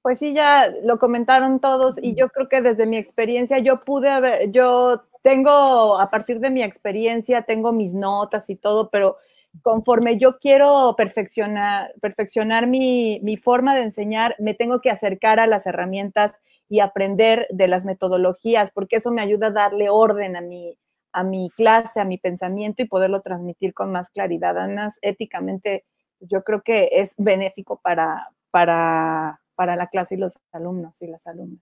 [0.00, 4.08] Pues sí, ya lo comentaron todos y yo creo que desde mi experiencia yo pude
[4.08, 9.16] haber, yo tengo, a partir de mi experiencia, tengo mis notas y todo, pero
[9.62, 15.46] conforme yo quiero perfeccionar, perfeccionar mi, mi forma de enseñar, me tengo que acercar a
[15.46, 16.32] las herramientas
[16.68, 20.78] y aprender de las metodologías, porque eso me ayuda a darle orden a mi,
[21.12, 24.58] a mi clase, a mi pensamiento y poderlo transmitir con más claridad.
[24.58, 25.84] Además, éticamente,
[26.20, 31.26] yo creo que es benéfico para, para para la clase y los alumnos y las
[31.26, 31.60] alumnas.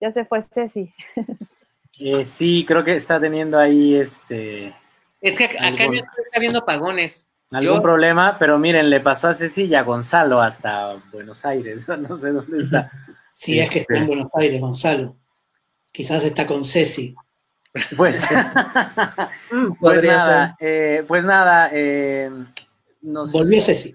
[0.00, 0.94] Ya se fue Ceci.
[1.98, 4.74] Eh, sí, creo que está teniendo ahí este.
[5.20, 7.28] Es que acá está viendo apagones.
[7.50, 11.86] Algún problema, pero miren, le pasó a Ceci y a Gonzalo hasta Buenos Aires.
[12.08, 12.90] No sé dónde está.
[13.30, 14.14] Sí, es que está en este.
[14.14, 15.16] Buenos Aires, Gonzalo.
[15.92, 17.14] Quizás está con Ceci.
[17.96, 18.26] Pues,
[19.80, 22.30] pues nada, eh, pues nada, eh,
[23.02, 23.94] nos, volvió Ceci.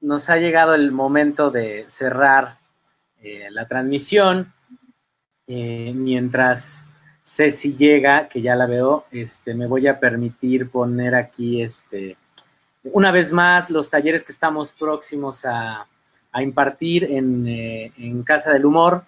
[0.00, 2.58] Nos ha llegado el momento de cerrar
[3.22, 4.52] eh, la transmisión.
[5.46, 5.92] Eh,
[7.30, 12.16] mientras Ceci llega, que ya la veo, este, me voy a permitir poner aquí este,
[12.84, 15.86] una vez más los talleres que estamos próximos a,
[16.40, 19.04] impartir eh, en, Casa del Humor,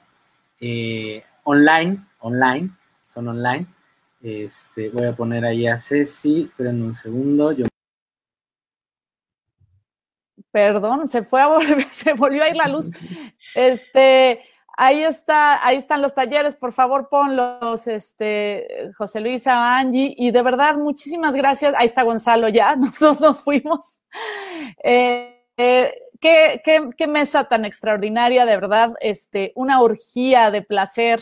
[1.45, 2.71] online, online,
[3.07, 3.67] son online.
[4.21, 7.53] Este, voy a poner ahí a Ceci, esperen un segundo.
[7.53, 7.67] Yo...
[10.51, 12.91] Perdón, se fue a volver, se volvió a ir la luz.
[13.55, 14.41] Este,
[14.77, 20.43] ahí está, ahí están los talleres, por favor ponlos, este, José Luisa, Angie, y de
[20.43, 21.75] verdad, muchísimas gracias.
[21.77, 24.01] Ahí está Gonzalo ya, nosotros nos fuimos.
[24.83, 26.63] Eh, eh, qué,
[26.97, 31.21] qué, mesa tan extraordinaria, de verdad, este, una orgía de placer,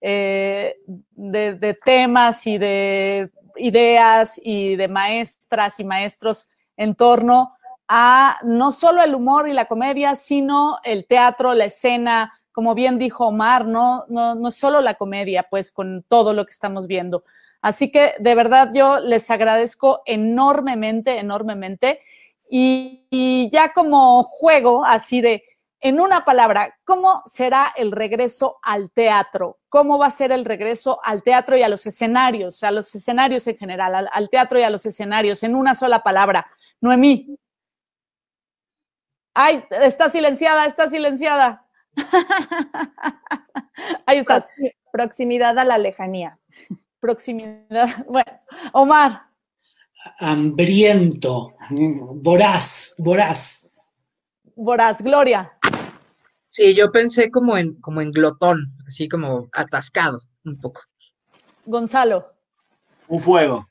[0.00, 7.56] eh, de, de temas y de ideas y de maestras y maestros en torno
[7.88, 12.98] a no solo el humor y la comedia, sino el teatro, la escena, como bien
[12.98, 17.22] dijo Omar, no, no, no solo la comedia, pues con todo lo que estamos viendo.
[17.60, 22.00] Así que de verdad yo les agradezco enormemente, enormemente.
[22.48, 25.44] Y, ya como juego, así de,
[25.80, 29.58] en una palabra, ¿cómo será el regreso al teatro?
[29.68, 33.46] ¿Cómo va a ser el regreso al teatro y a los escenarios, a los escenarios
[33.48, 36.46] en general, al, al teatro y a los escenarios, en una sola palabra?
[36.80, 37.36] Noemí.
[39.34, 41.65] Ay, está silenciada, está silenciada.
[44.06, 44.48] Ahí estás.
[44.92, 46.38] Proximidad a la lejanía.
[47.00, 48.04] Proximidad.
[48.08, 48.32] Bueno,
[48.72, 49.22] Omar.
[50.18, 53.68] Hambriento, voraz, voraz.
[54.54, 55.52] Voraz, Gloria.
[56.46, 60.82] Sí, yo pensé como en, como en glotón, así como atascado un poco.
[61.64, 62.32] Gonzalo.
[63.08, 63.68] Un fuego.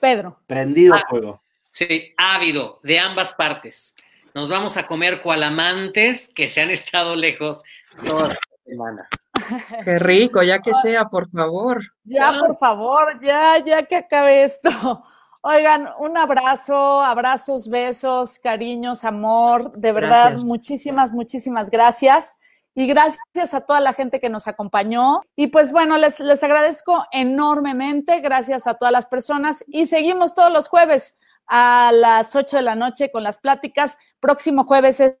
[0.00, 0.40] Pedro.
[0.46, 1.42] Prendido ah, fuego.
[1.72, 3.94] Sí, ávido, de ambas partes
[4.34, 7.62] nos vamos a comer cualamantes que se han estado lejos
[8.04, 9.08] todas las semanas.
[9.84, 11.82] Qué rico, ya que sea, por favor.
[12.04, 14.70] Ya, por favor, ya, ya que acabe esto.
[15.42, 22.38] Oigan, un abrazo, abrazos, besos, cariños, amor, de verdad, muchísimas, muchísimas gracias.
[22.74, 25.22] Y gracias a toda la gente que nos acompañó.
[25.36, 29.64] Y pues bueno, les, les agradezco enormemente, gracias a todas las personas.
[29.66, 31.18] Y seguimos todos los jueves
[31.50, 33.98] a las 8 de la noche con las pláticas.
[34.20, 35.16] Próximo jueves es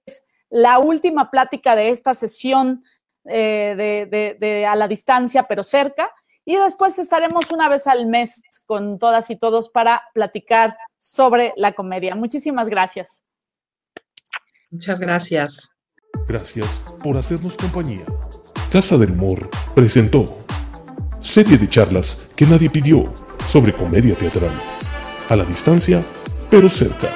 [0.48, 2.84] la última plática de esta sesión
[3.24, 6.10] eh, de, a la distancia, pero cerca.
[6.44, 11.72] Y después estaremos una vez al mes con todas y todos para platicar sobre la
[11.72, 12.14] comedia.
[12.14, 13.22] Muchísimas gracias.
[14.70, 15.68] Muchas gracias.
[16.28, 18.04] Gracias por hacernos compañía.
[18.70, 20.38] Casa del Humor presentó
[21.20, 23.12] serie de charlas que nadie pidió
[23.48, 24.52] sobre comedia teatral.
[25.28, 26.02] A la distancia
[26.50, 27.08] pero cerca.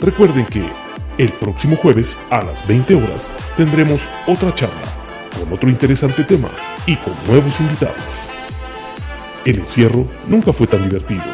[0.00, 0.64] Recuerden que
[1.18, 5.00] el próximo jueves a las 20 horas tendremos otra charla
[5.38, 6.50] con otro interesante tema
[6.86, 8.30] y con nuevos invitados.
[9.44, 11.24] El encierro nunca fue tan divertido.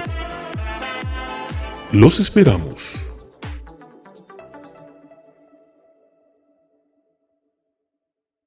[1.92, 2.95] Los esperamos.